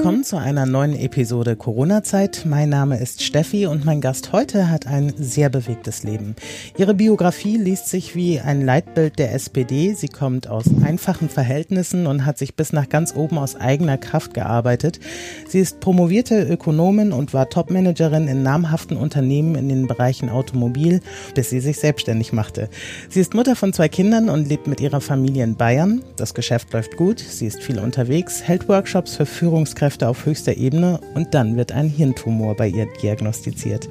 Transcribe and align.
Willkommen 0.00 0.24
zu 0.24 0.38
einer 0.38 0.64
neuen 0.64 0.96
Episode 0.98 1.56
Corona-Zeit. 1.56 2.46
Mein 2.46 2.70
Name 2.70 2.98
ist 2.98 3.22
Steffi 3.22 3.66
und 3.66 3.84
mein 3.84 4.00
Gast 4.00 4.32
heute 4.32 4.70
hat 4.70 4.86
ein 4.86 5.12
sehr 5.18 5.50
bewegtes 5.50 6.04
Leben. 6.04 6.36
Ihre 6.78 6.94
Biografie 6.94 7.58
liest 7.58 7.88
sich 7.88 8.16
wie 8.16 8.40
ein 8.40 8.64
Leitbild 8.64 9.18
der 9.18 9.34
SPD. 9.34 9.92
Sie 9.92 10.08
kommt 10.08 10.48
aus 10.48 10.64
einfachen 10.82 11.28
Verhältnissen 11.28 12.06
und 12.06 12.24
hat 12.24 12.38
sich 12.38 12.56
bis 12.56 12.72
nach 12.72 12.88
ganz 12.88 13.14
oben 13.14 13.36
aus 13.36 13.56
eigener 13.56 13.98
Kraft 13.98 14.32
gearbeitet. 14.32 15.00
Sie 15.46 15.58
ist 15.58 15.80
promovierte 15.80 16.44
Ökonomin 16.44 17.12
und 17.12 17.34
war 17.34 17.50
Topmanagerin 17.50 18.26
in 18.26 18.42
namhaften 18.42 18.96
Unternehmen 18.96 19.54
in 19.54 19.68
den 19.68 19.86
Bereichen 19.86 20.30
Automobil, 20.30 21.02
bis 21.34 21.50
sie 21.50 21.60
sich 21.60 21.78
selbstständig 21.78 22.32
machte. 22.32 22.70
Sie 23.10 23.20
ist 23.20 23.34
Mutter 23.34 23.54
von 23.54 23.74
zwei 23.74 23.90
Kindern 23.90 24.30
und 24.30 24.48
lebt 24.48 24.66
mit 24.66 24.80
ihrer 24.80 25.02
Familie 25.02 25.44
in 25.44 25.56
Bayern. 25.56 26.02
Das 26.16 26.32
Geschäft 26.32 26.72
läuft 26.72 26.96
gut. 26.96 27.18
Sie 27.18 27.46
ist 27.46 27.62
viel 27.62 27.78
unterwegs, 27.78 28.42
hält 28.42 28.66
Workshops 28.66 29.16
für 29.16 29.26
Führung 29.26 29.66
Führungskräfte 29.90 30.08
auf 30.08 30.24
höchster 30.24 30.56
Ebene 30.56 31.00
und 31.14 31.34
dann 31.34 31.56
wird 31.56 31.72
ein 31.72 31.88
Hirntumor 31.88 32.54
bei 32.54 32.68
ihr 32.68 32.86
diagnostiziert. 33.02 33.88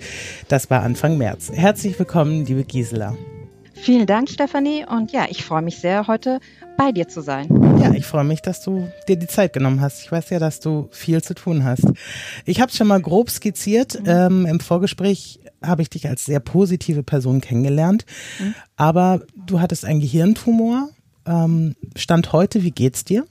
Das 0.47 0.69
war 0.69 0.81
Anfang 0.81 1.17
März. 1.17 1.51
Herzlich 1.53 1.97
willkommen, 1.99 2.45
liebe 2.45 2.63
Gisela. 2.63 3.15
Vielen 3.73 4.05
Dank, 4.05 4.29
Stefanie. 4.29 4.85
Und 4.85 5.11
ja, 5.11 5.25
ich 5.29 5.43
freue 5.43 5.61
mich 5.61 5.77
sehr, 5.77 6.07
heute 6.07 6.39
bei 6.77 6.91
dir 6.91 7.07
zu 7.07 7.21
sein. 7.21 7.47
Ja, 7.81 7.93
ich 7.93 8.05
freue 8.05 8.23
mich, 8.23 8.41
dass 8.41 8.61
du 8.61 8.89
dir 9.07 9.17
die 9.17 9.27
Zeit 9.27 9.53
genommen 9.53 9.81
hast. 9.81 10.01
Ich 10.01 10.11
weiß 10.11 10.29
ja, 10.31 10.39
dass 10.39 10.59
du 10.59 10.89
viel 10.91 11.21
zu 11.21 11.33
tun 11.33 11.63
hast. 11.63 11.85
Ich 12.45 12.59
habe 12.61 12.71
es 12.71 12.77
schon 12.77 12.87
mal 12.87 13.01
grob 13.01 13.29
skizziert. 13.29 13.99
Mhm. 13.99 14.05
Ähm, 14.07 14.45
Im 14.45 14.59
Vorgespräch 14.59 15.39
habe 15.61 15.81
ich 15.81 15.89
dich 15.89 16.07
als 16.07 16.25
sehr 16.25 16.39
positive 16.39 17.03
Person 17.03 17.41
kennengelernt. 17.41 18.05
Mhm. 18.39 18.55
Aber 18.75 19.21
du 19.35 19.59
hattest 19.59 19.85
einen 19.85 20.01
Gehirntumor. 20.01 20.89
Ähm, 21.25 21.75
Stand 21.95 22.33
heute, 22.33 22.63
wie 22.63 22.71
geht's 22.71 23.03
dir? 23.05 23.25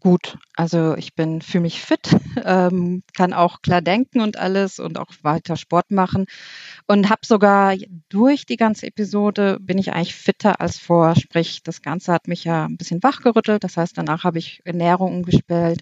Gut. 0.00 0.38
Also 0.54 0.96
ich 0.96 1.14
bin 1.14 1.42
für 1.42 1.60
mich 1.60 1.80
fit, 1.80 2.10
ähm, 2.44 3.02
kann 3.14 3.32
auch 3.32 3.62
klar 3.62 3.82
denken 3.82 4.20
und 4.20 4.36
alles 4.36 4.78
und 4.78 4.98
auch 4.98 5.12
weiter 5.22 5.56
Sport 5.56 5.90
machen 5.90 6.26
und 6.86 7.08
habe 7.10 7.26
sogar 7.26 7.74
durch 8.08 8.46
die 8.46 8.56
ganze 8.56 8.86
Episode 8.86 9.58
bin 9.60 9.78
ich 9.78 9.92
eigentlich 9.92 10.14
fitter 10.14 10.60
als 10.60 10.78
vor. 10.78 11.14
Sprich, 11.16 11.62
das 11.62 11.82
Ganze 11.82 12.12
hat 12.12 12.28
mich 12.28 12.44
ja 12.44 12.66
ein 12.66 12.76
bisschen 12.76 13.02
wachgerüttelt. 13.02 13.64
Das 13.64 13.76
heißt, 13.76 13.96
danach 13.96 14.24
habe 14.24 14.38
ich 14.38 14.60
Ernährung 14.64 15.16
umgestellt 15.16 15.80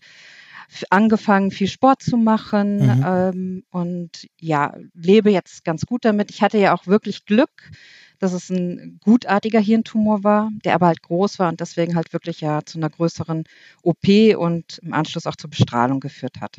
angefangen, 0.90 1.50
viel 1.50 1.68
Sport 1.68 2.02
zu 2.02 2.16
machen 2.16 2.78
mhm. 2.78 3.04
ähm, 3.06 3.64
und 3.70 4.28
ja, 4.40 4.74
lebe 4.94 5.30
jetzt 5.30 5.64
ganz 5.64 5.86
gut 5.86 6.04
damit. 6.04 6.30
Ich 6.30 6.42
hatte 6.42 6.58
ja 6.58 6.74
auch 6.74 6.86
wirklich 6.86 7.26
Glück, 7.26 7.70
dass 8.18 8.32
es 8.32 8.50
ein 8.50 8.98
gutartiger 9.02 9.60
Hirntumor 9.60 10.24
war, 10.24 10.50
der 10.64 10.74
aber 10.74 10.86
halt 10.86 11.02
groß 11.02 11.38
war 11.38 11.48
und 11.48 11.60
deswegen 11.60 11.96
halt 11.96 12.12
wirklich 12.12 12.40
ja 12.40 12.60
zu 12.64 12.78
einer 12.78 12.90
größeren 12.90 13.44
OP 13.82 14.36
und 14.36 14.78
im 14.78 14.92
Anschluss 14.92 15.26
auch 15.26 15.36
zur 15.36 15.50
Bestrahlung 15.50 16.00
geführt 16.00 16.40
hat. 16.40 16.56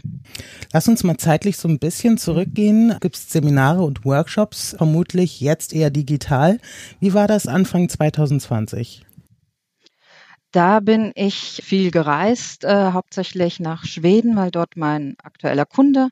Lass 0.73 0.87
uns 0.87 1.03
mal 1.03 1.17
zeitlich 1.17 1.57
so 1.57 1.67
ein 1.67 1.79
bisschen 1.79 2.17
zurückgehen. 2.17 2.97
Gibt 2.99 3.15
es 3.15 3.29
Seminare 3.29 3.83
und 3.83 4.05
Workshops, 4.05 4.75
vermutlich 4.77 5.41
jetzt 5.41 5.73
eher 5.73 5.89
digital. 5.89 6.59
Wie 6.99 7.13
war 7.13 7.27
das 7.27 7.47
Anfang 7.47 7.89
2020? 7.89 9.05
Da 10.51 10.79
bin 10.79 11.11
ich 11.15 11.61
viel 11.65 11.91
gereist, 11.91 12.63
äh, 12.63 12.91
hauptsächlich 12.93 13.59
nach 13.59 13.83
Schweden, 13.83 14.37
weil 14.37 14.51
dort 14.51 14.77
mein 14.77 15.15
aktueller 15.21 15.65
Kunde 15.65 16.07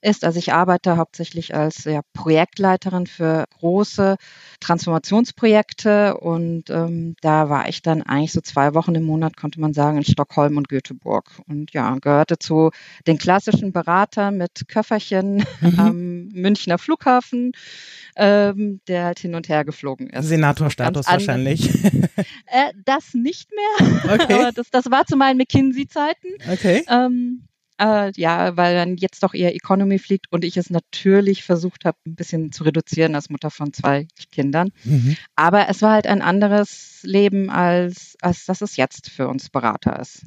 ist. 0.00 0.24
Also 0.24 0.38
ich 0.38 0.52
arbeite 0.52 0.96
hauptsächlich 0.96 1.54
als 1.54 1.84
ja, 1.84 2.00
Projektleiterin 2.12 3.06
für 3.06 3.44
große 3.58 4.16
Transformationsprojekte 4.60 6.16
und 6.18 6.70
ähm, 6.70 7.16
da 7.20 7.48
war 7.48 7.68
ich 7.68 7.82
dann 7.82 8.02
eigentlich 8.02 8.32
so 8.32 8.40
zwei 8.40 8.74
Wochen 8.74 8.94
im 8.94 9.04
Monat, 9.04 9.36
konnte 9.36 9.60
man 9.60 9.72
sagen, 9.72 9.98
in 9.98 10.04
Stockholm 10.04 10.56
und 10.56 10.68
Göteborg. 10.68 11.30
Und 11.48 11.72
ja, 11.72 11.96
gehörte 12.00 12.38
zu 12.38 12.70
den 13.06 13.18
klassischen 13.18 13.72
Beratern 13.72 14.36
mit 14.36 14.68
Köfferchen 14.68 15.44
mhm. 15.60 15.78
am 15.78 16.28
Münchner 16.28 16.78
Flughafen, 16.78 17.52
ähm, 18.16 18.80
der 18.88 19.04
halt 19.04 19.18
hin 19.18 19.34
und 19.34 19.48
her 19.48 19.64
geflogen 19.64 20.10
ist. 20.10 20.26
Senatorstatus 20.26 21.06
wahrscheinlich. 21.06 21.70
Äh, 22.46 22.72
das 22.84 23.14
nicht 23.14 23.50
mehr. 23.52 24.14
Okay. 24.14 24.50
Das, 24.54 24.70
das 24.70 24.90
war 24.90 25.06
zu 25.06 25.16
meinen 25.16 25.36
McKinsey-Zeiten. 25.36 26.28
Okay. 26.50 26.84
Ähm, 26.88 27.47
äh, 27.80 28.12
ja, 28.16 28.56
weil 28.56 28.74
dann 28.74 28.96
jetzt 28.96 29.22
doch 29.22 29.34
eher 29.34 29.54
Economy 29.54 29.98
fliegt 29.98 30.26
und 30.30 30.44
ich 30.44 30.56
es 30.56 30.70
natürlich 30.70 31.44
versucht 31.44 31.84
habe, 31.84 31.96
ein 32.06 32.14
bisschen 32.14 32.52
zu 32.52 32.64
reduzieren 32.64 33.14
als 33.14 33.30
Mutter 33.30 33.50
von 33.50 33.72
zwei 33.72 34.06
Kindern. 34.30 34.70
Mhm. 34.84 35.16
Aber 35.36 35.68
es 35.68 35.82
war 35.82 35.92
halt 35.92 36.06
ein 36.06 36.22
anderes 36.22 37.00
Leben, 37.02 37.50
als, 37.50 38.16
als 38.20 38.44
das 38.46 38.60
es 38.60 38.76
jetzt 38.76 39.10
für 39.10 39.28
uns 39.28 39.48
Berater 39.50 39.98
ist. 40.00 40.22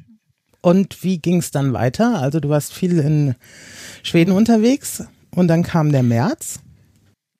Und 0.60 1.02
wie 1.02 1.18
ging 1.18 1.38
es 1.38 1.50
dann 1.50 1.72
weiter? 1.72 2.20
Also 2.20 2.40
du 2.40 2.48
warst 2.48 2.72
viel 2.72 2.98
in 2.98 3.34
Schweden 4.02 4.32
unterwegs 4.32 5.04
und 5.34 5.48
dann 5.48 5.62
kam 5.64 5.90
der 5.90 6.04
März. 6.04 6.60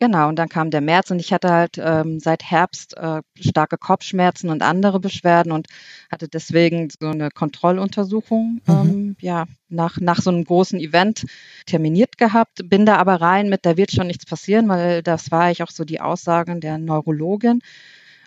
Genau, 0.03 0.29
und 0.29 0.35
dann 0.35 0.49
kam 0.49 0.73
der 0.73 0.81
März 0.81 1.13
und 1.13 1.21
ich 1.21 1.33
hatte 1.33 1.49
halt 1.49 1.79
ähm, 1.79 2.19
seit 2.19 2.43
Herbst 2.43 2.97
äh, 2.97 3.23
starke 3.39 3.79
Kopfschmerzen 3.79 4.51
und 4.51 4.61
andere 4.61 4.99
Beschwerden 4.99 5.53
und 5.53 5.69
hatte 6.11 6.27
deswegen 6.27 6.89
so 6.91 7.07
eine 7.07 7.31
Kontrolluntersuchung 7.31 8.61
mhm. 8.67 8.73
ähm, 8.75 9.17
ja, 9.21 9.45
nach, 9.69 10.01
nach 10.01 10.21
so 10.21 10.31
einem 10.31 10.43
großen 10.43 10.81
Event 10.81 11.25
terminiert 11.67 12.19
gehabt. 12.19 12.69
Bin 12.69 12.85
da 12.85 12.97
aber 12.97 13.21
rein 13.21 13.49
mit, 13.49 13.65
da 13.65 13.77
wird 13.77 13.93
schon 13.93 14.09
nichts 14.09 14.27
passieren, 14.27 14.69
weil 14.69 15.05
das 15.05 15.31
war 15.31 15.43
eigentlich 15.43 15.63
auch 15.63 15.71
so 15.71 15.85
die 15.85 16.01
Aussagen 16.01 16.61
der 16.61 16.79
Neurologin. 16.79 17.61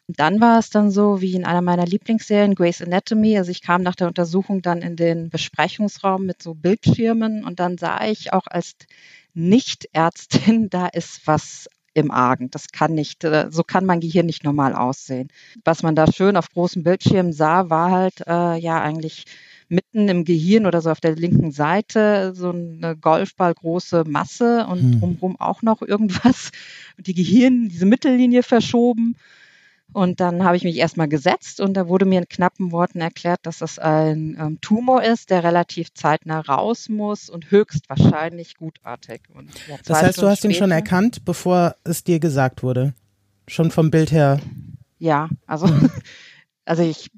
Und 0.07 0.17
dann 0.17 0.39
war 0.39 0.59
es 0.59 0.69
dann 0.69 0.91
so 0.91 1.19
wie 1.19 1.35
in 1.35 1.43
einer 1.43 1.61
meiner 1.61 1.85
Lieblingsserien, 1.85 2.55
Grey's 2.55 2.81
Anatomy. 2.81 3.37
Also 3.37 3.51
ich 3.51 3.61
kam 3.61 3.81
nach 3.81 3.95
der 3.95 4.07
Untersuchung 4.07 4.61
dann 4.61 4.81
in 4.81 4.95
den 4.95 5.29
Besprechungsraum 5.29 6.25
mit 6.25 6.41
so 6.41 6.53
Bildschirmen 6.53 7.43
und 7.43 7.59
dann 7.59 7.77
sah 7.77 8.05
ich 8.05 8.31
auch 8.31 8.47
als 8.47 8.77
nicht-Ärztin, 9.35 10.69
da 10.69 10.87
ist 10.87 11.21
was 11.25 11.67
im 11.93 12.11
Argen. 12.11 12.51
Das 12.51 12.67
kann 12.71 12.93
nicht, 12.93 13.23
äh, 13.23 13.47
so 13.49 13.63
kann 13.63 13.85
mein 13.85 14.01
Gehirn 14.01 14.25
nicht 14.25 14.43
normal 14.43 14.73
aussehen. 14.73 15.29
Was 15.63 15.81
man 15.81 15.95
da 15.95 16.11
schön 16.11 16.35
auf 16.35 16.49
großen 16.49 16.83
Bildschirmen 16.83 17.33
sah, 17.33 17.69
war 17.69 17.91
halt 17.91 18.21
äh, 18.27 18.57
ja 18.59 18.81
eigentlich 18.81 19.25
mitten 19.69 20.07
im 20.09 20.25
Gehirn 20.25 20.65
oder 20.65 20.81
so 20.81 20.91
auf 20.91 20.99
der 20.99 21.15
linken 21.15 21.51
Seite 21.51 22.33
so 22.35 22.49
eine 22.49 22.95
Golfballgroße 22.95 24.03
Masse 24.05 24.67
und 24.67 24.79
hm. 24.79 24.99
drumherum 24.99 25.39
auch 25.39 25.61
noch 25.61 25.81
irgendwas. 25.81 26.51
Die 26.97 27.13
Gehirn, 27.13 27.69
diese 27.69 27.85
Mittellinie 27.85 28.43
verschoben. 28.43 29.15
Und 29.93 30.19
dann 30.19 30.43
habe 30.43 30.57
ich 30.57 30.63
mich 30.63 30.77
erstmal 30.77 31.07
gesetzt 31.07 31.61
und 31.61 31.73
da 31.75 31.87
wurde 31.87 32.05
mir 32.05 32.19
in 32.19 32.27
knappen 32.27 32.71
Worten 32.71 32.99
erklärt, 32.99 33.39
dass 33.43 33.59
das 33.59 33.79
ein 33.79 34.35
ähm, 34.39 34.59
Tumor 34.59 35.03
ist, 35.03 35.29
der 35.29 35.43
relativ 35.43 35.93
zeitnah 35.93 36.41
raus 36.41 36.89
muss 36.89 37.29
und 37.29 37.49
höchstwahrscheinlich 37.49 38.57
gutartig. 38.57 39.21
Und, 39.33 39.51
ja, 39.69 39.77
das 39.85 40.01
heißt, 40.01 40.13
Stunden 40.15 40.21
du 40.21 40.31
hast 40.31 40.39
später, 40.39 40.53
ihn 40.53 40.57
schon 40.57 40.71
erkannt, 40.71 41.23
bevor 41.23 41.75
es 41.83 42.03
dir 42.03 42.19
gesagt 42.19 42.61
wurde? 42.61 42.93
Schon 43.47 43.71
vom 43.71 43.91
Bild 43.91 44.11
her? 44.11 44.41
Ja, 44.97 45.29
also, 45.45 45.67
also 46.65 46.83
ich 46.83 47.09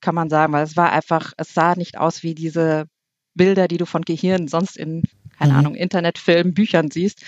kann 0.00 0.14
man 0.14 0.30
sagen, 0.30 0.52
weil 0.52 0.64
es 0.64 0.76
war 0.76 0.92
einfach, 0.92 1.32
es 1.36 1.54
sah 1.54 1.76
nicht 1.76 1.98
aus 1.98 2.22
wie 2.22 2.34
diese 2.34 2.86
Bilder, 3.34 3.68
die 3.68 3.76
du 3.76 3.86
von 3.86 4.02
Gehirn 4.02 4.48
sonst 4.48 4.76
in, 4.76 5.02
keine 5.38 5.52
mhm. 5.52 5.58
Ahnung, 5.58 5.74
Internetfilmen, 5.74 6.54
Büchern 6.54 6.90
siehst. 6.90 7.22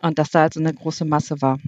Und 0.00 0.18
dass 0.18 0.30
da 0.30 0.40
halt 0.40 0.54
so 0.54 0.60
eine 0.60 0.74
große 0.74 1.04
Masse 1.04 1.40
war. 1.40 1.58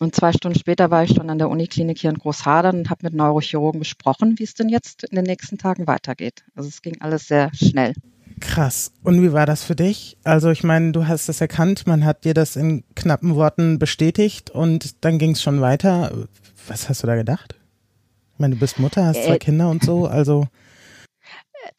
Und 0.00 0.14
zwei 0.14 0.32
Stunden 0.32 0.58
später 0.58 0.90
war 0.90 1.04
ich 1.04 1.10
schon 1.10 1.28
an 1.28 1.36
der 1.36 1.50
Uniklinik 1.50 1.98
hier 1.98 2.08
in 2.08 2.16
Großhadern 2.16 2.78
und 2.78 2.90
habe 2.90 3.04
mit 3.04 3.12
Neurochirurgen 3.12 3.78
besprochen, 3.78 4.38
wie 4.38 4.44
es 4.44 4.54
denn 4.54 4.70
jetzt 4.70 5.04
in 5.04 5.14
den 5.14 5.26
nächsten 5.26 5.58
Tagen 5.58 5.86
weitergeht. 5.86 6.42
Also 6.54 6.70
es 6.70 6.80
ging 6.80 6.96
alles 7.00 7.28
sehr 7.28 7.50
schnell. 7.54 7.92
Krass. 8.40 8.92
Und 9.04 9.20
wie 9.20 9.34
war 9.34 9.44
das 9.44 9.62
für 9.62 9.76
dich? 9.76 10.16
Also 10.24 10.50
ich 10.50 10.64
meine, 10.64 10.92
du 10.92 11.06
hast 11.06 11.28
das 11.28 11.42
erkannt, 11.42 11.86
man 11.86 12.06
hat 12.06 12.24
dir 12.24 12.32
das 12.32 12.56
in 12.56 12.82
knappen 12.94 13.34
Worten 13.34 13.78
bestätigt 13.78 14.48
und 14.48 15.04
dann 15.04 15.18
ging 15.18 15.32
es 15.32 15.42
schon 15.42 15.60
weiter. 15.60 16.26
Was 16.66 16.88
hast 16.88 17.02
du 17.02 17.06
da 17.06 17.16
gedacht? 17.16 17.56
Ich 18.32 18.40
meine, 18.40 18.54
du 18.54 18.60
bist 18.60 18.78
Mutter, 18.78 19.04
hast 19.04 19.22
zwei 19.22 19.34
äh, 19.34 19.38
Kinder 19.38 19.68
und 19.68 19.84
so, 19.84 20.06
also 20.06 20.46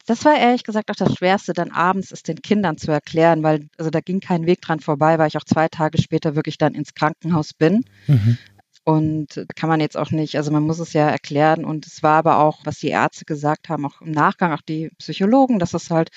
das 0.06 0.24
war 0.24 0.36
ehrlich 0.36 0.64
gesagt 0.64 0.90
auch 0.90 0.96
das 0.96 1.14
Schwerste, 1.16 1.52
dann 1.52 1.70
abends 1.70 2.12
es 2.12 2.22
den 2.22 2.42
Kindern 2.42 2.76
zu 2.76 2.90
erklären, 2.90 3.42
weil 3.42 3.68
also 3.78 3.90
da 3.90 4.00
ging 4.00 4.20
kein 4.20 4.46
Weg 4.46 4.60
dran 4.60 4.80
vorbei, 4.80 5.18
weil 5.18 5.28
ich 5.28 5.36
auch 5.36 5.44
zwei 5.44 5.68
Tage 5.68 6.00
später 6.00 6.34
wirklich 6.34 6.58
dann 6.58 6.74
ins 6.74 6.94
Krankenhaus 6.94 7.52
bin. 7.52 7.84
Mhm. 8.06 8.38
Und 8.84 9.46
kann 9.54 9.68
man 9.68 9.80
jetzt 9.80 9.96
auch 9.96 10.10
nicht, 10.10 10.36
also 10.36 10.50
man 10.50 10.64
muss 10.64 10.80
es 10.80 10.92
ja 10.92 11.08
erklären. 11.08 11.64
Und 11.64 11.86
es 11.86 12.02
war 12.02 12.18
aber 12.18 12.38
auch, 12.38 12.60
was 12.64 12.80
die 12.80 12.88
Ärzte 12.88 13.24
gesagt 13.24 13.68
haben, 13.68 13.86
auch 13.86 14.00
im 14.00 14.10
Nachgang, 14.10 14.52
auch 14.52 14.60
die 14.60 14.90
Psychologen, 14.98 15.60
dass 15.60 15.72
es 15.72 15.90
halt 15.90 16.10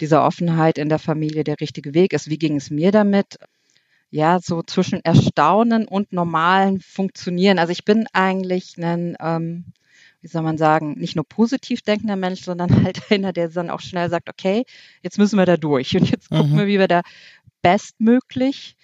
diese 0.00 0.20
Offenheit 0.20 0.78
in 0.78 0.88
der 0.88 0.98
Familie 0.98 1.44
der 1.44 1.60
richtige 1.60 1.94
Weg 1.94 2.12
ist. 2.12 2.28
Wie 2.28 2.38
ging 2.38 2.56
es 2.56 2.70
mir 2.70 2.90
damit? 2.90 3.38
Ja, 4.10 4.40
so 4.40 4.62
zwischen 4.62 5.04
Erstaunen 5.04 5.86
und 5.86 6.12
normalen 6.12 6.80
Funktionieren. 6.80 7.60
Also 7.60 7.70
ich 7.70 7.84
bin 7.84 8.06
eigentlich 8.12 8.76
ein 8.78 9.16
ähm, 9.20 9.72
wie 10.22 10.28
soll 10.28 10.42
man 10.42 10.56
sagen, 10.56 10.94
nicht 10.98 11.16
nur 11.16 11.26
positiv 11.28 11.82
denkender 11.82 12.16
Mensch, 12.16 12.42
sondern 12.42 12.68
halt 12.84 13.10
einer, 13.10 13.32
der 13.32 13.48
dann 13.48 13.70
auch 13.70 13.80
schnell 13.80 14.08
sagt, 14.08 14.28
okay, 14.28 14.64
jetzt 15.02 15.18
müssen 15.18 15.38
wir 15.38 15.46
da 15.46 15.56
durch 15.56 15.94
und 15.96 16.10
jetzt 16.10 16.30
gucken 16.30 16.52
mhm. 16.52 16.58
wir, 16.58 16.66
wie 16.66 16.78
wir 16.78 16.88
da 16.88 17.02
bestmöglich 17.60 18.76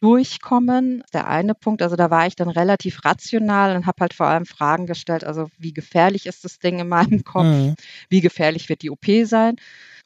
durchkommen. 0.00 1.02
Der 1.14 1.26
eine 1.26 1.54
Punkt, 1.54 1.82
also 1.82 1.96
da 1.96 2.10
war 2.10 2.26
ich 2.26 2.36
dann 2.36 2.50
relativ 2.50 3.04
rational 3.04 3.74
und 3.74 3.86
habe 3.86 4.00
halt 4.00 4.14
vor 4.14 4.26
allem 4.26 4.46
Fragen 4.46 4.86
gestellt, 4.86 5.24
also 5.24 5.48
wie 5.58 5.72
gefährlich 5.72 6.26
ist 6.26 6.44
das 6.44 6.58
Ding 6.58 6.78
in 6.78 6.88
meinem 6.88 7.24
Kopf, 7.24 7.44
mhm. 7.44 7.74
wie 8.08 8.20
gefährlich 8.20 8.68
wird 8.68 8.82
die 8.82 8.90
OP 8.90 9.06
sein. 9.24 9.56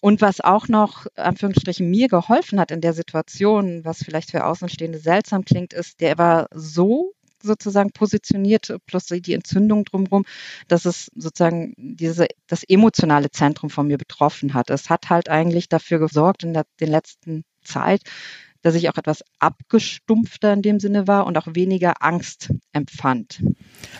Und 0.03 0.23
was 0.23 0.41
auch 0.41 0.69
noch, 0.69 1.07
Anführungsstrichen, 1.17 1.91
mir 1.91 2.09
geholfen 2.09 2.59
hat 2.59 2.71
in 2.71 2.81
der 2.81 2.95
Situation, 2.95 3.85
was 3.85 4.03
vielleicht 4.03 4.31
für 4.31 4.47
Außenstehende 4.47 4.99
seltsam 4.99 5.45
klingt, 5.45 5.75
ist, 5.75 6.01
der 6.01 6.17
war 6.17 6.47
so 6.55 7.13
sozusagen 7.43 7.91
positioniert, 7.93 8.75
plus 8.87 9.07
die 9.07 9.35
Entzündung 9.35 9.85
drumherum, 9.85 10.25
dass 10.69 10.85
es 10.85 11.11
sozusagen 11.15 11.75
diese, 11.77 12.27
das 12.47 12.63
emotionale 12.65 13.31
Zentrum 13.31 13.71
von 13.71 13.87
mir 13.87 13.99
betroffen 13.99 14.55
hat. 14.55 14.71
Es 14.71 14.91
hat 14.91 15.11
halt 15.11 15.29
eigentlich 15.29 15.69
dafür 15.69 15.99
gesorgt 15.99 16.45
in 16.45 16.55
der 16.55 16.65
den 16.81 16.91
letzten 16.91 17.45
Zeit, 17.63 18.03
dass 18.63 18.75
ich 18.75 18.89
auch 18.89 18.97
etwas 18.97 19.25
abgestumpfter 19.39 20.53
in 20.53 20.63
dem 20.63 20.81
Sinne 20.81 21.07
war 21.07 21.27
und 21.27 21.39
auch 21.39 21.49
weniger 21.55 22.03
Angst 22.03 22.53
empfand. 22.73 23.43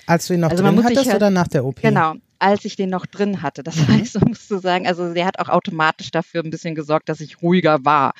Als 0.07 0.27
du 0.27 0.35
ihn 0.35 0.41
noch 0.41 0.51
also 0.51 0.63
drin 0.63 0.85
hattest 0.85 1.07
halt, 1.07 1.17
oder 1.17 1.31
nach 1.31 1.49
der 1.49 1.65
OP? 1.65 1.81
Genau, 1.81 2.15
als 2.39 2.65
ich 2.65 2.77
den 2.77 2.91
noch 2.91 3.07
drin 3.07 3.43
hatte. 3.43 3.63
Das 3.63 3.77
mhm. 3.77 3.89
heißt, 3.89 4.21
man 4.21 4.29
muss 4.31 4.49
so 4.49 4.59
sagen, 4.59 4.87
also 4.87 5.15
der 5.15 5.27
hat 5.27 5.39
auch 5.39 5.49
automatisch 5.49 6.11
dafür 6.11 6.43
ein 6.43 6.51
bisschen 6.51 6.75
gesorgt, 6.75 7.09
dass 7.09 7.21
ich 7.21 7.43
ruhiger 7.43 7.85
war. 7.85 8.13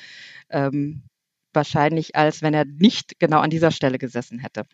Ähm, 0.49 1.03
wahrscheinlich 1.53 2.15
als 2.15 2.41
wenn 2.41 2.53
er 2.53 2.65
nicht 2.65 3.19
genau 3.19 3.39
an 3.39 3.49
dieser 3.49 3.71
Stelle 3.71 3.97
gesessen 3.97 4.39
hätte. 4.39 4.65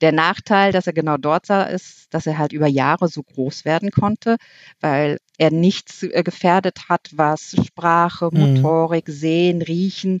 Der 0.00 0.12
Nachteil, 0.12 0.72
dass 0.72 0.86
er 0.86 0.92
genau 0.92 1.16
dort 1.16 1.46
sah, 1.46 1.64
ist, 1.64 2.12
dass 2.14 2.26
er 2.26 2.38
halt 2.38 2.52
über 2.52 2.66
Jahre 2.66 3.08
so 3.08 3.22
groß 3.22 3.64
werden 3.64 3.90
konnte, 3.90 4.36
weil 4.80 5.18
er 5.38 5.50
nichts 5.50 6.02
äh, 6.02 6.22
gefährdet 6.22 6.88
hat, 6.88 7.10
was 7.12 7.56
Sprache, 7.66 8.30
mhm. 8.32 8.54
Motorik, 8.54 9.08
Sehen, 9.08 9.62
Riechen 9.62 10.20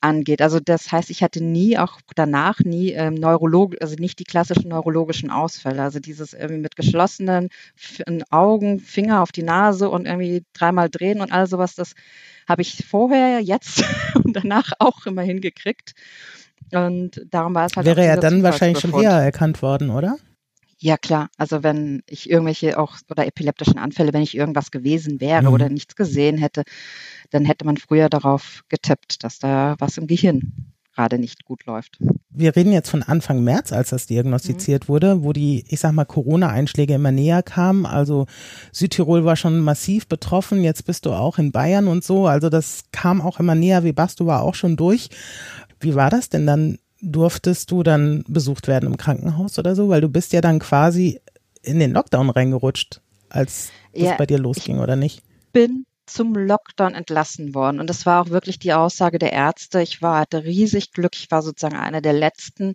angeht. 0.00 0.42
Also 0.42 0.60
das 0.60 0.92
heißt, 0.92 1.10
ich 1.10 1.22
hatte 1.22 1.42
nie, 1.42 1.78
auch 1.78 1.98
danach 2.14 2.60
nie 2.60 2.92
ähm, 2.92 3.14
Neurolog, 3.14 3.76
also 3.80 3.96
nicht 3.96 4.18
die 4.18 4.24
klassischen 4.24 4.68
neurologischen 4.68 5.30
Ausfälle. 5.30 5.82
Also 5.82 5.98
dieses 5.98 6.32
irgendwie 6.32 6.60
mit 6.60 6.76
geschlossenen 6.76 7.48
Augen, 8.30 8.80
Finger 8.80 9.22
auf 9.22 9.32
die 9.32 9.42
Nase 9.42 9.88
und 9.88 10.06
irgendwie 10.06 10.44
dreimal 10.52 10.90
drehen 10.90 11.20
und 11.20 11.32
all 11.32 11.46
sowas, 11.46 11.74
das 11.74 11.94
habe 12.48 12.62
ich 12.62 12.84
vorher, 12.86 13.40
jetzt 13.40 13.84
und 14.14 14.34
danach 14.34 14.72
auch 14.78 15.06
immer 15.06 15.22
hingekriegt. 15.22 15.94
Und 16.72 17.26
darum 17.30 17.54
war 17.54 17.66
es 17.66 17.76
halt. 17.76 17.86
Wäre 17.86 18.04
er 18.04 18.16
dann 18.16 18.42
wahrscheinlich 18.42 18.80
schon 18.80 18.94
eher 19.00 19.12
erkannt 19.12 19.62
worden, 19.62 19.90
oder? 19.90 20.16
Ja, 20.78 20.98
klar. 20.98 21.28
Also 21.38 21.62
wenn 21.62 22.02
ich 22.06 22.28
irgendwelche 22.28 22.78
auch 22.78 22.96
oder 23.10 23.26
epileptischen 23.26 23.78
Anfälle, 23.78 24.12
wenn 24.12 24.22
ich 24.22 24.36
irgendwas 24.36 24.70
gewesen 24.70 25.20
wäre 25.20 25.42
mhm. 25.42 25.48
oder 25.48 25.68
nichts 25.68 25.96
gesehen 25.96 26.36
hätte, 26.36 26.64
dann 27.30 27.44
hätte 27.44 27.64
man 27.64 27.78
früher 27.78 28.08
darauf 28.08 28.62
getippt, 28.68 29.24
dass 29.24 29.38
da 29.38 29.76
was 29.78 29.96
im 29.96 30.06
Gehirn 30.06 30.72
gerade 30.94 31.18
nicht 31.18 31.44
gut 31.44 31.66
läuft. 31.66 31.98
Wir 32.30 32.56
reden 32.56 32.72
jetzt 32.72 32.90
von 32.90 33.02
Anfang 33.02 33.44
März, 33.44 33.72
als 33.72 33.90
das 33.90 34.06
diagnostiziert 34.06 34.84
mhm. 34.84 34.88
wurde, 34.88 35.22
wo 35.22 35.32
die, 35.32 35.64
ich 35.68 35.80
sag 35.80 35.92
mal, 35.92 36.04
Corona-Einschläge 36.04 36.94
immer 36.94 37.12
näher 37.12 37.42
kamen. 37.42 37.86
Also 37.86 38.26
Südtirol 38.72 39.24
war 39.24 39.36
schon 39.36 39.60
massiv 39.60 40.06
betroffen, 40.08 40.62
jetzt 40.62 40.86
bist 40.86 41.06
du 41.06 41.12
auch 41.12 41.38
in 41.38 41.52
Bayern 41.52 41.86
und 41.86 42.02
so. 42.02 42.26
Also 42.26 42.48
das 42.48 42.84
kam 42.92 43.20
auch 43.20 43.40
immer 43.40 43.54
näher, 43.54 43.84
wie 43.84 43.92
Bastu 43.92 44.26
war 44.26 44.42
auch 44.42 44.54
schon 44.54 44.76
durch. 44.76 45.08
Wie 45.80 45.94
war 45.94 46.10
das 46.10 46.30
denn 46.30 46.46
dann 46.46 46.78
durftest 47.00 47.70
du 47.70 47.82
dann 47.82 48.24
besucht 48.28 48.68
werden 48.68 48.86
im 48.86 48.96
Krankenhaus 48.96 49.58
oder 49.58 49.74
so? 49.74 49.88
Weil 49.88 50.00
du 50.00 50.08
bist 50.08 50.32
ja 50.32 50.40
dann 50.40 50.58
quasi 50.58 51.20
in 51.62 51.78
den 51.78 51.92
Lockdown 51.92 52.30
reingerutscht, 52.30 53.00
als 53.28 53.70
ja, 53.92 54.10
das 54.10 54.18
bei 54.18 54.26
dir 54.26 54.38
losging, 54.38 54.78
oder 54.78 54.96
nicht? 54.96 55.22
bin 55.56 55.86
zum 56.04 56.34
Lockdown 56.34 56.94
entlassen 56.94 57.54
worden. 57.54 57.80
Und 57.80 57.88
das 57.88 58.04
war 58.04 58.20
auch 58.20 58.28
wirklich 58.28 58.58
die 58.58 58.74
Aussage 58.74 59.18
der 59.18 59.32
Ärzte. 59.32 59.80
Ich 59.80 60.02
war, 60.02 60.20
hatte 60.20 60.44
riesig 60.44 60.92
Glück. 60.92 61.16
Ich 61.16 61.30
war 61.30 61.40
sozusagen 61.40 61.76
einer 61.76 62.02
der 62.02 62.12
letzten, 62.12 62.74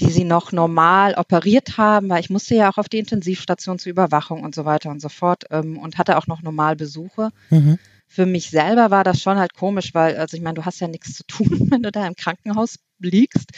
die 0.00 0.10
sie 0.10 0.24
noch 0.24 0.50
normal 0.50 1.14
operiert 1.14 1.78
haben, 1.78 2.08
weil 2.08 2.18
ich 2.18 2.28
musste 2.28 2.56
ja 2.56 2.68
auch 2.68 2.78
auf 2.78 2.88
die 2.88 2.98
Intensivstation 2.98 3.78
zur 3.78 3.90
Überwachung 3.90 4.42
und 4.42 4.56
so 4.56 4.64
weiter 4.64 4.90
und 4.90 5.00
so 5.00 5.08
fort 5.08 5.44
ähm, 5.50 5.78
und 5.78 5.98
hatte 5.98 6.18
auch 6.18 6.26
noch 6.26 6.42
normal 6.42 6.74
Besuche. 6.74 7.30
Mhm 7.50 7.78
für 8.12 8.26
mich 8.26 8.50
selber 8.50 8.90
war 8.90 9.04
das 9.04 9.22
schon 9.22 9.38
halt 9.38 9.54
komisch, 9.54 9.94
weil, 9.94 10.16
also 10.16 10.36
ich 10.36 10.42
meine, 10.42 10.54
du 10.54 10.64
hast 10.64 10.80
ja 10.80 10.88
nichts 10.88 11.14
zu 11.14 11.24
tun, 11.24 11.48
wenn 11.70 11.82
du 11.82 11.92
da 11.92 12.06
im 12.06 12.16
Krankenhaus 12.16 12.74
liegst. 12.98 13.52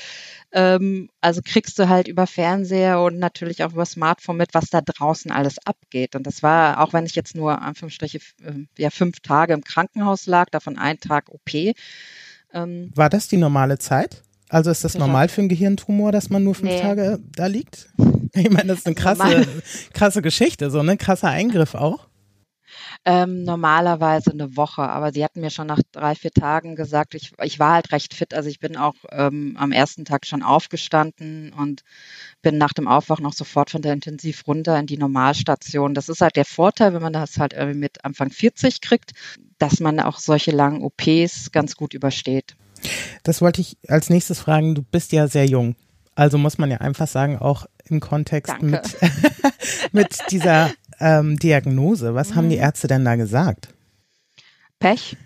Ähm, 0.53 1.09
also 1.23 1.41
kriegst 1.43 1.79
du 1.79 1.89
halt 1.89 2.07
über 2.07 2.27
Fernseher 2.27 3.01
und 3.01 3.19
natürlich 3.19 3.65
auch 3.65 3.73
über 3.73 3.87
Smartphone 3.87 4.37
mit, 4.37 4.53
was 4.53 4.69
da 4.69 4.83
draußen 4.83 5.31
alles 5.31 5.57
abgeht. 5.65 6.15
Und 6.15 6.27
das 6.27 6.43
war, 6.43 6.83
auch 6.83 6.93
wenn 6.93 7.07
ich 7.07 7.15
jetzt 7.15 7.35
nur 7.35 7.63
Anführungsstriche 7.63 8.19
äh, 8.45 8.67
ja 8.77 8.91
fünf 8.91 9.21
Tage 9.21 9.55
im 9.55 9.65
Krankenhaus 9.65 10.27
lag, 10.27 10.51
davon 10.51 10.77
ein 10.77 11.01
Tag 11.01 11.31
OP. 11.31 11.75
Ähm, 12.53 12.93
war 12.95 13.09
das 13.09 13.29
die 13.29 13.39
normale 13.39 13.79
Zeit? 13.79 14.23
Also 14.51 14.71
ist 14.71 14.85
das 14.85 14.99
normal 14.99 15.31
für 15.31 15.41
einen 15.41 15.49
Gehirntumor, 15.49 16.13
dass 16.13 16.29
man 16.29 16.45
nur 16.45 16.55
fünf 16.55 16.73
nee. 16.73 16.81
Tage 16.81 17.19
da 17.35 17.47
liegt? 17.47 17.89
Ich 18.35 18.49
meine, 18.49 18.69
das 18.69 18.79
ist 18.79 18.87
eine 18.87 18.95
krasse, 18.95 19.47
krasse 19.93 20.23
Geschichte, 20.23 20.71
so 20.71 20.79
ein 20.79 20.87
ne? 20.87 20.97
krasser 20.97 21.29
Eingriff 21.29 21.75
auch. 21.75 22.09
Ähm, 23.05 23.45
normalerweise 23.45 24.31
eine 24.31 24.57
Woche, 24.57 24.83
aber 24.83 25.13
sie 25.13 25.25
hatten 25.25 25.41
mir 25.41 25.51
schon 25.51 25.67
nach 25.67 25.81
drei, 25.93 26.15
vier 26.15 26.31
Tagen 26.31 26.77
gesagt, 26.77 27.15
ich, 27.15 27.33
ich 27.43 27.59
war 27.59 27.75
halt 27.75 27.93
recht 27.93 28.15
fit. 28.15 28.35
Also 28.35 28.49
ich 28.49 28.61
bin 28.61 28.77
auch 28.77 28.95
ähm, 29.11 29.57
am 29.59 29.73
ersten 29.73 30.05
Tag 30.05 30.27
schon 30.27 30.43
aufgestanden 30.43 31.53
und 31.53 31.83
bin 32.43 32.59
nach 32.59 32.73
dem 32.73 32.89
Aufwachen 32.89 33.27
auch 33.27 33.33
sofort 33.33 33.71
von 33.71 33.83
der 33.83 33.93
Intensiv 33.93 34.47
runter 34.47 34.79
in 34.79 34.87
die 34.87 34.99
Normalstation. 34.99 35.95
Das 35.95 36.09
ist 36.09 36.21
halt 36.21 36.37
der 36.37 36.45
Vorteil, 36.45 36.95
wenn 36.95 37.03
man 37.03 37.13
das 37.13 37.39
halt 37.39 37.53
irgendwie 37.53 37.79
mit 37.79 38.05
Anfang 38.05 38.31
40 38.31 38.81
kriegt, 38.81 39.13
dass 39.59 39.81
man 39.81 40.01
auch 40.01 40.19
solche 40.19 40.51
langen 40.51 40.83
OPs 40.83 41.53
ganz 41.53 41.77
gut 41.77 41.95
übersteht. 41.95 42.57
Das 43.23 43.41
wollte 43.41 43.61
ich 43.61 43.77
als 43.89 44.11
nächstes 44.11 44.41
fragen. 44.41 44.75
Du 44.75 44.83
bist 44.83 45.13
ja 45.13 45.29
sehr 45.29 45.47
jung. 45.47 45.77
Also 46.15 46.37
muss 46.37 46.59
man 46.59 46.71
ja 46.71 46.79
einfach 46.79 47.07
sagen, 47.07 47.39
auch 47.39 47.67
im 47.85 48.01
Kontext 48.01 48.61
mit, 48.61 48.83
mit 49.93 50.17
dieser 50.31 50.71
ähm, 51.03 51.39
Diagnose. 51.39 52.15
Was 52.15 52.31
mhm. 52.31 52.35
haben 52.37 52.49
die 52.49 52.57
mhm. 52.57 52.63
Ärzte 52.63 52.87
denn 52.87 53.05
da 53.05 53.17
gesagt? 53.17 53.69
Pech. 54.79 55.17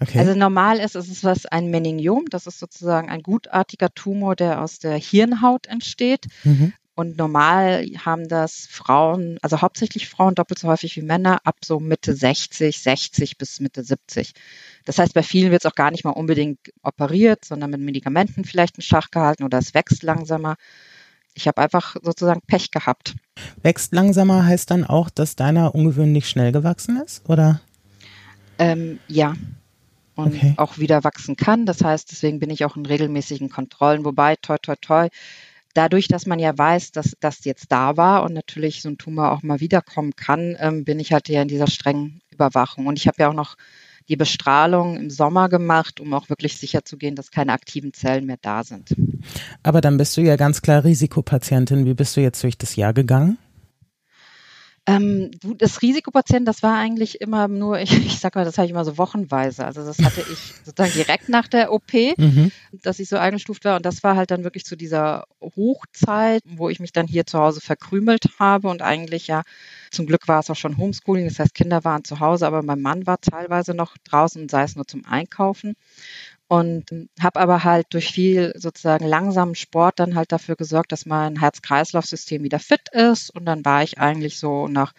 Okay. 0.00 0.18
Also 0.18 0.34
normal 0.34 0.80
ist, 0.80 0.96
ist 0.96 1.08
es 1.08 1.22
was 1.22 1.46
ein 1.46 1.70
Meningiom, 1.70 2.24
das 2.28 2.48
ist 2.48 2.58
sozusagen 2.58 3.08
ein 3.08 3.22
gutartiger 3.22 3.94
Tumor, 3.94 4.34
der 4.34 4.60
aus 4.60 4.80
der 4.80 4.96
Hirnhaut 4.96 5.68
entsteht. 5.68 6.26
Mhm. 6.42 6.72
Und 6.94 7.16
normal 7.16 7.86
haben 8.04 8.28
das 8.28 8.66
Frauen, 8.68 9.38
also 9.40 9.62
hauptsächlich 9.62 10.08
Frauen 10.08 10.34
doppelt 10.34 10.58
so 10.58 10.68
häufig 10.68 10.96
wie 10.96 11.02
Männer, 11.02 11.40
ab 11.44 11.56
so 11.64 11.80
Mitte 11.80 12.14
60, 12.14 12.78
60 12.78 13.38
bis 13.38 13.60
Mitte 13.60 13.82
70. 13.82 14.32
Das 14.84 14.98
heißt, 14.98 15.14
bei 15.14 15.22
vielen 15.22 15.50
wird 15.52 15.64
es 15.64 15.70
auch 15.70 15.74
gar 15.74 15.90
nicht 15.90 16.04
mal 16.04 16.10
unbedingt 16.10 16.58
operiert, 16.82 17.46
sondern 17.46 17.70
mit 17.70 17.80
Medikamenten 17.80 18.44
vielleicht 18.44 18.76
in 18.76 18.82
Schach 18.82 19.10
gehalten 19.10 19.44
oder 19.44 19.58
es 19.58 19.72
wächst 19.72 20.02
langsamer 20.02 20.56
ich 21.34 21.46
habe 21.46 21.60
einfach 21.62 21.96
sozusagen 22.02 22.40
Pech 22.46 22.70
gehabt. 22.70 23.14
Wächst 23.62 23.92
langsamer 23.92 24.44
heißt 24.46 24.70
dann 24.70 24.84
auch, 24.84 25.10
dass 25.10 25.36
deiner 25.36 25.74
ungewöhnlich 25.74 26.28
schnell 26.28 26.52
gewachsen 26.52 27.00
ist, 27.02 27.28
oder? 27.28 27.60
Ähm, 28.58 28.98
ja. 29.08 29.34
Und 30.14 30.34
okay. 30.34 30.54
auch 30.58 30.76
wieder 30.76 31.04
wachsen 31.04 31.36
kann. 31.36 31.64
Das 31.64 31.82
heißt, 31.82 32.12
deswegen 32.12 32.38
bin 32.38 32.50
ich 32.50 32.64
auch 32.66 32.76
in 32.76 32.84
regelmäßigen 32.84 33.48
Kontrollen. 33.48 34.04
Wobei, 34.04 34.36
toi, 34.36 34.58
toi, 34.58 34.76
toi, 34.78 35.08
dadurch, 35.74 36.06
dass 36.06 36.26
man 36.26 36.38
ja 36.38 36.56
weiß, 36.56 36.92
dass 36.92 37.16
das 37.18 37.44
jetzt 37.44 37.72
da 37.72 37.96
war 37.96 38.22
und 38.22 38.34
natürlich 38.34 38.82
so 38.82 38.90
ein 38.90 38.98
Tumor 38.98 39.32
auch 39.32 39.42
mal 39.42 39.60
wiederkommen 39.60 40.14
kann, 40.14 40.56
ähm, 40.60 40.84
bin 40.84 41.00
ich 41.00 41.12
halt 41.12 41.28
ja 41.28 41.40
in 41.40 41.48
dieser 41.48 41.66
strengen 41.66 42.20
Überwachung. 42.30 42.86
Und 42.86 42.98
ich 42.98 43.06
habe 43.06 43.16
ja 43.20 43.28
auch 43.30 43.34
noch 43.34 43.56
die 44.08 44.16
Bestrahlung 44.16 44.96
im 44.96 45.10
Sommer 45.10 45.48
gemacht, 45.48 46.00
um 46.00 46.12
auch 46.14 46.28
wirklich 46.28 46.56
sicher 46.56 46.84
zu 46.84 46.96
gehen, 46.96 47.14
dass 47.14 47.30
keine 47.30 47.52
aktiven 47.52 47.92
Zellen 47.92 48.26
mehr 48.26 48.38
da 48.40 48.64
sind. 48.64 48.94
Aber 49.62 49.80
dann 49.80 49.96
bist 49.96 50.16
du 50.16 50.20
ja 50.20 50.36
ganz 50.36 50.62
klar 50.62 50.84
Risikopatientin. 50.84 51.86
Wie 51.86 51.94
bist 51.94 52.16
du 52.16 52.20
jetzt 52.20 52.42
durch 52.42 52.58
das 52.58 52.76
Jahr 52.76 52.92
gegangen? 52.92 53.38
Ähm, 54.84 55.30
du, 55.40 55.54
das 55.54 55.80
Risikopatient, 55.80 56.48
das 56.48 56.64
war 56.64 56.76
eigentlich 56.76 57.20
immer 57.20 57.46
nur, 57.46 57.78
ich, 57.80 57.92
ich 58.04 58.18
sag 58.18 58.34
mal, 58.34 58.44
das 58.44 58.58
habe 58.58 58.66
ich 58.66 58.72
immer 58.72 58.84
so 58.84 58.98
wochenweise. 58.98 59.64
Also 59.64 59.84
das 59.84 59.98
hatte 60.00 60.22
ich 60.22 60.38
sozusagen 60.64 60.92
direkt 60.92 61.28
nach 61.28 61.46
der 61.46 61.72
OP, 61.72 61.92
mhm. 61.92 62.50
dass 62.82 62.98
ich 62.98 63.08
so 63.08 63.16
eingestuft 63.16 63.64
war. 63.64 63.76
Und 63.76 63.86
das 63.86 64.02
war 64.02 64.16
halt 64.16 64.30
dann 64.30 64.44
wirklich 64.44 64.64
zu 64.64 64.76
dieser 64.76 65.24
Hochzeit, 65.40 66.42
wo 66.46 66.68
ich 66.68 66.80
mich 66.80 66.92
dann 66.92 67.06
hier 67.06 67.26
zu 67.26 67.38
Hause 67.38 67.60
verkrümelt 67.60 68.24
habe 68.38 68.68
und 68.68 68.82
eigentlich 68.82 69.28
ja, 69.28 69.42
zum 69.90 70.06
Glück 70.06 70.26
war 70.26 70.40
es 70.40 70.50
auch 70.50 70.56
schon 70.56 70.78
Homeschooling, 70.78 71.26
das 71.28 71.38
heißt, 71.38 71.54
Kinder 71.54 71.84
waren 71.84 72.04
zu 72.04 72.18
Hause, 72.18 72.46
aber 72.46 72.62
mein 72.62 72.80
Mann 72.80 73.06
war 73.06 73.20
teilweise 73.20 73.74
noch 73.74 73.96
draußen, 74.04 74.48
sei 74.48 74.62
es 74.62 74.74
nur 74.74 74.86
zum 74.86 75.04
Einkaufen 75.04 75.74
und 76.52 76.84
habe 77.18 77.40
aber 77.40 77.64
halt 77.64 77.86
durch 77.94 78.12
viel 78.12 78.52
sozusagen 78.56 79.06
langsamen 79.06 79.54
Sport 79.54 79.98
dann 79.98 80.14
halt 80.14 80.32
dafür 80.32 80.54
gesorgt, 80.54 80.92
dass 80.92 81.06
mein 81.06 81.40
Herz-Kreislauf-System 81.40 82.42
wieder 82.42 82.58
fit 82.58 82.90
ist. 82.92 83.30
Und 83.34 83.46
dann 83.46 83.64
war 83.64 83.82
ich 83.82 83.98
eigentlich 83.98 84.38
so 84.38 84.68
nach 84.68 84.92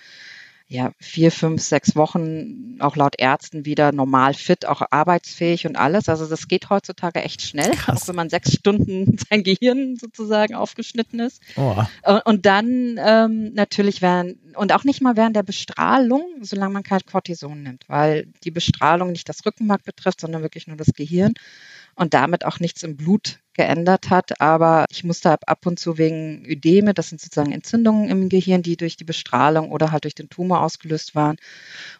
ja, 0.67 0.91
vier, 0.99 1.31
fünf, 1.31 1.61
sechs 1.61 1.95
Wochen 1.95 2.77
auch 2.79 2.95
laut 2.95 3.15
Ärzten 3.19 3.65
wieder 3.65 3.91
normal 3.91 4.33
fit, 4.33 4.65
auch 4.65 4.81
arbeitsfähig 4.89 5.67
und 5.67 5.75
alles. 5.75 6.09
Also 6.09 6.25
das 6.25 6.47
geht 6.47 6.69
heutzutage 6.69 7.21
echt 7.21 7.41
schnell, 7.41 7.71
Krass. 7.71 8.03
auch 8.03 8.07
wenn 8.07 8.15
man 8.15 8.29
sechs 8.29 8.53
Stunden 8.53 9.17
sein 9.29 9.43
Gehirn 9.43 9.97
sozusagen 9.97 10.55
aufgeschnitten 10.55 11.19
ist. 11.19 11.41
Oh. 11.57 11.83
Und 12.25 12.45
dann 12.45 12.99
ähm, 13.03 13.53
natürlich 13.53 14.01
während, 14.01 14.37
und 14.55 14.73
auch 14.73 14.83
nicht 14.83 15.01
mal 15.01 15.15
während 15.15 15.35
der 15.35 15.43
Bestrahlung, 15.43 16.23
solange 16.41 16.73
man 16.73 16.83
kein 16.83 17.01
Cortison 17.05 17.61
nimmt, 17.61 17.87
weil 17.87 18.27
die 18.43 18.51
Bestrahlung 18.51 19.11
nicht 19.11 19.29
das 19.29 19.45
Rückenmark 19.45 19.83
betrifft, 19.83 20.21
sondern 20.21 20.41
wirklich 20.41 20.67
nur 20.67 20.77
das 20.77 20.93
Gehirn 20.95 21.33
und 21.95 22.13
damit 22.13 22.45
auch 22.45 22.59
nichts 22.59 22.83
im 22.83 22.97
Blut 22.97 23.39
geändert 23.53 24.09
hat. 24.09 24.39
Aber 24.41 24.85
ich 24.89 25.03
musste 25.03 25.31
ab 25.31 25.65
und 25.65 25.79
zu 25.79 25.97
wegen 25.97 26.45
Ödeme, 26.45 26.93
das 26.93 27.09
sind 27.09 27.21
sozusagen 27.21 27.51
Entzündungen 27.51 28.09
im 28.09 28.29
Gehirn, 28.29 28.63
die 28.63 28.77
durch 28.77 28.97
die 28.97 29.03
Bestrahlung 29.03 29.71
oder 29.71 29.91
halt 29.91 30.03
durch 30.05 30.15
den 30.15 30.29
Tumor 30.29 30.61
ausgelöst 30.61 31.15
waren, 31.15 31.37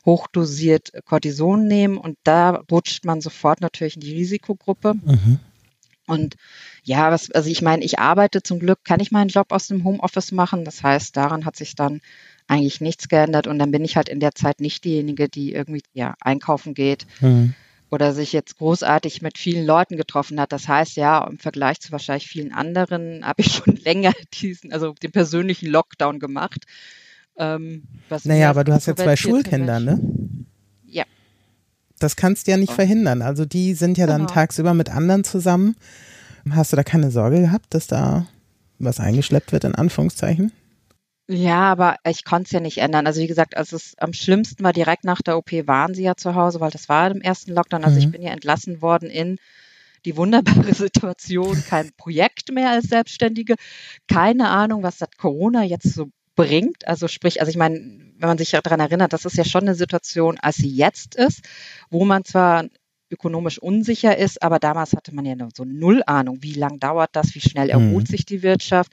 hochdosiert 0.05 0.91
Cortison 1.05 1.67
nehmen. 1.67 1.97
Und 1.97 2.17
da 2.23 2.63
rutscht 2.71 3.05
man 3.05 3.21
sofort 3.21 3.61
natürlich 3.61 3.95
in 3.95 4.01
die 4.01 4.13
Risikogruppe. 4.13 4.95
Mhm. 4.95 5.39
Und 6.05 6.35
ja, 6.83 7.11
was, 7.11 7.31
also 7.31 7.49
ich 7.49 7.61
meine, 7.61 7.83
ich 7.83 7.99
arbeite 7.99 8.43
zum 8.43 8.59
Glück, 8.59 8.83
kann 8.83 8.99
ich 8.99 9.11
meinen 9.11 9.29
Job 9.29 9.51
aus 9.51 9.67
dem 9.67 9.83
Homeoffice 9.85 10.33
machen. 10.33 10.65
Das 10.65 10.83
heißt, 10.83 11.15
daran 11.15 11.45
hat 11.45 11.55
sich 11.55 11.75
dann 11.75 12.01
eigentlich 12.47 12.81
nichts 12.81 13.07
geändert. 13.07 13.47
Und 13.47 13.57
dann 13.57 13.71
bin 13.71 13.85
ich 13.85 13.95
halt 13.95 14.09
in 14.09 14.19
der 14.19 14.35
Zeit 14.35 14.59
nicht 14.59 14.83
diejenige, 14.83 15.29
die 15.29 15.53
irgendwie 15.53 15.81
ja 15.93 16.15
einkaufen 16.19 16.73
geht. 16.73 17.05
Mhm 17.21 17.55
oder 17.93 18.11
sich 18.11 18.33
jetzt 18.33 18.57
großartig 18.57 19.21
mit 19.21 19.37
vielen 19.37 19.67
Leuten 19.67 19.97
getroffen 19.97 20.39
hat. 20.39 20.51
Das 20.51 20.67
heißt 20.67 20.95
ja, 20.95 21.23
im 21.27 21.37
Vergleich 21.37 21.79
zu 21.79 21.91
wahrscheinlich 21.91 22.27
vielen 22.27 22.51
anderen 22.51 23.23
habe 23.25 23.43
ich 23.43 23.53
schon 23.53 23.75
länger 23.75 24.13
diesen, 24.41 24.73
also 24.73 24.93
den 24.93 25.11
persönlichen 25.11 25.67
Lockdown 25.69 26.19
gemacht. 26.19 26.65
Ähm, 27.37 27.83
naja, 28.23 28.49
aber 28.49 28.63
du 28.63 28.73
hast 28.73 28.87
ja 28.87 28.95
zwei 28.95 29.15
Schulkinder, 29.15 29.79
ne? 29.79 29.99
Ja. 30.87 31.03
Das 31.99 32.15
kannst 32.15 32.47
du 32.47 32.51
ja 32.51 32.57
nicht 32.57 32.71
oh. 32.71 32.75
verhindern. 32.75 33.21
Also 33.21 33.45
die 33.45 33.75
sind 33.75 33.99
ja 33.99 34.07
dann 34.07 34.21
genau. 34.21 34.33
tagsüber 34.33 34.73
mit 34.73 34.89
anderen 34.89 35.23
zusammen. 35.23 35.75
Hast 36.49 36.71
du 36.71 36.75
da 36.75 36.83
keine 36.83 37.11
Sorge 37.11 37.41
gehabt, 37.41 37.75
dass 37.75 37.85
da 37.85 38.25
was 38.79 38.99
eingeschleppt 38.99 39.51
wird, 39.51 39.65
in 39.65 39.75
Anführungszeichen? 39.75 40.51
Ja, 41.33 41.71
aber 41.71 41.95
ich 42.07 42.25
konnte 42.25 42.45
es 42.45 42.51
ja 42.51 42.59
nicht 42.59 42.77
ändern. 42.77 43.07
Also 43.07 43.19
wie 43.19 43.27
gesagt, 43.27 43.57
als 43.57 43.71
es 43.71 43.95
am 43.97 44.13
schlimmsten 44.13 44.63
war, 44.63 44.71
direkt 44.71 45.03
nach 45.03 45.21
der 45.23 45.35
OP 45.35 45.51
waren 45.65 45.95
sie 45.95 46.03
ja 46.03 46.15
zu 46.15 46.35
Hause, 46.35 46.59
weil 46.59 46.69
das 46.69 46.89
war 46.89 47.09
im 47.09 47.21
ersten 47.21 47.53
Lockdown. 47.53 47.83
Also 47.83 47.95
mhm. 47.95 48.05
ich 48.05 48.11
bin 48.11 48.21
ja 48.21 48.31
entlassen 48.31 48.83
worden 48.83 49.09
in 49.09 49.37
die 50.05 50.15
wunderbare 50.15 50.73
Situation, 50.75 51.63
kein 51.67 51.91
Projekt 51.97 52.51
mehr 52.51 52.69
als 52.69 52.85
Selbstständige, 52.85 53.55
keine 54.07 54.49
Ahnung, 54.49 54.83
was 54.83 54.99
das 54.99 55.09
Corona 55.17 55.63
jetzt 55.63 55.91
so 55.91 56.09
bringt. 56.35 56.87
Also 56.87 57.07
sprich, 57.07 57.39
also 57.39 57.49
ich 57.49 57.57
meine, 57.57 57.77
wenn 57.77 58.29
man 58.29 58.37
sich 58.37 58.51
daran 58.51 58.79
erinnert, 58.79 59.13
das 59.13 59.25
ist 59.25 59.37
ja 59.37 59.45
schon 59.45 59.63
eine 59.63 59.75
Situation, 59.75 60.37
als 60.39 60.57
sie 60.57 60.69
jetzt 60.69 61.15
ist, 61.15 61.41
wo 61.89 62.05
man 62.05 62.25
zwar 62.25 62.65
ökonomisch 63.13 63.59
unsicher 63.59 64.17
ist, 64.17 64.41
aber 64.41 64.59
damals 64.59 64.93
hatte 64.93 65.13
man 65.13 65.25
ja 65.25 65.35
so 65.53 65.63
null 65.65 66.03
Ahnung, 66.05 66.39
wie 66.41 66.53
lang 66.53 66.79
dauert 66.79 67.11
das, 67.13 67.35
wie 67.35 67.41
schnell 67.41 67.69
erholt 67.69 68.07
mhm. 68.07 68.11
sich 68.11 68.25
die 68.25 68.43
Wirtschaft. 68.43 68.91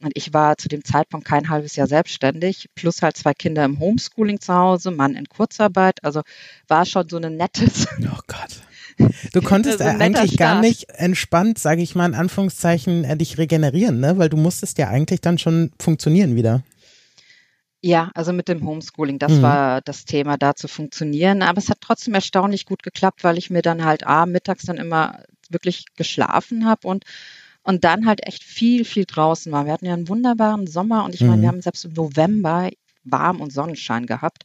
Und 0.00 0.12
ich 0.14 0.32
war 0.32 0.58
zu 0.58 0.68
dem 0.68 0.84
Zeitpunkt 0.84 1.26
kein 1.26 1.48
halbes 1.48 1.76
Jahr 1.76 1.86
selbstständig, 1.86 2.68
plus 2.74 3.02
halt 3.02 3.16
zwei 3.16 3.34
Kinder 3.34 3.64
im 3.64 3.78
Homeschooling 3.78 4.40
zu 4.40 4.54
Hause, 4.54 4.90
Mann 4.90 5.14
in 5.14 5.28
Kurzarbeit. 5.28 6.02
Also 6.02 6.22
war 6.66 6.86
schon 6.86 7.08
so 7.08 7.18
ein 7.18 7.36
nettes. 7.36 7.86
Oh 8.10 8.20
Gott. 8.26 8.62
Du 9.32 9.42
konntest 9.42 9.80
also 9.80 9.98
eigentlich 9.98 10.36
gar 10.36 10.60
nicht 10.60 10.88
entspannt, 10.90 11.58
sage 11.58 11.82
ich 11.82 11.94
mal 11.94 12.06
in 12.06 12.14
Anführungszeichen, 12.14 13.04
äh, 13.04 13.16
dich 13.16 13.38
regenerieren, 13.38 14.00
ne? 14.00 14.18
Weil 14.18 14.28
du 14.28 14.36
musstest 14.36 14.78
ja 14.78 14.88
eigentlich 14.88 15.20
dann 15.20 15.38
schon 15.38 15.70
funktionieren 15.78 16.36
wieder. 16.36 16.62
Ja, 17.80 18.10
also 18.14 18.32
mit 18.32 18.48
dem 18.48 18.66
Homeschooling, 18.66 19.18
das 19.18 19.32
mhm. 19.32 19.42
war 19.42 19.80
das 19.82 20.04
Thema, 20.04 20.36
da 20.36 20.56
zu 20.56 20.66
funktionieren. 20.66 21.42
Aber 21.42 21.58
es 21.58 21.70
hat 21.70 21.80
trotzdem 21.80 22.14
erstaunlich 22.14 22.66
gut 22.66 22.82
geklappt, 22.82 23.22
weil 23.22 23.38
ich 23.38 23.50
mir 23.50 23.62
dann 23.62 23.84
halt 23.84 24.04
A, 24.06 24.26
mittags 24.26 24.64
dann 24.64 24.78
immer 24.78 25.22
wirklich 25.48 25.84
geschlafen 25.96 26.66
habe 26.66 26.86
und 26.88 27.04
und 27.62 27.84
dann 27.84 28.06
halt 28.06 28.26
echt 28.26 28.44
viel, 28.44 28.86
viel 28.86 29.04
draußen 29.04 29.52
war. 29.52 29.66
Wir 29.66 29.74
hatten 29.74 29.84
ja 29.84 29.92
einen 29.92 30.08
wunderbaren 30.08 30.66
Sommer 30.66 31.04
und 31.04 31.14
ich 31.14 31.20
meine, 31.20 31.42
wir 31.42 31.48
mhm. 31.48 31.56
haben 31.56 31.60
selbst 31.60 31.84
im 31.84 31.92
November 31.92 32.70
warm 33.04 33.42
und 33.42 33.52
Sonnenschein 33.52 34.06
gehabt. 34.06 34.44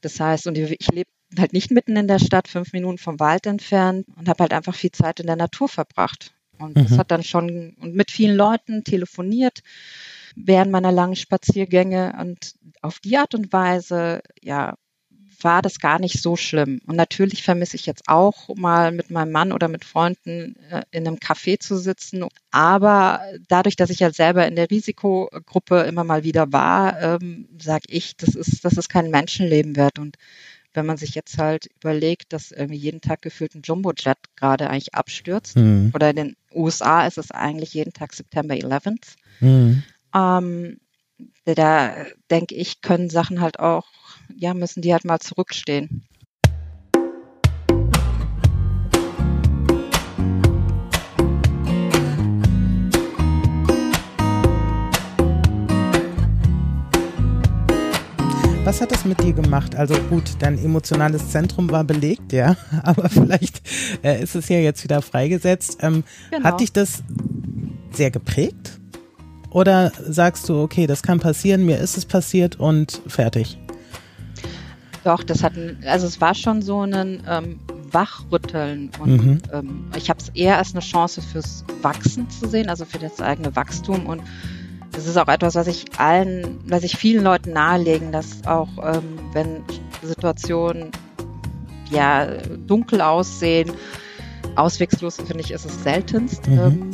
Das 0.00 0.20
heißt, 0.20 0.46
und 0.46 0.56
ich 0.56 0.86
lebe 0.92 1.10
halt 1.36 1.52
nicht 1.52 1.72
mitten 1.72 1.96
in 1.96 2.06
der 2.06 2.20
Stadt, 2.20 2.46
fünf 2.46 2.72
Minuten 2.72 2.98
vom 2.98 3.18
Wald 3.18 3.46
entfernt 3.46 4.06
und 4.16 4.28
habe 4.28 4.42
halt 4.42 4.52
einfach 4.52 4.76
viel 4.76 4.92
Zeit 4.92 5.18
in 5.18 5.26
der 5.26 5.34
Natur 5.34 5.68
verbracht. 5.68 6.34
Und 6.58 6.76
mhm. 6.76 6.86
das 6.86 6.98
hat 6.98 7.10
dann 7.10 7.24
schon 7.24 7.74
und 7.80 7.96
mit 7.96 8.12
vielen 8.12 8.36
Leuten 8.36 8.84
telefoniert 8.84 9.62
während 10.36 10.70
meiner 10.70 10.92
langen 10.92 11.16
Spaziergänge 11.16 12.14
und 12.20 12.54
auf 12.80 13.00
die 13.00 13.16
Art 13.16 13.34
und 13.34 13.52
Weise, 13.52 14.22
ja, 14.40 14.74
war 15.44 15.62
das 15.62 15.78
gar 15.78 15.98
nicht 15.98 16.22
so 16.22 16.36
schlimm. 16.36 16.80
Und 16.86 16.96
natürlich 16.96 17.42
vermisse 17.42 17.76
ich 17.76 17.86
jetzt 17.86 18.04
auch 18.06 18.48
mal 18.54 18.92
mit 18.92 19.10
meinem 19.10 19.32
Mann 19.32 19.52
oder 19.52 19.68
mit 19.68 19.84
Freunden 19.84 20.56
äh, 20.70 20.82
in 20.90 21.06
einem 21.06 21.16
Café 21.16 21.58
zu 21.58 21.76
sitzen. 21.76 22.24
Aber 22.50 23.20
dadurch, 23.48 23.76
dass 23.76 23.90
ich 23.90 24.00
ja 24.00 24.12
selber 24.12 24.46
in 24.46 24.56
der 24.56 24.70
Risikogruppe 24.70 25.80
immer 25.80 26.04
mal 26.04 26.24
wieder 26.24 26.52
war, 26.52 27.00
ähm, 27.00 27.48
sage 27.60 27.84
ich, 27.88 28.16
das 28.16 28.34
ist, 28.34 28.64
das 28.64 28.74
ist 28.74 28.88
kein 28.88 29.10
Menschenleben 29.10 29.76
wert. 29.76 29.98
Und 29.98 30.16
wenn 30.74 30.86
man 30.86 30.96
sich 30.96 31.14
jetzt 31.14 31.38
halt 31.38 31.68
überlegt, 31.80 32.32
dass 32.32 32.50
irgendwie 32.50 32.78
jeden 32.78 33.00
Tag 33.00 33.22
gefühlt 33.22 33.54
ein 33.54 33.62
Jumbojet 33.62 34.18
gerade 34.36 34.70
eigentlich 34.70 34.94
abstürzt, 34.94 35.56
mhm. 35.56 35.90
oder 35.94 36.10
in 36.10 36.16
den 36.16 36.36
USA 36.54 37.06
ist 37.06 37.18
es 37.18 37.30
eigentlich 37.30 37.74
jeden 37.74 37.92
Tag 37.92 38.12
September 38.14 38.54
11th. 38.54 39.16
Mhm. 39.40 39.82
Ähm, 40.14 40.78
da 41.44 42.06
denke 42.30 42.54
ich, 42.54 42.80
können 42.80 43.10
Sachen 43.10 43.40
halt 43.40 43.58
auch, 43.58 43.86
ja, 44.34 44.54
müssen 44.54 44.82
die 44.82 44.92
halt 44.92 45.04
mal 45.04 45.18
zurückstehen. 45.18 46.06
Was 58.64 58.80
hat 58.80 58.92
das 58.92 59.04
mit 59.04 59.20
dir 59.22 59.32
gemacht? 59.32 59.74
Also 59.74 59.94
gut, 60.08 60.36
dein 60.38 60.56
emotionales 60.56 61.30
Zentrum 61.30 61.68
war 61.70 61.82
belegt, 61.82 62.32
ja, 62.32 62.56
aber 62.84 63.08
vielleicht 63.08 63.60
äh, 64.04 64.22
ist 64.22 64.36
es 64.36 64.48
ja 64.48 64.58
jetzt 64.58 64.84
wieder 64.84 65.02
freigesetzt. 65.02 65.78
Ähm, 65.80 66.04
genau. 66.30 66.44
Hat 66.44 66.60
dich 66.60 66.72
das 66.72 67.02
sehr 67.90 68.12
geprägt? 68.12 68.81
Oder 69.52 69.92
sagst 70.08 70.48
du, 70.48 70.60
okay, 70.60 70.86
das 70.86 71.02
kann 71.02 71.20
passieren, 71.20 71.64
mir 71.64 71.78
ist 71.78 71.96
es 71.98 72.06
passiert 72.06 72.58
und 72.58 73.02
fertig? 73.06 73.58
Doch, 75.04 75.22
das 75.22 75.42
hat, 75.42 75.52
also 75.84 76.06
es 76.06 76.20
war 76.20 76.34
schon 76.34 76.62
so 76.62 76.80
ein 76.80 77.22
ähm, 77.28 77.60
Wachrütteln 77.90 78.90
und 78.98 79.26
mhm. 79.26 79.42
ähm, 79.52 79.84
ich 79.96 80.08
habe 80.08 80.20
es 80.20 80.30
eher 80.30 80.58
als 80.58 80.72
eine 80.72 80.80
Chance 80.80 81.20
fürs 81.20 81.64
Wachsen 81.82 82.30
zu 82.30 82.48
sehen, 82.48 82.70
also 82.70 82.84
für 82.84 82.98
das 82.98 83.20
eigene 83.20 83.54
Wachstum 83.54 84.06
und 84.06 84.22
das 84.92 85.06
ist 85.06 85.16
auch 85.16 85.28
etwas, 85.28 85.54
was 85.54 85.66
ich 85.66 85.86
allen, 85.98 86.60
was 86.66 86.84
ich 86.84 86.96
vielen 86.96 87.24
Leuten 87.24 87.52
nahelegen, 87.52 88.12
dass 88.12 88.46
auch 88.46 88.68
ähm, 88.82 89.18
wenn 89.32 89.62
Situationen 90.02 90.90
ja 91.90 92.26
dunkel 92.66 93.00
aussehen, 93.00 93.72
auswegslos 94.54 95.16
finde 95.16 95.40
ich, 95.40 95.50
ist 95.50 95.64
es 95.64 95.82
seltenst. 95.82 96.46
Mhm. 96.46 96.58
Ähm, 96.58 96.90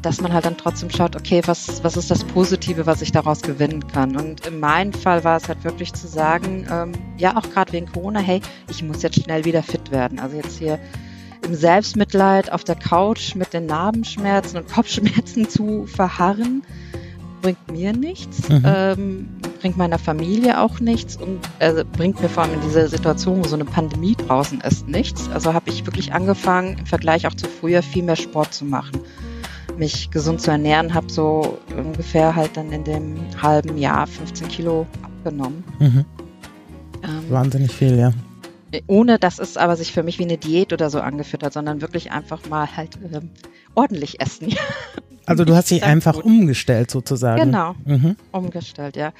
dass 0.00 0.20
man 0.20 0.32
halt 0.32 0.44
dann 0.44 0.56
trotzdem 0.56 0.90
schaut, 0.90 1.16
okay, 1.16 1.42
was, 1.46 1.82
was 1.84 1.96
ist 1.96 2.10
das 2.10 2.24
Positive, 2.24 2.86
was 2.86 3.02
ich 3.02 3.12
daraus 3.12 3.42
gewinnen 3.42 3.86
kann. 3.88 4.16
Und 4.16 4.46
in 4.46 4.60
meinem 4.60 4.92
Fall 4.92 5.24
war 5.24 5.36
es 5.36 5.48
halt 5.48 5.64
wirklich 5.64 5.92
zu 5.92 6.06
sagen, 6.06 6.66
ähm, 6.70 6.92
ja, 7.18 7.36
auch 7.36 7.48
gerade 7.50 7.72
wegen 7.72 7.86
Corona, 7.86 8.20
hey, 8.20 8.40
ich 8.70 8.82
muss 8.82 9.02
jetzt 9.02 9.22
schnell 9.22 9.44
wieder 9.44 9.62
fit 9.62 9.90
werden. 9.90 10.18
Also 10.18 10.36
jetzt 10.36 10.58
hier 10.58 10.78
im 11.44 11.54
Selbstmitleid 11.54 12.52
auf 12.52 12.64
der 12.64 12.76
Couch 12.76 13.34
mit 13.34 13.52
den 13.52 13.66
Narbenschmerzen 13.66 14.58
und 14.58 14.68
Kopfschmerzen 14.72 15.48
zu 15.48 15.86
verharren, 15.86 16.62
bringt 17.42 17.70
mir 17.70 17.92
nichts, 17.92 18.48
mhm. 18.48 18.62
ähm, 18.64 19.28
bringt 19.60 19.76
meiner 19.76 19.98
Familie 19.98 20.60
auch 20.60 20.78
nichts 20.78 21.16
und 21.16 21.40
äh, 21.58 21.84
bringt 21.84 22.22
mir 22.22 22.28
vor 22.28 22.44
allem 22.44 22.54
in 22.54 22.60
dieser 22.60 22.88
Situation, 22.88 23.44
wo 23.44 23.48
so 23.48 23.56
eine 23.56 23.64
Pandemie 23.64 24.14
draußen 24.14 24.60
ist, 24.60 24.86
nichts. 24.86 25.28
Also 25.30 25.52
habe 25.52 25.68
ich 25.70 25.84
wirklich 25.84 26.12
angefangen, 26.12 26.78
im 26.78 26.86
Vergleich 26.86 27.26
auch 27.26 27.34
zu 27.34 27.48
früher 27.48 27.82
viel 27.82 28.04
mehr 28.04 28.16
Sport 28.16 28.54
zu 28.54 28.64
machen 28.64 29.02
mich 29.78 30.10
gesund 30.10 30.40
zu 30.40 30.50
ernähren, 30.50 30.94
habe 30.94 31.10
so 31.10 31.58
ungefähr 31.76 32.34
halt 32.34 32.56
dann 32.56 32.72
in 32.72 32.84
dem 32.84 33.16
halben 33.40 33.78
Jahr 33.78 34.06
15 34.06 34.48
Kilo 34.48 34.86
abgenommen. 35.02 35.64
Mhm. 35.78 36.04
Ähm, 37.02 37.30
Wahnsinnig 37.30 37.72
viel, 37.72 37.98
ja. 37.98 38.12
Ohne 38.86 39.18
dass 39.18 39.38
es 39.38 39.56
aber 39.56 39.76
sich 39.76 39.92
für 39.92 40.02
mich 40.02 40.18
wie 40.18 40.24
eine 40.24 40.38
Diät 40.38 40.72
oder 40.72 40.88
so 40.88 41.00
angeführt 41.00 41.42
hat, 41.42 41.52
sondern 41.52 41.82
wirklich 41.82 42.10
einfach 42.10 42.48
mal 42.48 42.76
halt 42.76 42.98
ähm, 43.12 43.30
ordentlich 43.74 44.20
essen. 44.20 44.54
Also 45.24 45.44
du 45.44 45.54
hast 45.54 45.70
dich 45.70 45.84
einfach 45.84 46.14
gut. 46.14 46.24
umgestellt 46.24 46.90
sozusagen. 46.90 47.40
Genau, 47.44 47.76
mhm. 47.84 48.16
umgestellt, 48.32 48.96
ja. 48.96 49.12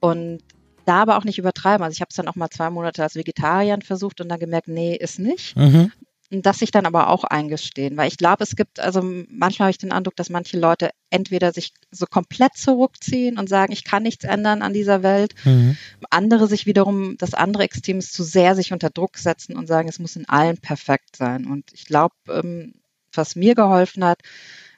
Und 0.00 0.40
da 0.84 1.00
aber 1.00 1.16
auch 1.16 1.24
nicht 1.24 1.38
übertreiben. 1.38 1.82
Also 1.82 1.94
ich 1.94 2.02
habe 2.02 2.10
es 2.10 2.16
dann 2.16 2.28
auch 2.28 2.34
mal 2.34 2.50
zwei 2.50 2.68
Monate 2.68 3.02
als 3.02 3.14
Vegetarier 3.14 3.78
versucht 3.82 4.20
und 4.20 4.28
dann 4.28 4.38
gemerkt, 4.38 4.68
nee, 4.68 4.94
ist 4.94 5.18
nicht. 5.18 5.56
Mhm 5.56 5.92
das 6.30 6.58
sich 6.58 6.70
dann 6.70 6.86
aber 6.86 7.08
auch 7.08 7.24
eingestehen, 7.24 7.96
weil 7.96 8.08
ich 8.08 8.16
glaube, 8.16 8.42
es 8.42 8.56
gibt, 8.56 8.80
also 8.80 9.00
manchmal 9.02 9.66
habe 9.66 9.70
ich 9.70 9.78
den 9.78 9.92
Eindruck, 9.92 10.16
dass 10.16 10.30
manche 10.30 10.58
Leute 10.58 10.90
entweder 11.10 11.52
sich 11.52 11.72
so 11.90 12.06
komplett 12.06 12.56
zurückziehen 12.56 13.38
und 13.38 13.48
sagen, 13.48 13.72
ich 13.72 13.84
kann 13.84 14.02
nichts 14.02 14.24
ändern 14.24 14.62
an 14.62 14.72
dieser 14.72 15.02
Welt, 15.02 15.34
mhm. 15.44 15.76
andere 16.10 16.48
sich 16.48 16.66
wiederum, 16.66 17.16
das 17.18 17.34
andere 17.34 17.62
Extrem 17.62 17.98
ist 17.98 18.12
zu 18.12 18.24
sehr 18.24 18.56
sich 18.56 18.72
unter 18.72 18.90
Druck 18.90 19.18
setzen 19.18 19.56
und 19.56 19.66
sagen, 19.66 19.88
es 19.88 19.98
muss 19.98 20.16
in 20.16 20.28
allen 20.28 20.58
perfekt 20.58 21.16
sein. 21.16 21.46
Und 21.46 21.72
ich 21.72 21.86
glaube, 21.86 22.14
ähm, 22.28 22.74
was 23.12 23.36
mir 23.36 23.54
geholfen 23.54 24.04
hat, 24.04 24.20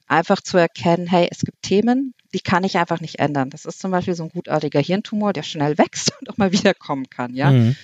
einfach 0.09 0.41
zu 0.41 0.57
erkennen, 0.57 1.07
hey, 1.07 1.29
es 1.31 1.41
gibt 1.41 1.63
Themen, 1.63 2.15
die 2.35 2.41
kann 2.41 2.65
ich 2.65 2.77
einfach 2.77 3.01
nicht 3.01 3.19
ändern. 3.19 3.51
Das 3.51 3.65
ist 3.65 3.81
zum 3.81 3.91
Beispiel 3.91 4.15
so 4.15 4.25
ein 4.25 4.31
gutartiger 4.31 4.81
Hirntumor, 4.81 5.33
der 5.33 5.43
schnell 5.43 5.79
wächst 5.79 6.13
und 6.21 6.31
auch 6.31 6.37
mal 6.39 6.53
wiederkommen 6.53 7.09
kann, 7.09 7.35
ja. 7.35 7.51
Mhm. 7.51 7.77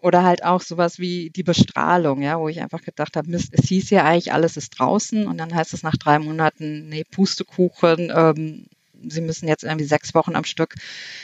Oder 0.00 0.24
halt 0.24 0.44
auch 0.44 0.60
sowas 0.60 0.98
wie 0.98 1.30
die 1.30 1.42
Bestrahlung, 1.42 2.22
ja, 2.22 2.38
wo 2.38 2.48
ich 2.48 2.60
einfach 2.60 2.82
gedacht 2.82 3.16
habe, 3.16 3.30
Mist, 3.30 3.50
es 3.52 3.68
hieß 3.68 3.90
ja 3.90 4.04
eigentlich, 4.04 4.32
alles 4.32 4.56
ist 4.56 4.78
draußen 4.78 5.26
und 5.26 5.38
dann 5.38 5.54
heißt 5.54 5.74
es 5.74 5.82
nach 5.82 5.96
drei 5.96 6.18
Monaten, 6.18 6.88
nee, 6.88 7.04
Pustekuchen, 7.04 8.12
ähm, 8.14 8.66
Sie 9.08 9.20
müssen 9.20 9.48
jetzt 9.48 9.64
irgendwie 9.64 9.84
sechs 9.84 10.14
Wochen 10.14 10.36
am 10.36 10.44
Stück 10.44 10.76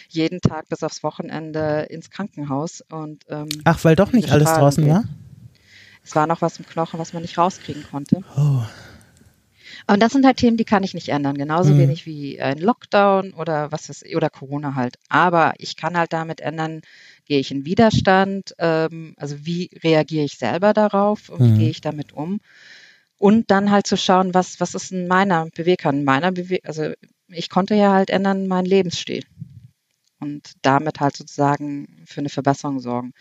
jeden 0.08 0.40
Tag 0.40 0.68
bis 0.68 0.82
aufs 0.82 1.04
Wochenende 1.04 1.86
ins 1.88 2.10
Krankenhaus. 2.10 2.82
Und, 2.90 3.24
ähm, 3.28 3.48
Ach, 3.62 3.84
weil 3.84 3.94
doch 3.94 4.10
nicht 4.10 4.32
alles 4.32 4.48
draußen 4.48 4.88
war? 4.88 5.04
Es 6.02 6.16
war 6.16 6.26
noch 6.26 6.42
was 6.42 6.58
im 6.58 6.66
Knochen, 6.66 6.98
was 6.98 7.12
man 7.12 7.22
nicht 7.22 7.38
rauskriegen 7.38 7.84
konnte. 7.88 8.24
Oh. 8.36 8.62
Und 9.90 10.00
das 10.00 10.12
sind 10.12 10.26
halt 10.26 10.36
Themen, 10.36 10.58
die 10.58 10.66
kann 10.66 10.84
ich 10.84 10.92
nicht 10.92 11.08
ändern. 11.08 11.38
Genauso 11.38 11.72
mhm. 11.72 11.78
wenig 11.78 12.04
wie 12.04 12.40
ein 12.40 12.58
Lockdown 12.58 13.32
oder 13.32 13.72
was 13.72 13.88
ist, 13.88 14.04
oder 14.14 14.28
Corona 14.28 14.74
halt. 14.74 14.96
Aber 15.08 15.54
ich 15.56 15.76
kann 15.76 15.96
halt 15.96 16.12
damit 16.12 16.40
ändern, 16.42 16.82
gehe 17.24 17.40
ich 17.40 17.50
in 17.50 17.64
Widerstand, 17.64 18.54
ähm, 18.58 19.14
also 19.16 19.36
wie 19.46 19.70
reagiere 19.82 20.26
ich 20.26 20.36
selber 20.36 20.74
darauf 20.74 21.30
und 21.30 21.40
mhm. 21.40 21.54
wie 21.54 21.58
gehe 21.58 21.70
ich 21.70 21.80
damit 21.80 22.12
um? 22.12 22.40
Und 23.16 23.50
dann 23.50 23.70
halt 23.70 23.86
zu 23.86 23.96
schauen, 23.96 24.34
was, 24.34 24.60
was 24.60 24.74
ist 24.74 24.92
in 24.92 25.08
meiner 25.08 25.46
Beweggrund, 25.56 26.04
meiner 26.04 26.32
Bewe 26.32 26.58
also 26.64 26.92
ich 27.28 27.48
konnte 27.48 27.74
ja 27.74 27.92
halt 27.92 28.10
ändern 28.10 28.46
meinen 28.46 28.66
Lebensstil 28.66 29.24
und 30.20 30.52
damit 30.62 31.00
halt 31.00 31.16
sozusagen 31.16 32.04
für 32.06 32.20
eine 32.20 32.28
Verbesserung 32.28 32.80
sorgen. 32.80 33.12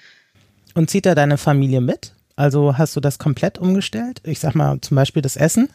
Und 0.75 0.89
zieht 0.89 1.05
da 1.05 1.15
deine 1.15 1.37
Familie 1.37 1.79
mit? 1.79 2.13
Also 2.35 2.77
hast 2.77 2.95
du 2.95 2.99
das 2.99 3.19
komplett 3.19 3.57
umgestellt? 3.57 4.21
Ich 4.23 4.39
sag 4.39 4.53
mal 4.53 4.79
zum 4.81 4.95
Beispiel 4.95 5.21
das 5.21 5.37
Essen? 5.37 5.69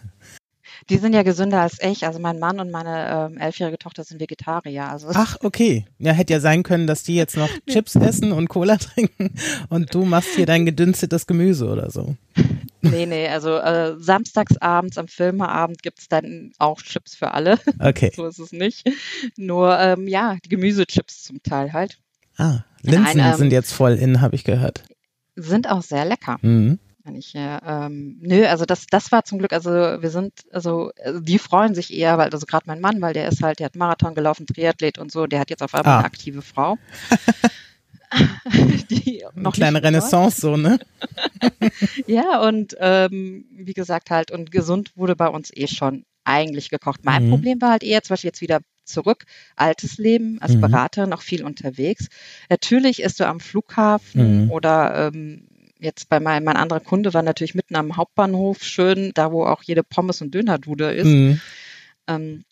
Die 0.91 0.99
sind 0.99 1.15
ja 1.15 1.23
gesünder 1.23 1.61
als 1.61 1.79
ich. 1.83 2.07
Also 2.07 2.19
mein 2.19 2.39
Mann 2.39 2.61
und 2.61 2.71
meine 2.71 3.31
ähm, 3.33 3.39
elfjährige 3.39 3.79
Tochter 3.79 4.05
sind 4.05 4.21
Vegetarier. 4.21 4.89
Also 4.89 5.09
Ach, 5.15 5.37
okay. 5.43 5.85
Ja, 5.99 6.13
hätte 6.13 6.33
ja 6.33 6.41
sein 6.41 6.63
können, 6.63 6.87
dass 6.87 7.03
die 7.03 7.15
jetzt 7.15 7.37
noch 7.37 7.49
Chips 7.69 7.97
essen 7.97 8.33
und 8.33 8.49
Cola 8.49 8.77
trinken 8.77 9.35
und 9.69 9.95
du 9.95 10.05
machst 10.05 10.35
hier 10.35 10.47
dein 10.47 10.67
gedünstetes 10.67 11.27
Gemüse 11.27 11.69
oder 11.69 11.91
so. 11.91 12.17
Nee, 12.85 13.07
nee, 13.07 13.29
also 13.29 13.59
äh, 13.59 13.95
samstagsabends 13.97 14.99
am 14.99 15.07
Filmeabend 15.07 15.85
gibt 15.85 16.01
es 16.01 16.09
dann 16.09 16.51
auch 16.59 16.83
Chips 16.83 17.15
für 17.15 17.31
alle. 17.33 17.57
Okay. 17.79 18.11
so 18.15 18.27
ist 18.27 18.41
es 18.41 18.51
nicht. 18.51 18.91
Nur, 19.37 19.79
ähm, 19.79 20.09
ja, 20.09 20.37
die 20.45 20.49
Gemüsechips 20.49 21.23
zum 21.23 21.41
Teil 21.45 21.73
halt. 21.73 21.99
Ah, 22.37 22.65
Linsen 22.83 23.19
Nein, 23.19 23.33
ähm, 23.33 23.39
sind 23.39 23.53
jetzt 23.53 23.73
voll 23.73 23.95
in, 23.95 24.21
habe 24.21 24.35
ich 24.35 24.43
gehört. 24.43 24.83
Sind 25.37 25.71
auch 25.71 25.83
sehr 25.83 26.05
lecker. 26.05 26.39
Mhm. 26.43 26.81
Wenn 27.05 27.17
ich, 27.17 27.35
äh, 27.35 27.59
ähm, 27.67 28.19
nö, 28.21 28.47
also 28.47 28.65
das, 28.65 28.87
das 28.87 29.11
war 29.11 29.25
zum 29.25 29.39
Glück, 29.39 29.53
also 29.53 29.71
wir 29.71 30.11
sind, 30.11 30.33
also, 30.53 30.93
also 31.05 31.19
die 31.19 31.39
freuen 31.39 31.75
sich 31.75 31.93
eher, 31.93 32.17
weil, 32.17 32.31
also 32.31 32.47
gerade 32.47 32.65
mein 32.67 32.81
Mann, 32.81 33.01
weil 33.01 33.13
der 33.13 33.29
ist 33.29 33.43
halt, 33.43 33.59
der 33.59 33.67
hat 33.67 33.77
Marathon 33.77 34.15
gelaufen, 34.15 34.47
Triathlet 34.47 34.99
und 34.99 35.11
so, 35.11 35.27
der 35.27 35.41
hat 35.41 35.51
jetzt 35.51 35.63
auf 35.63 35.75
einmal 35.75 35.95
ah. 35.95 35.99
eine 35.99 36.07
aktive 36.07 36.43
Frau. 36.43 36.79
die 38.91 39.25
noch 39.35 39.53
eine 39.53 39.53
kleine 39.53 39.83
Renaissance 39.83 40.41
so, 40.41 40.57
ne? 40.57 40.79
ja, 42.07 42.41
und 42.43 42.77
ähm, 42.79 43.47
wie 43.51 43.73
gesagt 43.73 44.11
halt, 44.11 44.31
und 44.31 44.51
gesund 44.51 44.93
wurde 44.97 45.17
bei 45.17 45.29
uns 45.29 45.51
eh 45.55 45.67
schon 45.67 46.05
eigentlich 46.25 46.71
gekocht. 46.71 47.05
Mein 47.05 47.27
mhm. 47.27 47.31
Problem 47.31 47.61
war 47.61 47.71
halt 47.71 47.83
eher, 47.83 48.03
zum 48.03 48.15
Beispiel 48.15 48.29
jetzt 48.29 48.41
wieder 48.41 48.61
zurück, 48.85 49.25
altes 49.57 49.99
Leben, 49.99 50.41
als 50.41 50.55
mhm. 50.55 50.61
Beraterin 50.61 51.13
auch 51.13 51.23
viel 51.23 51.45
unterwegs. 51.45 52.09
Natürlich 52.49 53.03
ist 53.03 53.21
du 53.21 53.27
am 53.27 53.41
Flughafen 53.41 54.45
mhm. 54.45 54.51
oder 54.51 55.09
ähm, 55.09 55.49
Jetzt 55.83 56.09
bei 56.09 56.21
meinem 56.21 56.45
mein 56.45 56.57
anderer 56.57 56.79
Kunde 56.79 57.13
war 57.13 57.23
natürlich 57.23 57.57
mitten 57.57 57.75
am 57.75 57.97
Hauptbahnhof 57.97 58.63
schön, 58.63 59.11
da 59.15 59.33
wo 59.33 59.45
auch 59.45 59.65
jede 59.65 59.83
Pommes 59.83 60.23
und 60.23 60.33
Dönerdude 60.33 60.93
ist. 60.93 61.07
Mhm. 61.07 61.41
Ähm, 62.07 62.45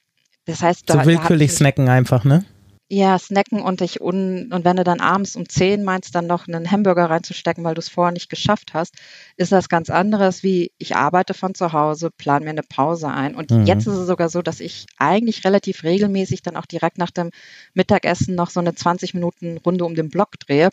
das 0.46 0.62
heißt, 0.62 0.90
da, 0.90 0.94
so 0.94 1.06
willkürlich 1.08 1.52
da 1.52 1.56
snacken 1.58 1.88
einfach, 1.88 2.24
ne? 2.24 2.44
Ja, 2.88 3.16
snacken 3.20 3.62
und 3.62 3.82
ich 3.82 4.00
un, 4.00 4.52
und 4.52 4.64
wenn 4.64 4.76
du 4.76 4.82
dann 4.82 4.98
abends 4.98 5.36
um 5.36 5.48
10 5.48 5.84
meinst, 5.84 6.12
dann 6.16 6.26
noch 6.26 6.48
einen 6.48 6.72
Hamburger 6.72 7.08
reinzustecken, 7.08 7.62
weil 7.62 7.76
du 7.76 7.78
es 7.78 7.88
vorher 7.88 8.10
nicht 8.10 8.30
geschafft 8.30 8.74
hast, 8.74 8.96
ist 9.36 9.52
das 9.52 9.68
ganz 9.68 9.90
anderes 9.90 10.42
wie 10.42 10.72
ich 10.78 10.96
arbeite 10.96 11.32
von 11.32 11.54
zu 11.54 11.72
Hause, 11.72 12.10
plan 12.10 12.42
mir 12.42 12.50
eine 12.50 12.64
Pause 12.64 13.06
ein. 13.06 13.36
Und 13.36 13.52
mhm. 13.52 13.64
jetzt 13.64 13.86
ist 13.86 13.94
es 13.94 14.08
sogar 14.08 14.28
so, 14.28 14.42
dass 14.42 14.58
ich 14.58 14.86
eigentlich 14.98 15.44
relativ 15.44 15.84
regelmäßig 15.84 16.42
dann 16.42 16.56
auch 16.56 16.66
direkt 16.66 16.98
nach 16.98 17.12
dem 17.12 17.30
Mittagessen 17.74 18.34
noch 18.34 18.50
so 18.50 18.58
eine 18.58 18.74
20 18.74 19.14
Minuten 19.14 19.58
Runde 19.58 19.84
um 19.84 19.94
den 19.94 20.08
Block 20.08 20.40
drehe, 20.40 20.70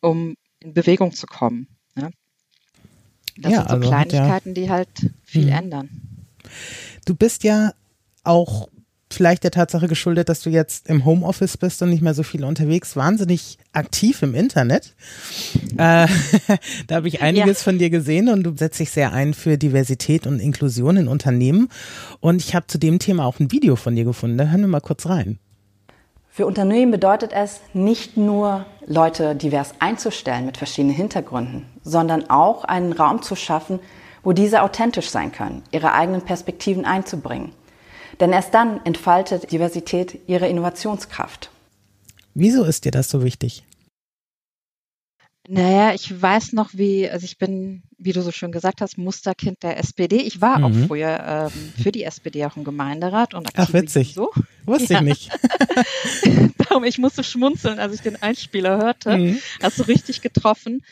um 0.00 0.36
in 0.64 0.74
Bewegung 0.74 1.12
zu 1.12 1.26
kommen. 1.26 1.68
Ne? 1.94 2.10
Das 3.38 3.52
ja, 3.52 3.58
sind 3.58 3.68
so 3.68 3.74
also 3.76 3.88
Kleinigkeiten, 3.88 4.48
ja, 4.50 4.54
die 4.54 4.70
halt 4.70 4.88
viel 5.22 5.46
mh. 5.46 5.58
ändern. 5.58 5.88
Du 7.04 7.14
bist 7.14 7.44
ja 7.44 7.72
auch 8.22 8.68
vielleicht 9.10 9.44
der 9.44 9.50
Tatsache 9.50 9.86
geschuldet, 9.86 10.28
dass 10.28 10.40
du 10.40 10.50
jetzt 10.50 10.88
im 10.88 11.04
Homeoffice 11.04 11.56
bist 11.56 11.80
und 11.82 11.90
nicht 11.90 12.02
mehr 12.02 12.14
so 12.14 12.22
viel 12.22 12.44
unterwegs, 12.44 12.96
wahnsinnig 12.96 13.58
aktiv 13.72 14.22
im 14.22 14.34
Internet. 14.34 14.94
Äh, 15.76 16.06
da 16.86 16.94
habe 16.94 17.08
ich 17.08 17.20
einiges 17.20 17.58
ja. 17.58 17.64
von 17.64 17.78
dir 17.80 17.90
gesehen 17.90 18.28
und 18.28 18.44
du 18.44 18.56
setzt 18.56 18.78
dich 18.78 18.92
sehr 18.92 19.12
ein 19.12 19.34
für 19.34 19.58
Diversität 19.58 20.24
und 20.24 20.38
Inklusion 20.38 20.96
in 20.96 21.08
Unternehmen. 21.08 21.68
Und 22.20 22.40
ich 22.40 22.54
habe 22.54 22.68
zu 22.68 22.78
dem 22.78 23.00
Thema 23.00 23.24
auch 23.24 23.40
ein 23.40 23.50
Video 23.50 23.74
von 23.74 23.96
dir 23.96 24.04
gefunden. 24.04 24.38
Da 24.38 24.46
hören 24.46 24.60
wir 24.60 24.68
mal 24.68 24.78
kurz 24.78 25.06
rein. 25.06 25.40
Für 26.36 26.46
Unternehmen 26.46 26.90
bedeutet 26.90 27.32
es, 27.32 27.60
nicht 27.74 28.16
nur 28.16 28.66
Leute 28.86 29.36
divers 29.36 29.72
einzustellen 29.78 30.46
mit 30.46 30.56
verschiedenen 30.56 30.96
Hintergründen, 30.96 31.64
sondern 31.84 32.28
auch 32.28 32.64
einen 32.64 32.92
Raum 32.92 33.22
zu 33.22 33.36
schaffen, 33.36 33.78
wo 34.24 34.32
diese 34.32 34.62
authentisch 34.62 35.10
sein 35.10 35.30
können, 35.30 35.62
ihre 35.70 35.92
eigenen 35.92 36.22
Perspektiven 36.22 36.86
einzubringen. 36.86 37.52
Denn 38.18 38.32
erst 38.32 38.52
dann 38.52 38.84
entfaltet 38.84 39.52
Diversität 39.52 40.18
ihre 40.26 40.48
Innovationskraft. 40.48 41.52
Wieso 42.34 42.64
ist 42.64 42.84
dir 42.84 42.90
das 42.90 43.08
so 43.08 43.22
wichtig? 43.22 43.62
Naja, 45.46 45.92
ich 45.94 46.22
weiß 46.22 46.54
noch, 46.54 46.70
wie, 46.72 47.08
also 47.08 47.24
ich 47.24 47.36
bin, 47.36 47.82
wie 47.98 48.12
du 48.12 48.22
so 48.22 48.30
schön 48.30 48.50
gesagt 48.50 48.80
hast, 48.80 48.96
Musterkind 48.96 49.62
der 49.62 49.78
SPD. 49.78 50.16
Ich 50.16 50.40
war 50.40 50.58
mhm. 50.58 50.64
auch 50.64 50.86
früher 50.86 51.50
ähm, 51.54 51.72
für 51.82 51.92
die 51.92 52.04
SPD 52.04 52.46
auch 52.46 52.56
im 52.56 52.64
Gemeinderat 52.64 53.34
und 53.34 53.46
aktiv 53.46 53.64
Ach, 53.68 53.72
witzig. 53.74 54.14
So. 54.14 54.30
Wusste 54.64 54.94
ja. 54.94 55.00
ich 55.00 55.04
nicht. 55.04 55.30
Darum, 56.58 56.84
ich 56.84 56.98
musste 56.98 57.22
schmunzeln, 57.22 57.78
als 57.78 57.94
ich 57.94 58.00
den 58.00 58.20
Einspieler 58.22 58.78
hörte. 58.78 59.18
Mhm. 59.18 59.38
Hast 59.62 59.78
du 59.78 59.82
richtig 59.82 60.22
getroffen. 60.22 60.82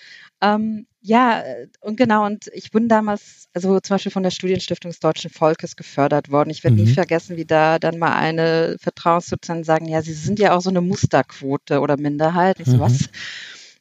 Ähm, 0.42 0.86
ja, 1.00 1.42
und 1.80 1.96
genau, 1.96 2.26
und 2.26 2.48
ich 2.52 2.70
bin 2.72 2.88
damals, 2.88 3.48
also 3.54 3.80
zum 3.80 3.94
Beispiel 3.94 4.12
von 4.12 4.22
der 4.22 4.30
Studienstiftung 4.30 4.90
des 4.90 5.00
Deutschen 5.00 5.30
Volkes 5.30 5.76
gefördert 5.76 6.30
worden. 6.30 6.50
Ich 6.50 6.62
werde 6.62 6.76
mhm. 6.76 6.84
nie 6.84 6.92
vergessen, 6.92 7.36
wie 7.36 7.44
da 7.44 7.78
dann 7.78 7.98
mal 7.98 8.14
eine 8.14 8.76
Vertrauenssozialen 8.80 9.64
sagen, 9.64 9.88
ja, 9.88 10.02
sie 10.02 10.12
sind 10.12 10.38
ja 10.38 10.54
auch 10.54 10.60
so 10.60 10.70
eine 10.70 10.80
Musterquote 10.80 11.80
oder 11.80 11.96
Minderheit. 11.96 12.60
Ich 12.60 12.66
so, 12.66 12.76
mhm. 12.76 12.80
was? 12.80 13.08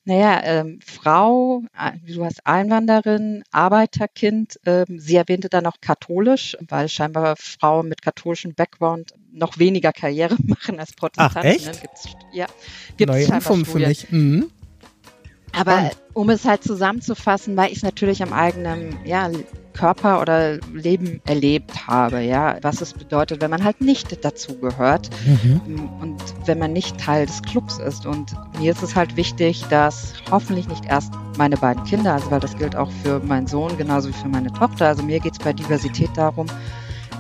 Naja, 0.04 0.42
ähm, 0.44 0.80
Frau, 0.84 1.62
äh, 1.78 1.92
du 2.12 2.26
hast 2.26 2.46
Einwanderin, 2.48 3.44
Arbeiterkind. 3.52 4.60
Ähm, 4.66 5.00
sie 5.00 5.16
erwähnte 5.16 5.48
dann 5.48 5.68
auch 5.68 5.80
katholisch, 5.80 6.58
weil 6.68 6.90
scheinbar 6.90 7.36
Frauen 7.38 7.88
mit 7.88 8.02
katholischem 8.02 8.56
Background 8.56 9.14
noch 9.32 9.60
weniger 9.60 9.94
Karriere 9.94 10.38
machen 10.44 10.80
als 10.80 10.94
Protestanten. 10.94 11.40
Ach, 11.40 11.46
echt? 11.46 11.82
Gibt's, 11.82 12.08
ja, 12.32 12.48
gibt's 12.98 13.14
Neue 13.14 13.36
Info 13.36 13.56
für 13.64 13.80
mich. 13.80 14.12
Mhm. 14.12 14.50
Aber 15.54 15.92
um 16.14 16.30
es 16.30 16.46
halt 16.46 16.64
zusammenzufassen, 16.64 17.58
weil 17.58 17.72
ich 17.72 17.78
es 17.78 17.84
natürlich 17.84 18.24
am 18.24 18.34
eigenen 18.34 18.98
ja, 19.06 19.30
Körper 19.72 20.22
oder 20.22 20.58
Leben 20.74 21.22
erlebt 21.26 21.88
habe, 21.88 22.22
ja, 22.22 22.58
was 22.62 22.82
es 22.82 22.94
bedeutet, 22.94 23.42
wenn 23.42 23.50
man 23.50 23.64
halt 23.64 23.82
nicht 23.82 24.24
dazugehört 24.24 25.10
mhm. 25.26 25.90
und 26.02 26.22
wenn 26.46 26.60
man 26.60 26.74
nicht 26.74 27.00
Teil 27.00 27.26
des 27.26 27.42
Clubs 27.42 27.80
ist. 27.80 28.06
Und 28.06 28.34
mir 28.60 28.72
ist 28.72 28.84
es 28.84 28.96
halt 28.96 29.16
wichtig, 29.16 29.64
dass 29.70 30.14
hoffentlich 30.30 30.68
nicht 30.68 30.86
erst 30.86 31.14
meine 31.38 31.58
beiden 31.58 31.84
Kinder, 31.84 32.14
also 32.14 32.30
weil 32.32 32.40
das 32.40 32.58
gilt 32.58 32.76
auch 32.76 32.90
für 33.04 33.20
meinen 33.20 33.48
Sohn 33.48 33.78
genauso 33.78 34.10
wie 34.10 34.14
für 34.14 34.28
meine 34.28 34.52
Tochter. 34.54 34.88
Also 34.88 35.04
mir 35.04 35.20
geht 35.20 35.34
es 35.34 35.40
bei 35.40 35.54
Diversität 35.54 36.10
darum, 36.16 36.48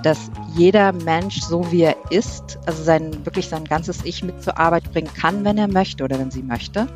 dass 0.03 0.31
jeder 0.55 0.91
Mensch 0.91 1.41
so 1.41 1.71
wie 1.71 1.83
er 1.83 1.95
ist, 2.09 2.59
also 2.65 2.83
sein 2.83 3.25
wirklich 3.25 3.47
sein 3.47 3.65
ganzes 3.65 4.03
Ich 4.03 4.23
mit 4.23 4.41
zur 4.43 4.57
Arbeit 4.57 4.91
bringen 4.91 5.13
kann, 5.13 5.43
wenn 5.43 5.57
er 5.57 5.67
möchte 5.67 6.03
oder 6.03 6.19
wenn 6.19 6.31
sie 6.31 6.43
möchte 6.43 6.87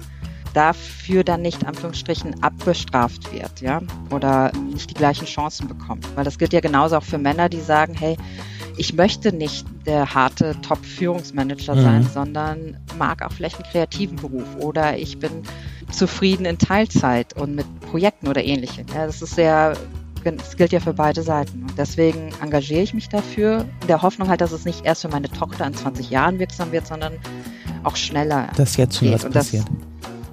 dafür 0.55 1.23
dann 1.23 1.41
nicht 1.41 1.65
Anführungsstrichen 1.65 2.41
abbestraft 2.41 3.33
wird, 3.33 3.61
ja, 3.61 3.81
oder 4.11 4.51
nicht 4.71 4.89
die 4.89 4.93
gleichen 4.93 5.25
Chancen 5.25 5.67
bekommt. 5.67 6.07
Weil 6.15 6.23
das 6.23 6.37
gilt 6.37 6.53
ja 6.53 6.61
genauso 6.61 6.97
auch 6.97 7.03
für 7.03 7.17
Männer, 7.17 7.49
die 7.49 7.59
sagen, 7.61 7.93
hey, 7.93 8.17
ich 8.77 8.93
möchte 8.93 9.33
nicht 9.33 9.65
der 9.85 10.13
harte 10.13 10.55
Top-Führungsmanager 10.61 11.75
sein, 11.75 12.01
Mhm. 12.03 12.07
sondern 12.13 12.77
mag 12.97 13.21
auch 13.23 13.31
vielleicht 13.31 13.55
einen 13.61 13.71
kreativen 13.71 14.17
Beruf 14.17 14.45
oder 14.59 14.97
ich 14.97 15.19
bin 15.19 15.43
zufrieden 15.91 16.45
in 16.45 16.57
Teilzeit 16.57 17.33
und 17.33 17.55
mit 17.55 17.65
Projekten 17.91 18.27
oder 18.27 18.43
ähnlichem. 18.43 18.85
Ja, 18.93 19.05
das 19.05 19.21
ist 19.21 19.35
sehr, 19.35 19.77
das 20.23 20.57
gilt 20.57 20.71
ja 20.71 20.79
für 20.79 20.93
beide 20.93 21.21
Seiten. 21.21 21.63
Und 21.63 21.77
deswegen 21.77 22.31
engagiere 22.41 22.81
ich 22.81 22.93
mich 22.93 23.07
dafür, 23.09 23.65
in 23.81 23.87
der 23.87 24.01
Hoffnung 24.01 24.27
halt, 24.29 24.41
dass 24.41 24.51
es 24.51 24.65
nicht 24.65 24.83
erst 24.85 25.03
für 25.03 25.09
meine 25.09 25.29
Tochter 25.29 25.65
in 25.67 25.73
20 25.73 26.09
Jahren 26.09 26.39
wirksam 26.39 26.71
wird, 26.71 26.87
sondern 26.87 27.13
auch 27.83 27.95
schneller. 27.95 28.47
Dass 28.57 28.75
jetzt 28.77 28.97
schon 28.97 29.09
geht. 29.09 29.23
was 29.23 29.31
passiert. 29.31 29.65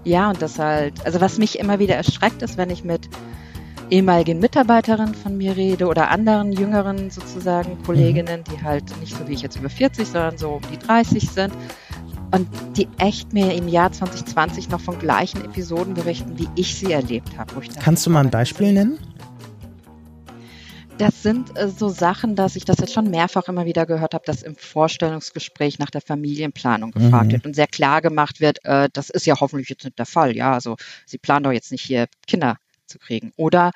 Ja, 0.04 0.30
und 0.30 0.42
das 0.42 0.58
halt, 0.58 1.04
also 1.06 1.20
was 1.20 1.38
mich 1.38 1.58
immer 1.58 1.78
wieder 1.78 1.94
erschreckt 1.94 2.42
ist, 2.42 2.56
wenn 2.56 2.70
ich 2.70 2.84
mit 2.84 3.08
ehemaligen 3.90 4.38
Mitarbeiterinnen 4.38 5.14
von 5.14 5.36
mir 5.36 5.56
rede 5.56 5.86
oder 5.86 6.10
anderen 6.10 6.52
jüngeren 6.52 7.10
sozusagen 7.10 7.82
Kolleginnen, 7.84 8.42
die 8.44 8.62
halt 8.62 8.84
nicht 9.00 9.16
so 9.16 9.28
wie 9.28 9.34
ich 9.34 9.42
jetzt 9.42 9.56
über 9.56 9.68
40, 9.68 10.08
sondern 10.08 10.38
so 10.38 10.52
um 10.52 10.62
die 10.72 10.78
30 10.78 11.30
sind 11.30 11.52
und 12.32 12.48
die 12.76 12.88
echt 12.98 13.32
mir 13.32 13.54
im 13.54 13.68
Jahr 13.68 13.92
2020 13.92 14.70
noch 14.70 14.80
von 14.80 14.98
gleichen 14.98 15.44
Episoden 15.44 15.94
berichten, 15.94 16.38
wie 16.38 16.48
ich 16.54 16.74
sie 16.74 16.90
erlebt 16.90 17.36
habe. 17.36 17.52
Kannst 17.82 18.06
du 18.06 18.10
mal 18.10 18.20
ein 18.20 18.30
Beispiel 18.30 18.72
nennen? 18.72 18.98
Das 21.02 21.20
sind 21.20 21.58
äh, 21.58 21.68
so 21.68 21.88
Sachen, 21.88 22.36
dass 22.36 22.54
ich 22.54 22.64
das 22.64 22.76
jetzt 22.78 22.92
schon 22.92 23.10
mehrfach 23.10 23.48
immer 23.48 23.66
wieder 23.66 23.86
gehört 23.86 24.14
habe, 24.14 24.22
dass 24.24 24.44
im 24.44 24.54
Vorstellungsgespräch 24.54 25.80
nach 25.80 25.90
der 25.90 26.00
Familienplanung 26.00 26.92
gefragt 26.92 27.26
Mhm. 27.26 27.32
wird 27.32 27.46
und 27.46 27.54
sehr 27.54 27.66
klar 27.66 28.00
gemacht 28.00 28.40
wird, 28.40 28.64
äh, 28.64 28.88
das 28.92 29.10
ist 29.10 29.26
ja 29.26 29.34
hoffentlich 29.40 29.68
jetzt 29.68 29.84
nicht 29.84 29.98
der 29.98 30.06
Fall. 30.06 30.36
Ja, 30.36 30.52
also 30.52 30.76
Sie 31.04 31.18
planen 31.18 31.42
doch 31.42 31.50
jetzt 31.50 31.72
nicht 31.72 31.82
hier 31.84 32.06
Kinder 32.28 32.56
zu 32.86 33.00
kriegen. 33.00 33.32
Oder 33.36 33.72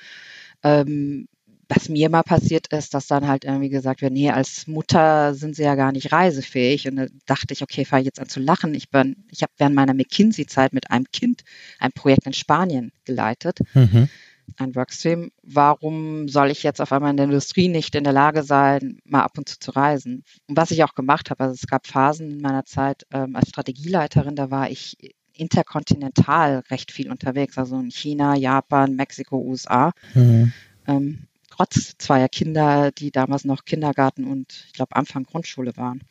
ähm, 0.63 1.27
was 1.69 1.89
mir 1.89 2.11
mal 2.11 2.23
passiert 2.23 2.69
ist, 2.69 2.95
dass 2.95 3.09
dann 3.09 3.27
halt 3.27 3.45
irgendwie 3.45 3.71
gesagt 3.71 4.03
wird, 4.03 4.13
nee, 4.13 4.31
als 4.31 4.69
Mutter 4.69 5.35
sind 5.35 5.57
sie 5.57 5.65
ja 5.65 5.75
gar 5.75 5.91
nicht 5.91 6.13
reisefähig. 6.13 6.87
Und 6.87 6.95
da 6.95 7.07
dachte 7.27 7.55
ich, 7.55 7.61
okay, 7.61 7.85
fange 7.85 8.05
jetzt 8.05 8.21
an 8.21 8.29
zu 8.29 8.39
lachen. 8.39 8.73
Ich 8.73 8.89
bin, 8.91 9.25
ich 9.33 9.43
habe 9.43 9.53
während 9.57 9.75
meiner 9.75 9.95
McKinsey-Zeit 9.95 10.73
mit 10.73 10.93
einem 10.93 11.07
Kind 11.13 11.43
ein 11.81 11.91
Projekt 11.91 12.25
in 12.27 12.35
Spanien 12.35 12.93
geleitet 13.05 13.59
Mhm. 13.75 14.09
Ein 14.57 14.75
Workstream, 14.75 15.31
warum 15.43 16.29
soll 16.29 16.51
ich 16.51 16.63
jetzt 16.63 16.81
auf 16.81 16.93
einmal 16.93 17.11
in 17.11 17.17
der 17.17 17.25
Industrie 17.25 17.69
nicht 17.69 17.95
in 17.95 18.05
der 18.05 18.13
Lage 18.13 18.43
sein, 18.43 18.99
mal 19.05 19.23
ab 19.23 19.39
und 19.39 19.49
zu 19.49 19.59
zu 19.59 19.71
reisen? 19.73 20.25
Und 20.47 20.57
was 20.57 20.71
ich 20.71 20.85
auch 20.85 20.95
gemacht 20.95 21.31
habe, 21.31 21.45
also 21.45 21.55
es 21.55 21.67
gab 21.67 21.87
Phasen 21.87 22.31
in 22.31 22.41
meiner 22.41 22.65
Zeit 22.65 23.07
ähm, 23.13 23.37
als 23.37 23.49
Strategieleiterin, 23.49 24.37
da 24.37 24.51
war 24.51 24.71
ich 24.71 24.97
interkontinental 25.33 26.63
recht 26.71 26.93
viel 26.93 27.11
unterwegs, 27.11 27.59
also 27.59 27.79
in 27.79 27.91
China, 27.91 28.37
Japan, 28.37 28.97
Mexiko, 28.97 29.39
USA. 29.39 29.93
Mhm. 30.15 30.53
Ähm, 30.87 31.27
trotz 31.51 31.97
zweier 31.99 32.29
Kinder, 32.29 32.93
die 32.93 33.11
damals 33.11 33.45
noch 33.45 33.65
Kindergarten 33.65 34.25
und 34.25 34.65
ich 34.67 34.73
glaube 34.73 34.97
Anfang 34.97 35.25
Grundschule 35.25 35.77
waren. 35.77 36.03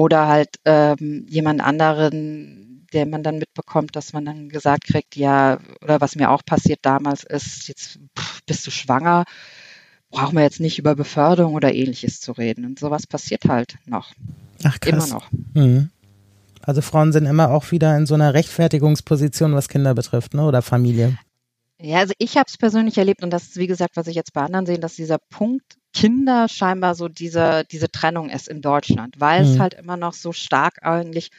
Oder 0.00 0.28
halt 0.28 0.48
ähm, 0.64 1.26
jemand 1.28 1.60
anderen, 1.60 2.86
der 2.94 3.04
man 3.04 3.22
dann 3.22 3.36
mitbekommt, 3.36 3.94
dass 3.96 4.14
man 4.14 4.24
dann 4.24 4.48
gesagt 4.48 4.84
kriegt, 4.84 5.14
ja, 5.14 5.58
oder 5.82 6.00
was 6.00 6.16
mir 6.16 6.30
auch 6.30 6.42
passiert 6.42 6.78
damals 6.80 7.22
ist, 7.22 7.68
jetzt 7.68 7.98
pff, 8.18 8.40
bist 8.46 8.66
du 8.66 8.70
schwanger, 8.70 9.26
brauchen 10.10 10.36
wir 10.36 10.42
jetzt 10.42 10.58
nicht 10.58 10.78
über 10.78 10.94
Beförderung 10.94 11.52
oder 11.52 11.74
ähnliches 11.74 12.18
zu 12.22 12.32
reden. 12.32 12.64
Und 12.64 12.78
sowas 12.78 13.06
passiert 13.06 13.44
halt 13.44 13.76
noch, 13.84 14.14
Ach 14.64 14.80
krass. 14.80 15.10
immer 15.10 15.18
noch. 15.18 15.30
Mhm. 15.52 15.90
Also 16.62 16.80
Frauen 16.80 17.12
sind 17.12 17.26
immer 17.26 17.50
auch 17.50 17.70
wieder 17.70 17.94
in 17.98 18.06
so 18.06 18.14
einer 18.14 18.32
Rechtfertigungsposition, 18.32 19.52
was 19.52 19.68
Kinder 19.68 19.92
betrifft, 19.94 20.32
ne? 20.32 20.46
Oder 20.46 20.62
Familie. 20.62 21.18
Ja, 21.82 21.98
also 21.98 22.12
ich 22.18 22.36
habe 22.36 22.46
es 22.48 22.58
persönlich 22.58 22.98
erlebt 22.98 23.22
und 23.22 23.30
das 23.30 23.44
ist, 23.44 23.56
wie 23.56 23.66
gesagt, 23.66 23.96
was 23.96 24.06
ich 24.06 24.14
jetzt 24.14 24.32
bei 24.32 24.42
anderen 24.42 24.66
sehe, 24.66 24.78
dass 24.78 24.96
dieser 24.96 25.18
Punkt 25.18 25.78
Kinder 25.94 26.48
scheinbar 26.48 26.94
so 26.94 27.08
diese, 27.08 27.64
diese 27.70 27.90
Trennung 27.90 28.28
ist 28.30 28.48
in 28.48 28.60
Deutschland, 28.60 29.18
weil 29.18 29.42
Mhm. 29.44 29.50
es 29.54 29.58
halt 29.58 29.74
immer 29.74 29.96
noch 29.96 30.12
so 30.12 30.32
stark 30.32 30.82
eigentlich 30.84 31.30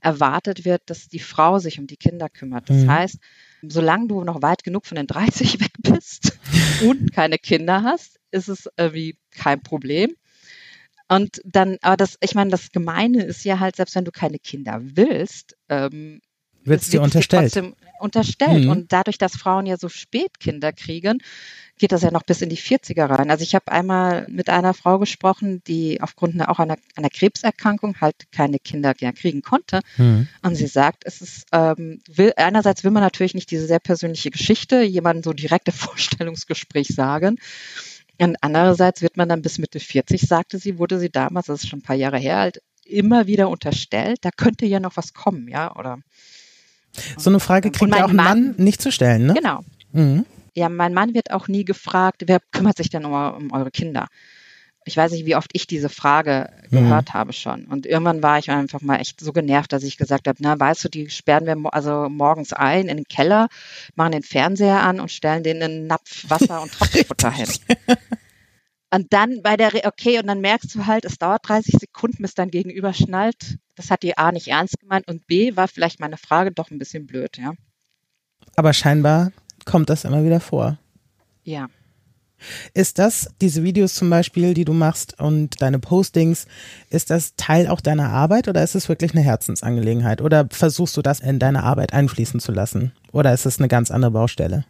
erwartet 0.00 0.64
wird, 0.64 0.82
dass 0.86 1.08
die 1.08 1.20
Frau 1.20 1.58
sich 1.58 1.78
um 1.78 1.86
die 1.86 1.96
Kinder 1.96 2.28
kümmert. 2.28 2.68
Das 2.68 2.84
Mhm. 2.84 2.90
heißt, 2.90 3.18
solange 3.62 4.08
du 4.08 4.24
noch 4.24 4.42
weit 4.42 4.64
genug 4.64 4.86
von 4.86 4.96
den 4.96 5.06
30 5.06 5.60
weg 5.60 5.72
bist 5.78 6.32
und 6.80 7.12
keine 7.12 7.38
Kinder 7.38 7.82
hast, 7.84 8.18
ist 8.32 8.48
es 8.48 8.68
irgendwie 8.76 9.16
kein 9.30 9.62
Problem. 9.62 10.14
Und 11.08 11.40
dann, 11.44 11.76
aber 11.82 11.96
das, 11.96 12.16
ich 12.20 12.34
meine, 12.34 12.50
das 12.50 12.70
Gemeine 12.72 13.24
ist 13.24 13.44
ja 13.44 13.60
halt, 13.60 13.76
selbst 13.76 13.94
wenn 13.94 14.04
du 14.04 14.12
keine 14.12 14.38
Kinder 14.38 14.80
willst, 14.82 15.56
ähm, 15.68 16.20
Wird's 16.64 16.84
es 16.84 16.90
dir 16.90 17.00
wird 17.00 17.04
unterstellt. 17.04 17.52
trotzdem 17.52 17.74
unterstellt. 18.02 18.64
Mhm. 18.64 18.70
Und 18.70 18.92
dadurch, 18.92 19.18
dass 19.18 19.36
Frauen 19.36 19.66
ja 19.66 19.76
so 19.76 19.88
spät 19.88 20.40
Kinder 20.40 20.72
kriegen, 20.72 21.22
geht 21.78 21.92
das 21.92 22.02
ja 22.02 22.10
noch 22.10 22.22
bis 22.22 22.42
in 22.42 22.48
die 22.48 22.58
40er 22.58 23.06
rein. 23.06 23.30
Also 23.30 23.42
ich 23.42 23.54
habe 23.54 23.70
einmal 23.72 24.26
mit 24.28 24.48
einer 24.48 24.74
Frau 24.74 24.98
gesprochen, 24.98 25.62
die 25.66 26.00
aufgrund 26.00 26.34
einer, 26.34 26.50
auch 26.50 26.58
einer, 26.58 26.76
einer 26.96 27.10
Krebserkrankung 27.10 28.00
halt 28.00 28.30
keine 28.30 28.58
Kinder 28.58 28.94
mehr 29.00 29.12
kriegen 29.12 29.42
konnte. 29.42 29.80
Mhm. 29.96 30.28
Und 30.42 30.54
sie 30.54 30.66
sagt, 30.66 31.04
es 31.06 31.20
ist, 31.20 31.46
ähm, 31.52 32.00
will, 32.08 32.32
einerseits 32.36 32.84
will 32.84 32.90
man 32.90 33.02
natürlich 33.02 33.34
nicht 33.34 33.50
diese 33.50 33.66
sehr 33.66 33.80
persönliche 33.80 34.30
Geschichte 34.30 34.82
jemandem 34.82 35.22
so 35.22 35.32
direkt 35.32 35.68
im 35.68 35.74
Vorstellungsgespräch 35.74 36.88
sagen. 36.88 37.38
Und 38.18 38.36
andererseits 38.40 39.02
wird 39.02 39.16
man 39.16 39.28
dann 39.28 39.42
bis 39.42 39.58
Mitte 39.58 39.80
40, 39.80 40.20
sagte 40.20 40.58
sie, 40.58 40.78
wurde 40.78 40.98
sie 40.98 41.10
damals, 41.10 41.46
das 41.46 41.64
ist 41.64 41.68
schon 41.68 41.80
ein 41.80 41.82
paar 41.82 41.96
Jahre 41.96 42.18
her, 42.18 42.38
halt 42.38 42.62
immer 42.84 43.26
wieder 43.26 43.48
unterstellt, 43.48 44.18
da 44.22 44.30
könnte 44.30 44.66
ja 44.66 44.80
noch 44.80 44.96
was 44.96 45.14
kommen, 45.14 45.48
ja, 45.48 45.74
oder 45.76 45.98
So 47.16 47.30
eine 47.30 47.40
Frage 47.40 47.70
kriegt 47.70 47.94
ja 47.94 48.04
auch 48.04 48.10
ein 48.10 48.16
Mann, 48.16 48.44
Mann- 48.48 48.54
nicht 48.58 48.82
zu 48.82 48.92
stellen, 48.92 49.26
ne? 49.26 49.34
genau. 49.34 49.60
Mhm. 49.92 50.24
Ja, 50.54 50.68
mein 50.68 50.92
Mann 50.92 51.14
wird 51.14 51.30
auch 51.30 51.48
nie 51.48 51.64
gefragt, 51.64 52.24
wer 52.26 52.38
kümmert 52.50 52.76
sich 52.76 52.90
denn 52.90 53.04
um, 53.06 53.12
um 53.12 53.52
eure 53.52 53.70
Kinder? 53.70 54.08
Ich 54.84 54.96
weiß 54.96 55.12
nicht, 55.12 55.24
wie 55.26 55.36
oft 55.36 55.50
ich 55.52 55.68
diese 55.68 55.88
Frage 55.88 56.50
gehört 56.70 57.14
habe 57.14 57.32
schon. 57.32 57.66
Und 57.66 57.86
irgendwann 57.86 58.20
war 58.22 58.38
ich 58.40 58.50
einfach 58.50 58.80
mal 58.80 58.96
echt 58.96 59.20
so 59.20 59.32
genervt, 59.32 59.72
dass 59.72 59.84
ich 59.84 59.96
gesagt 59.96 60.26
habe, 60.26 60.38
na, 60.42 60.58
weißt 60.58 60.84
du, 60.84 60.88
die 60.88 61.08
sperren 61.08 61.46
wir 61.46 61.54
mo 61.54 61.68
also 61.68 62.08
morgens 62.08 62.52
ein 62.52 62.88
in 62.88 62.96
den 62.96 63.06
Keller, 63.06 63.48
machen 63.94 64.10
den 64.12 64.24
Fernseher 64.24 64.82
an 64.82 64.98
und 64.98 65.12
stellen 65.12 65.44
denen 65.44 65.62
einen 65.62 65.86
Napf 65.86 66.28
Wasser 66.28 66.60
und 66.62 66.72
Tropfenfutter 66.78 67.30
hin. 67.30 67.48
Und 68.94 69.12
dann 69.14 69.40
bei 69.42 69.56
der, 69.56 69.72
Re 69.72 69.82
okay, 69.86 70.18
und 70.18 70.26
dann 70.26 70.42
merkst 70.42 70.74
du 70.74 70.86
halt, 70.86 71.06
es 71.06 71.16
dauert 71.16 71.48
30 71.48 71.76
Sekunden, 71.80 72.20
bis 72.20 72.34
dein 72.34 72.50
Gegenüber 72.50 72.92
schnallt. 72.92 73.56
Das 73.74 73.90
hat 73.90 74.02
die 74.02 74.18
A 74.18 74.32
nicht 74.32 74.48
ernst 74.48 74.78
gemeint 74.80 75.08
und 75.08 75.26
B 75.26 75.56
war 75.56 75.66
vielleicht 75.66 75.98
meine 75.98 76.18
Frage 76.18 76.52
doch 76.52 76.70
ein 76.70 76.78
bisschen 76.78 77.06
blöd, 77.06 77.38
ja. 77.38 77.54
Aber 78.54 78.74
scheinbar 78.74 79.32
kommt 79.64 79.88
das 79.88 80.04
immer 80.04 80.24
wieder 80.24 80.40
vor. 80.40 80.76
Ja. 81.42 81.68
Ist 82.74 82.98
das, 82.98 83.30
diese 83.40 83.62
Videos 83.62 83.94
zum 83.94 84.10
Beispiel, 84.10 84.52
die 84.52 84.66
du 84.66 84.74
machst 84.74 85.18
und 85.18 85.62
deine 85.62 85.78
Postings, 85.78 86.46
ist 86.90 87.08
das 87.08 87.34
Teil 87.36 87.68
auch 87.68 87.80
deiner 87.80 88.10
Arbeit 88.10 88.46
oder 88.46 88.62
ist 88.62 88.74
es 88.74 88.90
wirklich 88.90 89.12
eine 89.12 89.22
Herzensangelegenheit? 89.22 90.20
Oder 90.20 90.48
versuchst 90.50 90.96
du 90.98 91.02
das 91.02 91.20
in 91.20 91.38
deine 91.38 91.62
Arbeit 91.62 91.94
einfließen 91.94 92.40
zu 92.40 92.52
lassen? 92.52 92.92
Oder 93.10 93.32
ist 93.32 93.46
es 93.46 93.58
eine 93.58 93.68
ganz 93.68 93.90
andere 93.90 94.10
Baustelle? 94.10 94.66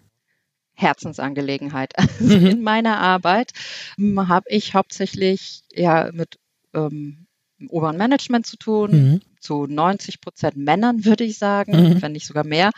Herzensangelegenheit. 0.83 1.95
Also 2.21 2.39
Mhm. 2.39 2.47
in 2.47 2.63
meiner 2.63 2.99
Arbeit 2.99 3.53
ähm, 3.99 4.29
habe 4.29 4.47
ich 4.51 4.75
hauptsächlich 4.75 5.63
ja 5.75 6.11
mit 6.13 6.39
ähm, 6.75 7.27
oberen 7.69 7.97
Management 7.97 8.47
zu 8.47 8.57
tun, 8.57 8.91
Mhm. 8.93 9.21
zu 9.41 9.67
90 9.67 10.21
Prozent 10.21 10.57
Männern, 10.57 11.05
würde 11.05 11.25
ich 11.25 11.39
sagen, 11.39 11.83
Mhm. 11.89 12.03
wenn 12.03 12.13
nicht 12.13 12.27
sogar 12.27 12.45
mehr, 12.45 12.71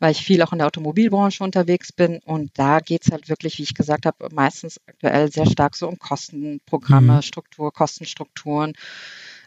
weil 0.00 0.12
ich 0.12 0.22
viel 0.24 0.42
auch 0.42 0.52
in 0.52 0.58
der 0.58 0.66
Automobilbranche 0.66 1.42
unterwegs 1.44 1.92
bin. 1.92 2.20
Und 2.24 2.50
da 2.58 2.80
geht 2.80 3.04
es 3.06 3.12
halt 3.12 3.28
wirklich, 3.28 3.58
wie 3.58 3.62
ich 3.64 3.74
gesagt 3.74 4.06
habe, 4.06 4.28
meistens 4.32 4.80
aktuell 4.86 5.30
sehr 5.32 5.46
stark 5.46 5.76
so 5.76 5.88
um 5.88 5.98
Kostenprogramme, 5.98 7.16
Mhm. 7.16 7.22
Struktur, 7.22 7.72
Kostenstrukturen. 7.72 8.74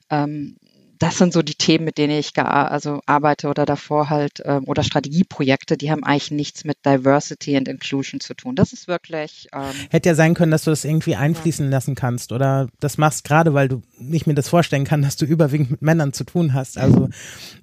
Ähm, 0.10 0.58
das 1.03 1.17
sind 1.17 1.33
so 1.33 1.41
die 1.41 1.55
Themen, 1.55 1.83
mit 1.83 1.97
denen 1.97 2.17
ich 2.17 2.31
also 2.37 3.01
arbeite 3.05 3.49
oder 3.49 3.65
davor 3.65 4.09
halt, 4.09 4.41
ähm, 4.45 4.63
oder 4.67 4.83
Strategieprojekte, 4.83 5.75
die 5.75 5.91
haben 5.91 6.05
eigentlich 6.05 6.31
nichts 6.31 6.63
mit 6.63 6.77
Diversity 6.85 7.57
and 7.57 7.67
Inclusion 7.67 8.21
zu 8.21 8.33
tun. 8.33 8.55
Das 8.55 8.71
ist 8.71 8.87
wirklich, 8.87 9.49
ähm, 9.51 9.73
Hätte 9.89 10.07
ja 10.07 10.15
sein 10.15 10.33
können, 10.33 10.53
dass 10.53 10.63
du 10.63 10.69
das 10.69 10.85
irgendwie 10.85 11.17
einfließen 11.17 11.69
lassen 11.69 11.95
kannst 11.95 12.31
oder 12.31 12.69
das 12.79 12.97
machst 12.97 13.25
gerade, 13.25 13.53
weil 13.53 13.67
du 13.67 13.81
nicht 13.97 14.27
mir 14.27 14.33
das 14.33 14.47
vorstellen 14.47 14.85
kann, 14.85 15.01
dass 15.01 15.17
du 15.17 15.25
überwiegend 15.25 15.71
mit 15.71 15.81
Männern 15.81 16.13
zu 16.13 16.23
tun 16.23 16.53
hast. 16.53 16.77
Also 16.77 17.09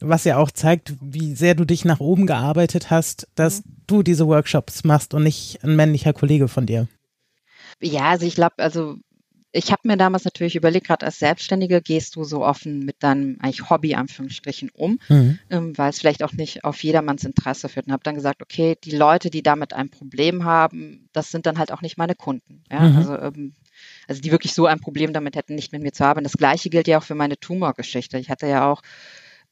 was 0.01 0.25
ja 0.25 0.37
auch 0.37 0.51
zeigt, 0.51 0.93
wie 1.01 1.35
sehr 1.35 1.55
du 1.55 1.65
dich 1.65 1.87
nach 1.87 2.01
oben 2.01 2.27
gearbeitet 2.27 2.91
hast, 2.91 3.27
dass 3.37 3.63
du 3.87 4.03
diese 4.03 4.27
Workshops 4.27 4.85
machst 4.85 5.15
und 5.15 5.23
nicht 5.23 5.65
ein 5.65 5.77
männlicher 5.77 6.13
Kollege 6.13 6.47
von 6.47 6.67
dir. 6.67 6.89
Ja, 7.81 8.11
also 8.11 8.27
ich 8.27 8.35
glaube, 8.35 8.57
also 8.59 8.97
ich 9.53 9.73
habe 9.73 9.89
mir 9.89 9.97
damals 9.97 10.25
natürlich 10.25 10.57
überlegt, 10.57 10.87
gerade 10.87 11.07
als 11.07 11.19
Selbstständige 11.19 11.83
gehst 11.83 12.17
du 12.17 12.25
so 12.25 12.45
offen 12.45 12.81
mit 12.81 13.03
deinem 13.03 13.37
eigentlich 13.41 13.69
Hobby, 13.69 13.95
Anführungsstrichen, 13.95 14.71
um, 14.73 14.99
Mhm. 15.09 15.39
ähm, 15.51 15.79
weil 15.79 15.91
es 15.91 15.99
vielleicht 15.99 16.23
auch 16.23 16.33
nicht 16.33 16.65
auf 16.65 16.83
jedermanns 16.83 17.25
Interesse 17.25 17.69
führt. 17.69 17.87
Und 17.87 17.93
habe 17.93 18.05
dann 18.05 18.15
gesagt, 18.15 18.43
okay, 18.43 18.77
die 18.85 18.97
Leute, 18.97 19.31
die 19.31 19.43
damit 19.43 19.73
ein 19.73 19.91
Problem 19.91 20.45
haben, 20.45 21.09
das 21.13 21.31
sind 21.31 21.47
dann 21.47 21.59
halt 21.59 21.73
auch 21.73 21.83
nicht 21.83 21.99
meine 21.99 22.15
Kunden. 22.15 22.63
Ja? 22.71 22.81
Mhm. 22.81 22.97
Also, 22.97 23.19
ähm, 23.19 23.55
also 24.07 24.21
die 24.21 24.31
wirklich 24.31 24.53
so 24.55 24.67
ein 24.67 24.81
Problem 24.81 25.13
damit 25.13 25.37
hätten, 25.37 25.55
nicht 25.55 25.73
mit 25.73 25.83
mir 25.83 25.93
zu 25.93 26.05
arbeiten. 26.05 26.25
Das 26.25 26.35
gleiche 26.37 26.71
gilt 26.71 26.87
ja 26.87 26.99
auch 26.99 27.03
für 27.03 27.15
meine 27.15 27.39
Tumorgeschichte. 27.39 28.19
Ich 28.19 28.31
hatte 28.31 28.47
ja 28.47 28.71
auch 28.71 28.83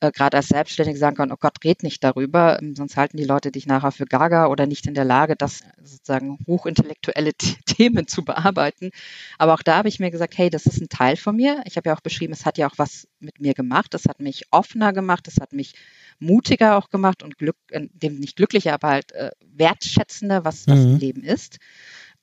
äh, 0.00 0.12
gerade 0.12 0.36
als 0.36 0.48
Selbstständige 0.48 0.98
sagen 0.98 1.16
kann, 1.16 1.32
oh 1.32 1.36
Gott, 1.38 1.64
red 1.64 1.82
nicht 1.82 2.04
darüber, 2.04 2.60
ähm, 2.62 2.76
sonst 2.76 2.96
halten 2.96 3.16
die 3.16 3.24
Leute 3.24 3.50
dich 3.50 3.66
nachher 3.66 3.90
für 3.90 4.06
gaga 4.06 4.46
oder 4.46 4.66
nicht 4.66 4.86
in 4.86 4.94
der 4.94 5.04
Lage, 5.04 5.34
das 5.36 5.60
sozusagen 5.82 6.38
hochintellektuelle 6.46 7.32
Themen 7.66 8.06
zu 8.06 8.24
bearbeiten. 8.24 8.90
Aber 9.38 9.54
auch 9.54 9.62
da 9.62 9.78
habe 9.78 9.88
ich 9.88 9.98
mir 9.98 10.10
gesagt, 10.10 10.38
hey, 10.38 10.50
das 10.50 10.66
ist 10.66 10.80
ein 10.80 10.88
Teil 10.88 11.16
von 11.16 11.34
mir. 11.36 11.62
Ich 11.64 11.76
habe 11.76 11.88
ja 11.88 11.96
auch 11.96 12.00
beschrieben, 12.00 12.32
es 12.32 12.46
hat 12.46 12.58
ja 12.58 12.68
auch 12.68 12.78
was 12.78 13.08
mit 13.18 13.40
mir 13.40 13.54
gemacht. 13.54 13.94
Es 13.94 14.06
hat 14.06 14.20
mich 14.20 14.44
offener 14.50 14.92
gemacht, 14.92 15.26
es 15.26 15.38
hat 15.40 15.52
mich 15.52 15.74
mutiger 16.20 16.76
auch 16.76 16.90
gemacht 16.90 17.22
und 17.22 17.38
Glück, 17.38 17.56
äh, 17.70 17.88
dem 17.92 18.20
nicht 18.20 18.36
glücklicher, 18.36 18.74
aber 18.74 18.88
halt 18.88 19.12
äh, 19.12 19.30
wertschätzender, 19.40 20.44
was, 20.44 20.68
was 20.68 20.78
mhm. 20.78 20.96
Leben 20.96 21.22
ist. 21.24 21.58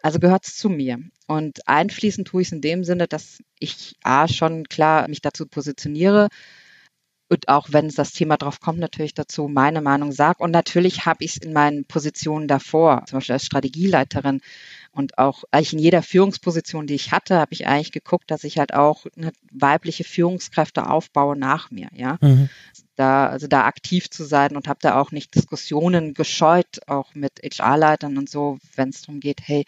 Also 0.01 0.19
gehört 0.19 0.45
es 0.45 0.55
zu 0.55 0.69
mir. 0.69 0.99
Und 1.27 1.67
einfließen 1.67 2.25
tue 2.25 2.43
ich 2.43 2.49
es 2.49 2.51
in 2.51 2.61
dem 2.61 2.83
Sinne, 2.83 3.07
dass 3.07 3.39
ich 3.59 3.95
A, 4.03 4.27
schon 4.27 4.65
klar 4.65 5.07
mich 5.07 5.21
dazu 5.21 5.47
positioniere, 5.47 6.27
und 7.27 7.47
auch 7.47 7.67
wenn 7.71 7.87
es 7.87 7.95
das 7.95 8.13
Thema 8.13 8.37
drauf 8.37 8.59
kommt, 8.59 8.79
natürlich 8.79 9.15
dazu 9.15 9.47
meine 9.47 9.81
Meinung 9.81 10.11
sage. 10.11 10.43
Und 10.43 10.51
natürlich 10.51 11.05
habe 11.05 11.23
ich 11.23 11.37
es 11.37 11.41
in 11.41 11.53
meinen 11.53 11.85
Positionen 11.85 12.47
davor, 12.47 13.03
zum 13.07 13.17
Beispiel 13.17 13.33
als 13.33 13.45
Strategieleiterin 13.45 14.41
und 14.91 15.17
auch 15.17 15.43
eigentlich 15.51 15.73
in 15.73 15.79
jeder 15.79 16.03
Führungsposition, 16.03 16.87
die 16.87 16.93
ich 16.93 17.11
hatte, 17.11 17.37
habe 17.37 17.53
ich 17.53 17.67
eigentlich 17.67 17.91
geguckt, 17.91 18.29
dass 18.29 18.43
ich 18.43 18.59
halt 18.59 18.73
auch 18.73 19.05
eine 19.17 19.31
weibliche 19.51 20.03
Führungskräfte 20.03 20.87
aufbaue 20.87 21.35
nach 21.35 21.71
mir, 21.71 21.89
ja. 21.93 22.17
Mhm. 22.21 22.49
Da, 22.95 23.27
also 23.27 23.47
da 23.47 23.65
aktiv 23.65 24.09
zu 24.09 24.23
sein 24.23 24.55
und 24.55 24.69
habe 24.69 24.79
da 24.81 24.97
auch 25.01 25.11
nicht 25.11 25.35
Diskussionen 25.35 26.13
gescheut, 26.13 26.79
auch 26.87 27.13
mit 27.13 27.41
HR-Leitern 27.43 28.17
und 28.17 28.29
so, 28.29 28.57
wenn 28.75 28.87
es 28.87 29.01
darum 29.01 29.19
geht, 29.19 29.41
hey, 29.43 29.65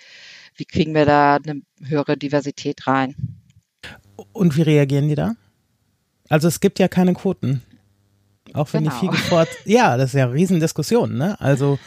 wie 0.55 0.63
kriegen 0.63 0.93
wir 0.93 1.05
da 1.05 1.35
eine 1.35 1.61
höhere 1.83 2.15
Diversität 2.15 2.87
rein. 2.87 3.15
Und 4.31 4.55
wie 4.55 4.61
reagieren 4.61 5.09
die 5.09 5.15
da? 5.15 5.35
Also 6.29 6.47
es 6.47 6.59
gibt 6.59 6.79
ja 6.79 6.87
keine 6.87 7.13
Quoten. 7.13 7.63
Auch 8.53 8.71
wenn 8.73 8.83
genau. 8.83 8.95
die 8.95 8.99
viel 8.99 9.09
gefordert. 9.09 9.49
Ja, 9.65 9.97
das 9.97 10.11
ist 10.11 10.15
ja 10.15 10.25
eine 10.25 10.33
Riesendiskussion, 10.33 11.17
ne? 11.17 11.39
Also 11.41 11.79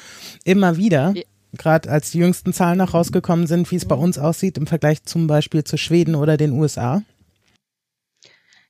immer 0.44 0.76
wieder, 0.76 1.14
gerade 1.52 1.90
als 1.90 2.10
die 2.10 2.18
jüngsten 2.18 2.52
Zahlen 2.52 2.78
noch 2.78 2.94
rausgekommen 2.94 3.46
sind, 3.46 3.70
wie 3.70 3.76
es 3.76 3.86
bei 3.86 3.94
uns 3.94 4.18
aussieht 4.18 4.58
im 4.58 4.66
Vergleich 4.66 5.02
zum 5.04 5.26
Beispiel 5.26 5.64
zu 5.64 5.76
Schweden 5.76 6.14
oder 6.14 6.36
den 6.36 6.52
USA. 6.52 7.02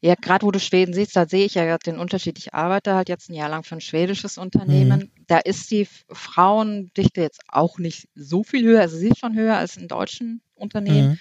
Ja, 0.03 0.15
gerade 0.15 0.47
wo 0.47 0.51
du 0.51 0.59
Schweden 0.59 0.95
siehst, 0.95 1.15
da 1.15 1.29
sehe 1.29 1.45
ich 1.45 1.55
ja 1.55 1.77
den 1.77 1.99
Unterschied. 1.99 2.39
Ich 2.39 2.55
arbeite 2.55 2.95
halt 2.95 3.11
jetzt 3.11 3.29
ein 3.29 3.35
Jahr 3.35 3.51
lang 3.51 3.65
für 3.65 3.75
ein 3.75 3.83
schwedisches 3.83 4.39
Unternehmen. 4.39 5.01
Mhm. 5.01 5.25
Da 5.27 5.39
ist 5.39 5.71
die 5.71 5.87
Frauendichte 6.11 7.21
jetzt 7.21 7.43
auch 7.49 7.79
nicht 7.79 8.09
so 8.15 8.43
viel 8.43 8.65
höher. 8.65 8.81
Also 8.81 8.97
sie 8.97 9.09
ist 9.09 9.19
schon 9.19 9.35
höher 9.35 9.59
als 9.59 9.77
in 9.77 9.89
deutschen 9.89 10.41
Unternehmen. 10.55 11.11
Mhm. 11.11 11.19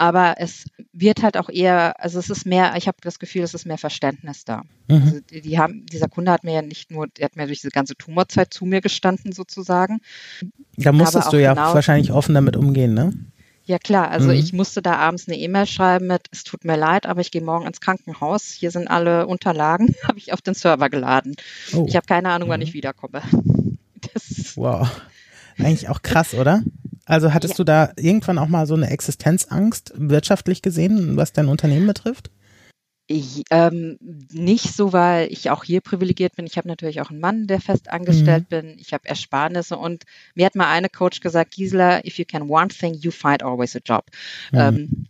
Aber 0.00 0.36
es 0.38 0.64
wird 0.92 1.24
halt 1.24 1.36
auch 1.36 1.48
eher, 1.48 2.00
also 2.00 2.20
es 2.20 2.30
ist 2.30 2.46
mehr, 2.46 2.74
ich 2.76 2.86
habe 2.86 2.98
das 3.02 3.18
Gefühl, 3.18 3.42
es 3.42 3.52
ist 3.52 3.66
mehr 3.66 3.78
Verständnis 3.78 4.44
da. 4.44 4.62
Mhm. 4.86 5.02
Also 5.02 5.20
die, 5.20 5.40
die, 5.40 5.58
haben, 5.58 5.84
dieser 5.86 6.08
Kunde 6.08 6.30
hat 6.30 6.44
mir 6.44 6.54
ja 6.54 6.62
nicht 6.62 6.92
nur, 6.92 7.08
der 7.08 7.24
hat 7.24 7.36
mir 7.36 7.46
durch 7.46 7.60
diese 7.60 7.72
ganze 7.72 7.96
Tumorzeit 7.96 8.54
zu 8.54 8.64
mir 8.64 8.80
gestanden 8.80 9.32
sozusagen. 9.32 10.00
Da 10.76 10.92
musstest 10.92 11.32
du 11.32 11.40
ja 11.42 11.54
genau, 11.54 11.74
wahrscheinlich 11.74 12.12
offen 12.12 12.34
damit 12.34 12.56
umgehen, 12.56 12.94
ne? 12.94 13.12
Ja 13.64 13.78
klar, 13.78 14.10
also 14.10 14.28
mhm. 14.28 14.38
ich 14.38 14.54
musste 14.54 14.80
da 14.80 14.94
abends 14.94 15.28
eine 15.28 15.36
E-Mail 15.36 15.66
schreiben 15.66 16.06
mit, 16.06 16.22
es 16.30 16.42
tut 16.42 16.64
mir 16.64 16.76
leid, 16.76 17.04
aber 17.04 17.20
ich 17.20 17.30
gehe 17.30 17.42
morgen 17.42 17.66
ins 17.66 17.82
Krankenhaus. 17.82 18.44
Hier 18.44 18.70
sind 18.70 18.88
alle 18.88 19.26
Unterlagen, 19.26 19.94
habe 20.08 20.18
ich 20.18 20.32
auf 20.32 20.40
den 20.40 20.54
Server 20.54 20.88
geladen. 20.88 21.34
Oh. 21.74 21.84
Ich 21.86 21.96
habe 21.96 22.06
keine 22.06 22.30
Ahnung, 22.30 22.48
wann 22.48 22.62
ich 22.62 22.70
mhm. 22.70 22.74
wiederkomme. 22.74 23.22
Das 24.14 24.56
wow. 24.56 24.88
Eigentlich 25.58 25.88
auch 25.88 26.02
krass, 26.02 26.32
oder? 26.32 26.62
Also 27.08 27.32
hattest 27.32 27.54
ja. 27.54 27.56
du 27.56 27.64
da 27.64 27.92
irgendwann 27.96 28.38
auch 28.38 28.48
mal 28.48 28.66
so 28.66 28.74
eine 28.74 28.90
Existenzangst 28.90 29.94
wirtschaftlich 29.96 30.60
gesehen, 30.60 31.16
was 31.16 31.32
dein 31.32 31.48
Unternehmen 31.48 31.86
betrifft? 31.86 32.30
Ich, 33.06 33.44
ähm, 33.50 33.96
nicht 34.30 34.76
so, 34.76 34.92
weil 34.92 35.32
ich 35.32 35.48
auch 35.48 35.64
hier 35.64 35.80
privilegiert 35.80 36.36
bin. 36.36 36.46
Ich 36.46 36.58
habe 36.58 36.68
natürlich 36.68 37.00
auch 37.00 37.08
einen 37.08 37.20
Mann, 37.20 37.46
der 37.46 37.62
fest 37.62 37.88
angestellt 37.88 38.44
mhm. 38.50 38.56
bin. 38.56 38.78
Ich 38.78 38.92
habe 38.92 39.08
Ersparnisse 39.08 39.78
und 39.78 40.04
mir 40.34 40.44
hat 40.44 40.54
mal 40.54 40.70
eine 40.70 40.90
Coach 40.90 41.20
gesagt, 41.20 41.52
Gisela, 41.52 42.04
if 42.04 42.18
you 42.18 42.26
can 42.26 42.42
one 42.42 42.68
thing, 42.68 42.92
you 42.92 43.10
find 43.10 43.42
always 43.42 43.74
a 43.74 43.80
job. 43.82 44.04
Mhm. 44.52 44.58
Ähm, 44.58 45.06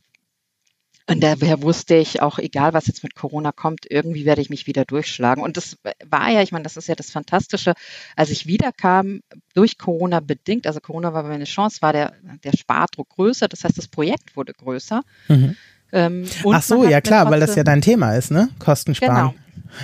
und 1.09 1.23
daher 1.23 1.63
wusste 1.63 1.95
ich 1.95 2.21
auch, 2.21 2.39
egal 2.39 2.75
was 2.75 2.87
jetzt 2.87 3.03
mit 3.03 3.15
Corona 3.15 3.51
kommt, 3.51 3.91
irgendwie 3.91 4.27
werde 4.27 4.43
ich 4.43 4.51
mich 4.51 4.67
wieder 4.67 4.85
durchschlagen. 4.85 5.43
Und 5.43 5.57
das 5.57 5.79
war 6.05 6.31
ja, 6.31 6.43
ich 6.43 6.53
meine, 6.53 6.65
das 6.65 6.77
ist 6.77 6.87
ja 6.87 6.95
das 6.95 7.11
Fantastische, 7.11 7.73
als 8.15 8.29
ich 8.29 8.47
wiederkam, 8.47 9.21
durch 9.55 9.79
Corona 9.79 10.21
bedingt, 10.21 10.67
also 10.67 10.81
Corona 10.81 11.15
war 11.15 11.23
meine 11.23 11.45
Chance, 11.45 11.81
war 11.81 11.95
der, 11.95 12.13
der 12.45 12.53
Spardruck 12.55 13.09
größer, 13.09 13.49
das 13.49 13.65
heißt, 13.65 13.79
das 13.79 13.89
Projekt 13.89 14.37
wurde 14.37 14.53
größer. 14.53 15.01
Mhm. 15.29 15.57
Ähm, 15.93 16.25
Ach 16.53 16.63
so, 16.63 16.85
ja 16.85 17.01
klar, 17.01 17.31
weil 17.31 17.41
das 17.41 17.55
ja 17.55 17.65
dein 17.65 17.81
Thema 17.81 18.15
ist, 18.15 18.31
ne? 18.31 18.51
Kosten 18.59 18.95
sparen. 18.95 19.33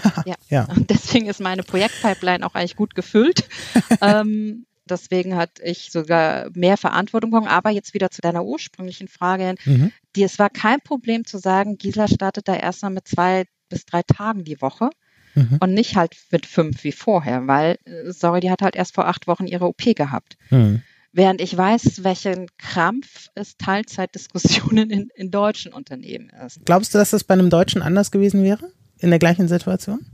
Genau. 0.02 0.22
ja. 0.26 0.34
ja. 0.50 0.64
Und 0.76 0.90
deswegen 0.90 1.26
ist 1.26 1.40
meine 1.40 1.62
Projektpipeline 1.62 2.44
auch 2.46 2.54
eigentlich 2.54 2.76
gut 2.76 2.94
gefüllt. 2.94 3.48
ähm, 4.02 4.66
Deswegen 4.88 5.36
hatte 5.36 5.62
ich 5.62 5.90
sogar 5.90 6.50
mehr 6.54 6.76
Verantwortung 6.76 7.34
Aber 7.46 7.70
jetzt 7.70 7.94
wieder 7.94 8.10
zu 8.10 8.20
deiner 8.20 8.44
ursprünglichen 8.44 9.08
Frage. 9.08 9.54
Mhm. 9.64 9.92
Die, 10.16 10.22
es 10.22 10.38
war 10.38 10.50
kein 10.50 10.80
Problem 10.80 11.24
zu 11.24 11.38
sagen, 11.38 11.78
Gisela 11.78 12.08
startet 12.08 12.48
da 12.48 12.54
erstmal 12.54 12.92
mit 12.92 13.08
zwei 13.08 13.44
bis 13.68 13.86
drei 13.86 14.02
Tagen 14.02 14.44
die 14.44 14.60
Woche. 14.60 14.90
Mhm. 15.34 15.58
Und 15.60 15.74
nicht 15.74 15.96
halt 15.96 16.16
mit 16.30 16.46
fünf 16.46 16.84
wie 16.84 16.92
vorher, 16.92 17.46
weil, 17.46 17.76
äh, 17.84 18.12
sorry, 18.12 18.40
die 18.40 18.50
hat 18.50 18.62
halt 18.62 18.76
erst 18.76 18.94
vor 18.94 19.08
acht 19.08 19.26
Wochen 19.26 19.46
ihre 19.46 19.66
OP 19.66 19.94
gehabt. 19.94 20.36
Mhm. 20.50 20.82
Während 21.12 21.40
ich 21.40 21.56
weiß, 21.56 22.02
welchen 22.02 22.46
Krampf 22.58 23.28
es 23.34 23.56
Teilzeitdiskussionen 23.56 24.90
in, 24.90 25.08
in 25.14 25.30
deutschen 25.30 25.72
Unternehmen 25.72 26.30
ist. 26.44 26.60
Glaubst 26.64 26.92
du, 26.92 26.98
dass 26.98 27.10
das 27.10 27.24
bei 27.24 27.34
einem 27.34 27.50
Deutschen 27.50 27.82
anders 27.82 28.10
gewesen 28.10 28.42
wäre? 28.42 28.70
In 28.98 29.10
der 29.10 29.18
gleichen 29.18 29.48
Situation? 29.48 30.04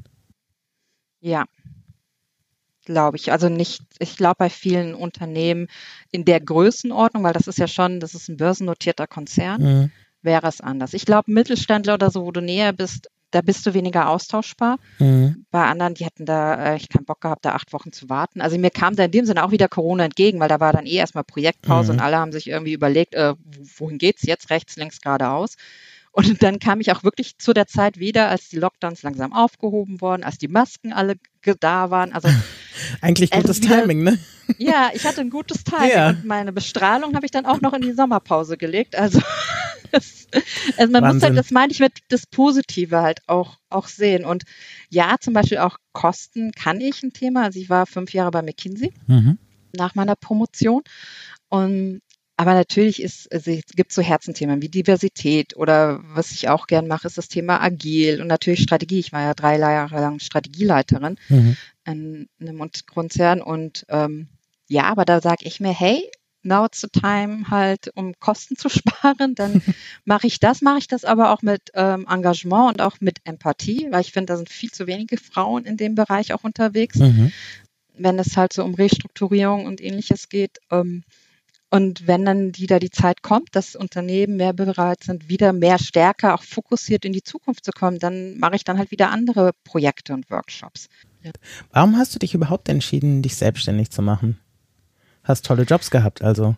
Ja, 1.20 1.44
glaube 2.84 3.16
ich. 3.16 3.32
Also 3.32 3.48
nicht, 3.48 3.82
ich 3.98 4.16
glaube 4.16 4.36
bei 4.38 4.50
vielen 4.50 4.94
Unternehmen 4.94 5.68
in 6.10 6.24
der 6.24 6.40
Größenordnung, 6.40 7.22
weil 7.22 7.32
das 7.32 7.46
ist 7.46 7.58
ja 7.58 7.68
schon, 7.68 8.00
das 8.00 8.14
ist 8.14 8.28
ein 8.28 8.36
börsennotierter 8.36 9.06
Konzern, 9.06 9.62
mhm. 9.62 9.90
wäre 10.22 10.48
es 10.48 10.60
anders. 10.60 10.94
Ich 10.94 11.06
glaube, 11.06 11.32
Mittelständler 11.32 11.94
oder 11.94 12.10
so, 12.10 12.24
wo 12.24 12.32
du 12.32 12.40
näher 12.40 12.72
bist, 12.72 13.08
da 13.30 13.42
bist 13.42 13.64
du 13.64 13.74
weniger 13.74 14.08
austauschbar. 14.08 14.78
Mhm. 14.98 15.46
Bei 15.50 15.64
anderen, 15.66 15.94
die 15.94 16.04
hätten 16.04 16.26
da 16.26 16.72
äh, 16.72 16.76
ich 16.76 16.88
keinen 16.88 17.04
Bock 17.04 17.20
gehabt, 17.20 17.44
da 17.44 17.52
acht 17.52 17.72
Wochen 17.72 17.92
zu 17.92 18.08
warten. 18.08 18.40
Also 18.40 18.58
mir 18.58 18.70
kam 18.70 18.96
da 18.96 19.04
in 19.04 19.12
dem 19.12 19.24
Sinne 19.24 19.44
auch 19.44 19.52
wieder 19.52 19.68
Corona 19.68 20.04
entgegen, 20.04 20.40
weil 20.40 20.48
da 20.48 20.60
war 20.60 20.72
dann 20.72 20.86
eh 20.86 20.96
erstmal 20.96 21.24
Projektpause 21.24 21.92
mhm. 21.92 21.98
und 21.98 22.04
alle 22.04 22.18
haben 22.18 22.32
sich 22.32 22.48
irgendwie 22.48 22.72
überlegt, 22.72 23.14
äh, 23.14 23.34
wohin 23.78 23.98
geht's 23.98 24.22
jetzt, 24.22 24.50
rechts, 24.50 24.76
links, 24.76 25.00
geradeaus. 25.00 25.56
Und 26.12 26.42
dann 26.42 26.58
kam 26.58 26.80
ich 26.80 26.90
auch 26.90 27.04
wirklich 27.04 27.38
zu 27.38 27.52
der 27.52 27.68
Zeit 27.68 27.98
wieder, 27.98 28.28
als 28.28 28.48
die 28.48 28.58
Lockdowns 28.58 29.02
langsam 29.02 29.32
aufgehoben 29.32 30.00
wurden, 30.00 30.24
als 30.24 30.38
die 30.38 30.48
Masken 30.48 30.92
alle 30.92 31.14
da 31.61 31.90
waren. 31.90 32.12
Also 32.12 32.29
eigentlich 33.00 33.31
gutes 33.31 33.62
wieder, 33.62 33.81
Timing, 33.81 34.03
ne? 34.03 34.18
Ja, 34.59 34.90
ich 34.92 35.07
hatte 35.07 35.20
ein 35.20 35.31
gutes 35.31 35.62
Timing 35.62 35.90
ja. 35.90 36.09
und 36.09 36.24
meine 36.24 36.53
Bestrahlung 36.53 37.14
habe 37.14 37.24
ich 37.24 37.31
dann 37.31 37.46
auch 37.46 37.61
noch 37.61 37.72
in 37.72 37.83
die 37.83 37.92
Sommerpause 37.92 38.57
gelegt. 38.57 38.96
Also, 38.96 39.20
das, 39.92 40.26
also 40.76 40.90
man 40.90 41.03
Wahnsinn. 41.05 41.14
muss 41.14 41.22
halt, 41.22 41.38
das 41.38 41.50
meine 41.53 41.72
ich 41.72 41.79
mit 41.79 41.92
das 42.09 42.26
Positive 42.26 43.00
halt 43.00 43.20
auch 43.29 43.59
auch 43.68 43.87
sehen. 43.87 44.24
Und 44.24 44.42
ja, 44.88 45.16
zum 45.20 45.35
Beispiel 45.35 45.59
auch 45.59 45.76
Kosten 45.92 46.50
kann 46.50 46.81
ich 46.81 47.03
ein 47.05 47.12
Thema. 47.12 47.44
Also 47.44 47.61
ich 47.61 47.70
war 47.70 47.87
fünf 47.87 48.12
Jahre 48.12 48.33
bei 48.33 48.42
McKinsey. 48.42 48.92
Mhm 49.07 49.38
nach 49.72 49.94
meiner 49.94 50.16
Promotion. 50.16 50.83
Und 51.48 52.03
aber 52.40 52.55
natürlich 52.55 53.03
ist, 53.03 53.31
also 53.31 53.50
es 53.50 53.66
gibt 53.76 53.92
so 53.92 54.00
Herzenthemen 54.00 54.62
wie 54.62 54.70
Diversität 54.70 55.59
oder 55.59 56.00
was 56.05 56.31
ich 56.31 56.48
auch 56.48 56.66
gern 56.66 56.88
mache, 56.88 57.07
ist 57.07 57.18
das 57.18 57.29
Thema 57.29 57.61
Agil 57.61 58.22
und 58.22 58.29
natürlich 58.29 58.62
Strategie. 58.62 58.98
Ich 58.98 59.12
war 59.12 59.20
ja 59.20 59.35
drei 59.35 59.59
Jahre 59.59 60.00
lang 60.00 60.20
Strategieleiterin 60.20 61.16
mhm. 61.29 61.57
in, 61.85 62.29
in 62.38 62.48
einem 62.48 62.70
Konzern 62.90 63.42
und 63.42 63.85
ähm, 63.90 64.29
ja, 64.68 64.85
aber 64.85 65.05
da 65.05 65.20
sage 65.20 65.44
ich 65.44 65.61
mir, 65.61 65.74
hey, 65.74 66.11
now 66.42 66.64
it's 66.64 66.81
the 66.81 66.88
time 66.88 67.50
halt, 67.50 67.90
um 67.94 68.14
Kosten 68.18 68.57
zu 68.57 68.68
sparen, 68.70 69.35
dann 69.35 69.61
mache 70.07 70.26
ich 70.26 70.40
das, 70.40 70.62
mache 70.62 70.79
ich 70.79 70.88
das 70.88 71.05
aber 71.05 71.33
auch 71.33 71.42
mit 71.42 71.61
ähm, 71.74 72.07
Engagement 72.09 72.72
und 72.72 72.81
auch 72.81 72.96
mit 73.00 73.18
Empathie, 73.24 73.88
weil 73.90 74.00
ich 74.00 74.12
finde, 74.12 74.33
da 74.33 74.38
sind 74.38 74.48
viel 74.48 74.70
zu 74.70 74.87
wenige 74.87 75.18
Frauen 75.18 75.66
in 75.66 75.76
dem 75.76 75.94
Bereich 75.94 76.33
auch 76.33 76.44
unterwegs, 76.44 76.96
mhm. 77.00 77.33
wenn 77.98 78.18
es 78.18 78.38
halt 78.38 78.55
so 78.55 78.64
um 78.64 78.72
Restrukturierung 78.72 79.66
und 79.66 79.83
ähnliches 79.83 80.31
geht. 80.31 80.57
Ähm, 80.70 81.05
und 81.70 82.09
wenn 82.09 82.24
dann 82.24 82.56
wieder 82.56 82.80
die 82.80 82.90
Zeit 82.90 83.22
kommt, 83.22 83.54
dass 83.54 83.76
Unternehmen 83.76 84.37
mehr 84.37 84.52
bereit 84.52 85.04
sind, 85.04 85.28
wieder 85.28 85.52
mehr 85.52 85.78
stärker 85.78 86.35
auch 86.35 86.42
fokussiert 86.42 87.04
in 87.04 87.12
die 87.12 87.22
Zukunft 87.22 87.64
zu 87.64 87.70
kommen, 87.70 88.00
dann 88.00 88.38
mache 88.38 88.56
ich 88.56 88.64
dann 88.64 88.76
halt 88.76 88.90
wieder 88.90 89.11
andere 89.11 89.52
Projekte 89.64 90.12
und 90.12 90.28
Workshops. 90.30 90.88
Ja. 91.22 91.30
Warum 91.70 91.96
hast 91.96 92.14
du 92.14 92.18
dich 92.18 92.35
überhaupt 92.35 92.68
entschieden, 92.68 93.22
dich 93.22 93.37
selbstständig 93.37 93.90
zu 93.90 94.02
machen? 94.02 94.38
Hast 95.22 95.46
tolle 95.46 95.62
Jobs 95.62 95.90
gehabt, 95.90 96.22
also. 96.22 96.56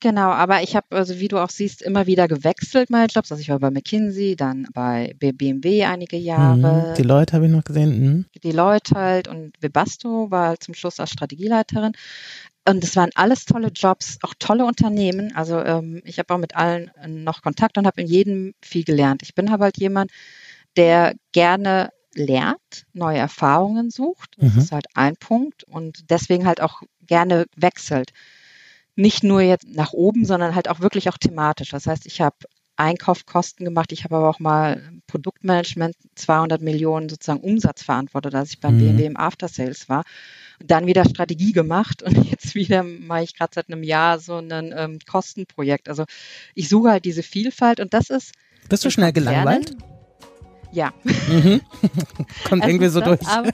Genau, 0.00 0.30
aber 0.30 0.62
ich 0.62 0.76
habe, 0.76 0.86
also 0.90 1.18
wie 1.18 1.28
du 1.28 1.38
auch 1.38 1.50
siehst, 1.50 1.80
immer 1.80 2.06
wieder 2.06 2.28
gewechselt 2.28 2.90
meine 2.90 3.06
Jobs. 3.06 3.32
Also 3.32 3.40
ich 3.40 3.48
war 3.48 3.58
bei 3.58 3.70
McKinsey, 3.70 4.36
dann 4.36 4.66
bei 4.74 5.14
BMW 5.18 5.84
einige 5.84 6.16
Jahre. 6.16 6.90
Mhm, 6.90 6.94
die 6.94 7.02
Leute 7.02 7.34
habe 7.34 7.46
ich 7.46 7.50
noch 7.52 7.64
gesehen. 7.64 8.00
Mhm. 8.00 8.26
Die 8.42 8.52
Leute 8.52 8.96
halt 8.96 9.28
und 9.28 9.52
Webasto 9.60 10.30
war 10.30 10.48
halt 10.48 10.62
zum 10.62 10.74
Schluss 10.74 11.00
als 11.00 11.10
Strategieleiterin. 11.10 11.92
Und 12.66 12.82
es 12.82 12.96
waren 12.96 13.10
alles 13.14 13.44
tolle 13.44 13.68
Jobs, 13.68 14.18
auch 14.22 14.34
tolle 14.38 14.64
Unternehmen. 14.64 15.34
Also 15.34 15.58
ähm, 15.60 16.00
ich 16.04 16.18
habe 16.18 16.34
auch 16.34 16.38
mit 16.38 16.56
allen 16.56 16.90
noch 17.06 17.42
Kontakt 17.42 17.78
und 17.78 17.86
habe 17.86 18.00
in 18.00 18.06
jedem 18.06 18.54
viel 18.62 18.84
gelernt. 18.84 19.22
Ich 19.22 19.34
bin 19.34 19.50
halt 19.50 19.78
jemand, 19.78 20.10
der 20.76 21.14
gerne 21.32 21.90
lernt, 22.14 22.86
neue 22.92 23.18
Erfahrungen 23.18 23.90
sucht. 23.90 24.36
Das 24.38 24.52
Mhm. 24.54 24.58
ist 24.60 24.72
halt 24.72 24.86
ein 24.94 25.16
Punkt 25.16 25.64
und 25.64 26.10
deswegen 26.10 26.46
halt 26.46 26.60
auch 26.60 26.82
gerne 27.06 27.46
wechselt. 27.56 28.12
Nicht 28.96 29.24
nur 29.24 29.40
jetzt 29.40 29.66
nach 29.68 29.92
oben, 29.92 30.24
sondern 30.24 30.54
halt 30.54 30.68
auch 30.68 30.80
wirklich 30.80 31.08
auch 31.08 31.18
thematisch. 31.18 31.70
Das 31.70 31.86
heißt, 31.86 32.06
ich 32.06 32.20
habe 32.20 32.36
Einkaufskosten 32.76 33.64
gemacht, 33.64 33.92
ich 33.92 34.04
habe 34.04 34.16
aber 34.16 34.28
auch 34.28 34.40
mal 34.40 34.82
Produktmanagement 35.06 35.94
200 36.16 36.60
Millionen 36.60 37.08
sozusagen 37.08 37.40
Umsatz 37.40 37.82
verantwortet, 37.82 38.34
als 38.34 38.50
ich 38.50 38.60
beim 38.60 38.74
Mhm. 38.74 38.78
BMW 38.78 39.06
im 39.06 39.16
After 39.16 39.48
Sales 39.48 39.88
war. 39.88 40.04
Und 40.60 40.70
dann 40.70 40.86
wieder 40.86 41.04
Strategie 41.04 41.52
gemacht 41.52 42.02
und 42.02 42.12
jetzt 42.30 42.54
wieder 42.54 42.82
mache 42.82 43.22
ich 43.22 43.36
gerade 43.36 43.52
seit 43.54 43.68
einem 43.68 43.82
Jahr 43.82 44.18
so 44.18 44.36
ein 44.36 44.74
ähm, 44.76 44.98
Kostenprojekt. 45.08 45.88
Also 45.88 46.04
ich 46.54 46.68
suche 46.68 46.90
halt 46.90 47.04
diese 47.04 47.22
Vielfalt 47.22 47.80
und 47.80 47.94
das 47.94 48.10
ist 48.10 48.32
Bist 48.68 48.84
du 48.84 48.90
schnell 48.90 49.12
gelangweilt? 49.12 49.76
Ja, 50.74 50.90
Mhm. 51.28 51.60
Kommt 52.48 52.64
irgendwie 52.66 52.86
ist 52.86 52.94
so 52.94 53.00
das, 53.00 53.20
durch. 53.20 53.30
Aber, 53.30 53.50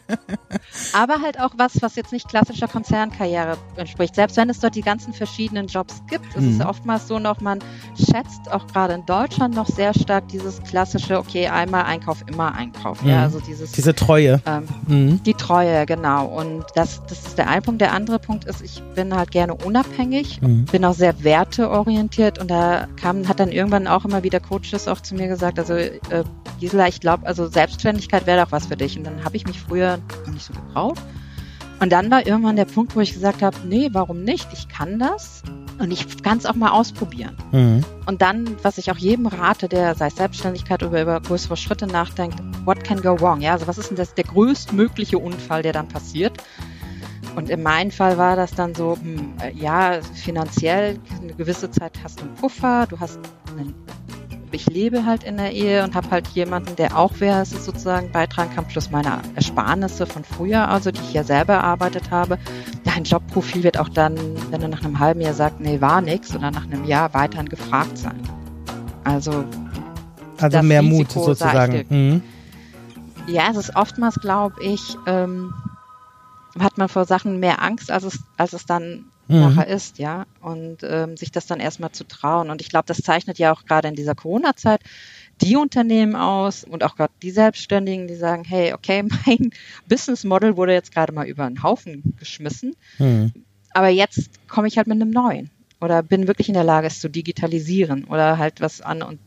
aber 0.95 1.23
halt 1.23 1.39
auch 1.39 1.51
was, 1.57 1.83
was 1.83 1.95
jetzt 1.97 2.13
nicht 2.13 2.27
klassischer 2.29 2.67
Konzernkarriere 2.67 3.59
entspricht. 3.77 4.15
Selbst 4.15 4.37
wenn 4.39 4.49
es 4.49 4.59
dort 4.61 4.75
die 4.75 4.81
ganzen 4.81 5.13
verschiedenen 5.13 5.67
Jobs 5.67 6.03
gibt, 6.09 6.25
ist 6.35 6.41
Mhm. 6.43 6.61
es 6.61 6.67
oftmals 6.67 7.07
so 7.09 7.19
noch, 7.19 7.41
man 7.43 7.59
schätzt 7.97 8.51
auch 8.51 8.67
gerade 8.69 8.95
in 8.95 9.05
Deutschland 9.05 9.55
noch 9.55 9.67
sehr 9.67 9.93
stark 9.93 10.29
dieses 10.29 10.63
klassische, 10.63 11.19
okay, 11.19 11.49
einmal 11.49 11.85
Einkauf, 11.85 12.25
immer 12.27 12.55
Einkauf. 12.55 13.03
Mhm. 13.03 13.09
Ja, 13.11 13.23
also 13.23 13.39
dieses 13.41 13.73
Diese 13.73 13.95
Treue. 13.95 14.41
ähm, 14.47 14.65
Mhm. 14.87 15.23
die 15.25 15.35
Treue, 15.35 15.85
genau. 15.87 16.27
Und 16.27 16.65
das, 16.75 17.03
das 17.09 17.19
ist 17.27 17.37
der 17.39 17.49
eine 17.49 17.61
Punkt. 17.61 17.81
Der 17.83 17.93
andere 17.93 18.19
Punkt 18.19 18.45
ist, 18.47 18.63
ich 18.63 18.83
bin 18.95 19.15
halt 19.15 19.31
gerne 19.31 19.55
unabhängig, 19.55 20.41
Mhm. 20.41 20.65
bin 20.67 20.85
auch 20.87 20.95
sehr 20.95 21.23
werteorientiert 21.23 22.39
und 22.39 22.51
da 22.51 22.87
kam, 23.01 23.29
hat 23.29 23.41
dann 23.41 23.53
irgendwann 23.53 23.87
auch 23.87 24.05
immer 24.07 24.23
wieder 24.23 24.41
Coaches 24.41 24.89
auch 24.89 25.01
zu 25.01 25.15
mir 25.15 25.29
gesagt, 25.29 25.59
also 25.59 25.75
äh, 25.75 26.01
Gisela, 26.59 26.89
ich 26.89 27.01
glaube, 27.01 27.10
also 27.23 27.49
Selbstständigkeit 27.49 28.27
wäre 28.27 28.45
doch 28.45 28.53
was 28.53 28.67
für 28.67 28.77
dich. 28.77 28.97
Und 28.97 29.05
dann 29.05 29.25
habe 29.25 29.37
ich 29.37 29.47
mich 29.47 29.61
früher 29.61 29.99
nicht 30.33 30.45
so 30.45 30.53
getraut. 30.53 30.99
Und 31.81 31.91
dann 31.91 32.11
war 32.11 32.27
irgendwann 32.27 32.57
der 32.57 32.67
Punkt, 32.67 32.95
wo 32.95 33.01
ich 33.01 33.15
gesagt 33.15 33.41
habe, 33.41 33.57
nee, 33.67 33.89
warum 33.93 34.23
nicht? 34.23 34.49
Ich 34.53 34.69
kann 34.69 34.99
das 34.99 35.43
und 35.79 35.91
ich 35.91 36.23
kann 36.23 36.37
es 36.37 36.45
auch 36.45 36.55
mal 36.55 36.73
ausprobieren. 36.73 37.35
Mhm. 37.53 37.83
Und 38.05 38.21
dann, 38.21 38.57
was 38.63 38.77
ich 38.77 38.91
auch 38.91 38.99
jedem 38.99 39.27
rate, 39.27 39.67
der 39.67 39.95
sei 39.95 40.11
Selbstständigkeit 40.11 40.83
oder 40.83 41.01
über 41.01 41.21
größere 41.21 41.57
Schritte 41.57 41.87
nachdenkt, 41.87 42.39
what 42.67 42.85
can 42.85 43.01
go 43.01 43.19
wrong? 43.19 43.41
Ja, 43.41 43.53
also 43.53 43.67
was 43.67 43.79
ist 43.79 43.89
denn 43.89 43.97
das 43.97 44.15
der 44.15 44.25
größtmögliche 44.25 45.19
Unfall, 45.19 45.63
der 45.63 45.73
dann 45.73 45.89
passiert? 45.89 46.35
Und 47.35 47.49
in 47.49 47.63
meinem 47.63 47.91
Fall 47.91 48.19
war 48.19 48.37
das 48.37 48.51
dann 48.51 48.75
so, 48.75 48.99
hm, 49.01 49.35
äh, 49.43 49.53
ja, 49.53 50.01
finanziell 50.03 50.99
eine 51.23 51.33
gewisse 51.33 51.71
Zeit 51.71 51.93
hast 52.05 52.21
du 52.21 52.25
einen 52.25 52.35
Puffer, 52.35 52.87
du 52.89 53.01
hast 53.01 53.19
einen, 53.57 53.75
ich 54.53 54.67
lebe 54.67 55.05
halt 55.05 55.25
in 55.25 55.37
der 55.37 55.53
Ehe 55.53 55.85
und 55.85 55.95
habe 55.95 56.11
halt 56.11 56.29
jemanden, 56.29 56.77
der 56.77 56.97
auch 56.97 57.13
wer 57.19 57.43
es 57.43 57.51
sozusagen 57.51 58.11
beitragen 58.11 58.51
kann, 58.55 58.67
plus 58.67 58.91
meine 58.91 59.21
Ersparnisse 59.35 60.07
von 60.07 60.25
früher, 60.25 60.69
also 60.69 60.91
die 60.91 61.01
ich 61.01 61.13
ja 61.13 61.25
selber 61.25 61.55
erarbeitet 61.55 62.11
habe. 62.11 62.39
Dein 62.85 63.05
Jobprofil 63.05 63.63
wird 63.63 63.79
auch 63.79 63.89
dann, 63.89 64.17
wenn 64.51 64.61
du 64.61 64.69
nach 64.69 64.83
einem 64.83 64.99
halben 64.99 65.21
Jahr 65.21 65.35
sagst, 65.35 65.61
nee, 65.61 65.81
war 65.81 66.01
nix, 66.01 66.35
oder 66.35 66.51
nach 66.51 66.65
einem 66.65 66.85
Jahr 66.85 67.15
weiterhin 67.15 67.49
gefragt 67.49 67.99
sein. 67.99 68.21
Also 69.05 69.45
Also 70.39 70.63
mehr 70.63 70.83
Mut 70.83 71.07
Risiko, 71.07 71.35
sag 71.35 71.73
sozusagen. 71.73 71.85
Mhm. 71.89 72.23
Ja, 73.27 73.51
es 73.51 73.57
ist 73.57 73.77
oftmals, 73.77 74.17
glaube 74.17 74.57
ich, 74.63 74.97
ähm, 75.07 75.53
hat 76.59 76.79
man 76.79 76.89
vor 76.89 77.05
Sachen 77.05 77.39
mehr 77.39 77.63
Angst, 77.63 77.91
als 77.91 78.05
es, 78.05 78.19
als 78.37 78.53
es 78.53 78.67
dann 78.67 79.05
Mhm. 79.31 79.41
nachher 79.41 79.67
ist, 79.69 79.99
ja. 79.99 80.27
Und 80.41 80.79
ähm, 80.83 81.17
sich 81.17 81.31
das 81.31 81.47
dann 81.47 81.61
erstmal 81.61 81.93
zu 81.93 82.05
trauen. 82.05 82.51
Und 82.51 82.61
ich 82.61 82.69
glaube, 82.69 82.87
das 82.87 82.99
zeichnet 82.99 83.39
ja 83.39 83.53
auch 83.53 83.65
gerade 83.65 83.89
in 83.89 83.95
dieser 83.95 84.15
Corona-Zeit 84.15 84.81
die 85.41 85.57
Unternehmen 85.57 86.17
aus 86.17 86.65
und 86.65 86.85
auch 86.85 86.97
gerade 86.97 87.13
die 87.23 87.31
Selbstständigen, 87.31 88.07
die 88.07 88.15
sagen, 88.17 88.45
hey, 88.45 88.73
okay, 88.75 89.03
mein 89.27 89.51
Business 89.89 90.25
Model 90.25 90.57
wurde 90.57 90.73
jetzt 90.73 90.93
gerade 90.93 91.13
mal 91.13 91.27
über 91.27 91.45
einen 91.45 91.63
Haufen 91.63 92.15
geschmissen, 92.19 92.75
Mhm. 92.99 93.33
aber 93.73 93.89
jetzt 93.89 94.31
komme 94.49 94.69
ich 94.69 94.77
halt 94.77 94.87
mit 94.87 95.01
einem 95.01 95.11
neuen 95.11 95.51
oder 95.81 96.03
bin 96.03 96.27
wirklich 96.29 96.49
in 96.49 96.55
der 96.55 96.65
Lage, 96.65 96.89
es 96.89 97.01
zu 97.01 97.09
digitalisieren 97.09 98.05
oder 98.05 98.37
halt 98.37 98.61
was 98.61 98.83
an 98.83 99.01
und, 99.03 99.19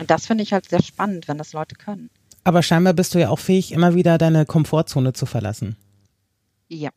und 0.00 0.10
das 0.10 0.26
finde 0.26 0.42
ich 0.42 0.52
halt 0.52 0.68
sehr 0.68 0.82
spannend, 0.82 1.28
wenn 1.28 1.38
das 1.38 1.52
Leute 1.52 1.76
können. 1.76 2.10
Aber 2.42 2.64
scheinbar 2.64 2.92
bist 2.92 3.14
du 3.14 3.20
ja 3.20 3.28
auch 3.28 3.38
fähig, 3.38 3.70
immer 3.70 3.94
wieder 3.94 4.18
deine 4.18 4.44
Komfortzone 4.46 5.12
zu 5.12 5.26
verlassen. 5.26 5.76
Ja. 6.68 6.90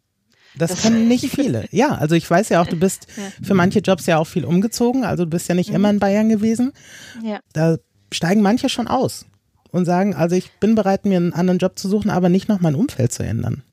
Das, 0.58 0.72
Das- 0.72 0.82
können 0.84 1.08
nicht 1.08 1.30
viele. 1.36 1.68
Ja, 1.72 1.96
also 1.96 2.15
ich 2.15 2.30
weiß 2.30 2.50
ja 2.50 2.62
auch, 2.62 2.68
du 2.68 2.76
bist 2.78 3.08
Ja. 3.18 3.24
für 3.46 3.54
manche 3.54 3.80
Jobs 3.80 4.06
ja 4.06 4.18
auch 4.18 4.28
viel 4.28 4.46
umgezogen. 4.46 5.04
Also 5.04 5.26
du 5.26 5.30
bist 5.32 5.48
ja 5.50 5.56
nicht 5.56 5.70
Mhm. 5.70 5.76
immer 5.76 5.89
in 5.89 6.00
Bayern 6.00 6.30
gewesen. 6.30 6.72
Ja. 7.24 7.39
Da 7.54 7.78
steigen 8.12 8.41
manche 8.41 8.70
schon 8.70 8.88
aus 8.88 9.26
und 9.72 9.86
sagen, 9.86 10.15
also 10.15 10.36
ich 10.36 10.52
bin 10.60 10.76
bereit, 10.76 11.06
mir 11.06 11.18
einen 11.18 11.34
anderen 11.34 11.60
Job 11.60 11.78
zu 11.78 11.89
suchen, 11.89 12.10
aber 12.10 12.30
nicht 12.30 12.48
noch 12.48 12.62
mein 12.62 12.76
Umfeld 12.76 13.12
zu 13.12 13.24
ändern. 13.24 13.63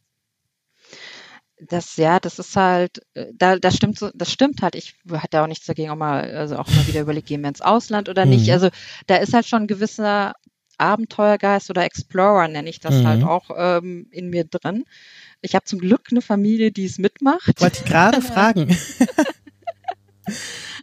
Das, 1.68 1.96
ja, 1.96 2.18
das 2.18 2.40
ist 2.40 2.56
halt, 2.56 3.02
äh, 3.14 3.26
da, 3.34 3.56
das 3.56 3.76
stimmt 3.76 3.96
so, 3.96 4.10
das 4.14 4.32
stimmt 4.32 4.62
halt. 4.62 4.74
Ich 4.74 4.96
hatte 5.12 5.42
auch 5.42 5.46
nichts 5.46 5.66
dagegen, 5.66 5.90
auch 5.90 5.96
mal, 5.96 6.28
also 6.34 6.56
auch 6.56 6.68
mal 6.68 6.86
wieder 6.88 7.00
überlegt, 7.02 7.28
gehen 7.28 7.40
wir 7.42 7.48
ins 7.48 7.60
Ausland 7.60 8.08
oder 8.08 8.24
nicht. 8.24 8.46
Mhm. 8.48 8.52
Also 8.52 8.68
da 9.06 9.16
ist 9.16 9.32
halt 9.32 9.46
schon 9.46 9.62
ein 9.62 9.66
gewisser 9.68 10.32
Abenteuergeist 10.78 11.70
oder 11.70 11.84
Explorer, 11.84 12.48
nenne 12.48 12.68
ich 12.68 12.80
das 12.80 12.96
Mhm. 12.96 13.06
halt 13.06 13.22
auch 13.22 13.50
ähm, 13.56 14.08
in 14.10 14.28
mir 14.30 14.42
drin. 14.44 14.82
Ich 15.42 15.54
habe 15.54 15.64
zum 15.64 15.80
Glück 15.80 16.06
eine 16.10 16.22
Familie, 16.22 16.70
die 16.70 16.84
es 16.84 16.98
mitmacht. 16.98 17.60
Wollte 17.60 17.80
ich 17.80 17.84
gerade 17.84 18.22
fragen. 18.22 18.76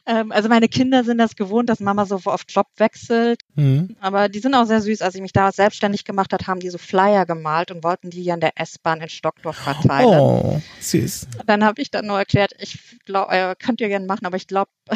Ähm, 0.09 0.31
also 0.31 0.49
meine 0.49 0.67
Kinder 0.67 1.03
sind 1.03 1.19
das 1.19 1.35
gewohnt, 1.35 1.69
dass 1.69 1.79
Mama 1.79 2.05
so 2.07 2.19
oft 2.25 2.51
Job 2.51 2.65
wechselt. 2.77 3.41
Mhm. 3.55 3.95
Aber 4.01 4.27
die 4.27 4.39
sind 4.39 4.55
auch 4.55 4.65
sehr 4.65 4.81
süß. 4.81 5.01
Als 5.03 5.13
ich 5.13 5.21
mich 5.21 5.33
damals 5.33 5.57
selbstständig 5.57 6.03
gemacht 6.03 6.33
hat, 6.33 6.47
haben 6.47 6.59
die 6.59 6.71
so 6.71 6.79
Flyer 6.79 7.27
gemalt 7.27 7.69
und 7.69 7.83
wollten 7.83 8.09
die 8.09 8.31
an 8.31 8.39
der 8.39 8.53
S-Bahn 8.59 9.01
in 9.01 9.09
Stockdorf 9.09 9.55
verteilen. 9.55 10.09
Oh, 10.19 10.59
süß. 10.81 11.27
Dann 11.45 11.63
habe 11.63 11.79
ich 11.81 11.91
dann 11.91 12.07
nur 12.07 12.17
erklärt, 12.17 12.53
ich 12.59 12.79
glaube, 13.05 13.31
äh, 13.33 13.55
könnt 13.55 13.81
ihr 13.81 13.87
gerne 13.87 14.07
machen, 14.07 14.25
aber 14.25 14.37
ich 14.37 14.47
glaube, 14.47 14.71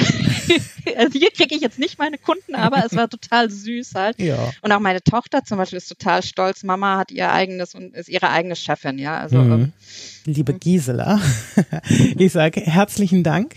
also 0.98 1.20
hier 1.20 1.30
kriege 1.30 1.54
ich 1.54 1.62
jetzt 1.62 1.78
nicht 1.78 2.00
meine 2.00 2.18
Kunden, 2.18 2.56
aber 2.56 2.84
es 2.84 2.96
war 2.96 3.08
total 3.08 3.52
süß 3.52 3.94
halt. 3.94 4.20
Ja. 4.20 4.52
Und 4.64 4.72
auch 4.72 4.80
meine 4.80 5.04
Tochter 5.04 5.44
zum 5.44 5.60
Beispiel 5.60 5.78
ist 5.78 5.90
total 5.90 6.24
stolz. 6.24 6.64
Mama 6.64 6.98
hat 6.98 7.12
ihr 7.12 7.32
eigenes 7.32 7.76
und 7.76 7.94
ist 7.94 8.10
ihre 8.10 8.32
eigene 8.32 8.56
Chefin, 8.56 8.98
ja. 8.98 9.18
Also 9.20 9.38
Mhm. 9.38 9.52
ähm, 9.52 9.74
Liebe 10.26 10.54
Gisela, 10.54 11.20
ich 12.18 12.32
sage 12.32 12.62
herzlichen 12.62 13.24
Dank, 13.24 13.56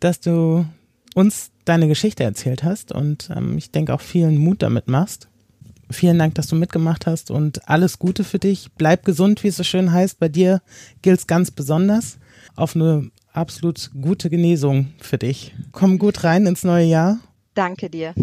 dass 0.00 0.20
du 0.20 0.66
uns 1.14 1.50
deine 1.64 1.88
Geschichte 1.88 2.24
erzählt 2.24 2.64
hast 2.64 2.92
und 2.92 3.30
ähm, 3.34 3.58
ich 3.58 3.70
denke 3.70 3.94
auch 3.94 4.00
vielen 4.00 4.38
Mut 4.38 4.62
damit 4.62 4.88
machst. 4.88 5.28
Vielen 5.90 6.18
Dank, 6.18 6.34
dass 6.34 6.48
du 6.48 6.56
mitgemacht 6.56 7.06
hast 7.06 7.30
und 7.30 7.66
alles 7.68 7.98
Gute 7.98 8.22
für 8.22 8.38
dich. 8.38 8.68
Bleib 8.76 9.04
gesund, 9.04 9.42
wie 9.42 9.48
es 9.48 9.56
so 9.56 9.64
schön 9.64 9.92
heißt. 9.92 10.18
Bei 10.18 10.28
dir 10.28 10.60
gilt 11.00 11.20
es 11.20 11.26
ganz 11.26 11.50
besonders 11.50 12.18
auf 12.56 12.76
eine 12.76 13.10
absolut 13.32 13.90
gute 14.00 14.28
Genesung 14.28 14.88
für 15.00 15.16
dich. 15.16 15.54
Komm 15.72 15.98
gut 15.98 16.24
rein 16.24 16.46
ins 16.46 16.64
neue 16.64 16.86
Jahr. 16.86 17.18
danke 17.54 17.90
dir. 17.90 18.14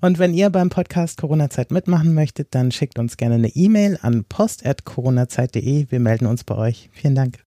Und 0.00 0.18
wenn 0.18 0.34
ihr 0.34 0.50
beim 0.50 0.70
Podcast 0.70 1.18
Corona-Zeit 1.18 1.70
mitmachen 1.70 2.14
möchtet, 2.14 2.54
dann 2.54 2.70
schickt 2.72 2.98
uns 2.98 3.16
gerne 3.16 3.34
eine 3.34 3.48
E-Mail 3.48 3.98
an 4.00 4.24
post.coronazeit.de. 4.24 5.90
Wir 5.90 6.00
melden 6.00 6.26
uns 6.26 6.44
bei 6.44 6.54
euch. 6.56 6.90
Vielen 6.92 7.14
Dank. 7.14 7.44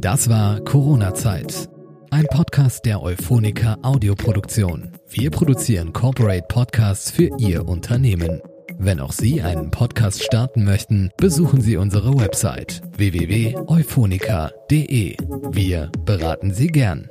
Das 0.00 0.28
war 0.28 0.60
Corona-Zeit. 0.60 1.68
Ein 2.10 2.26
Podcast 2.26 2.84
der 2.84 3.02
Euphonica 3.02 3.78
Audioproduktion. 3.82 4.92
Wir 5.08 5.30
produzieren 5.30 5.92
Corporate 5.92 6.46
Podcasts 6.48 7.10
für 7.10 7.30
Ihr 7.38 7.66
Unternehmen. 7.68 8.40
Wenn 8.78 9.00
auch 9.00 9.12
Sie 9.12 9.42
einen 9.42 9.70
Podcast 9.70 10.22
starten 10.22 10.64
möchten, 10.64 11.10
besuchen 11.16 11.60
Sie 11.60 11.76
unsere 11.76 12.16
Website 12.18 12.82
www.euphonica.de. 12.96 15.16
Wir 15.52 15.90
beraten 16.04 16.52
Sie 16.52 16.66
gern. 16.68 17.10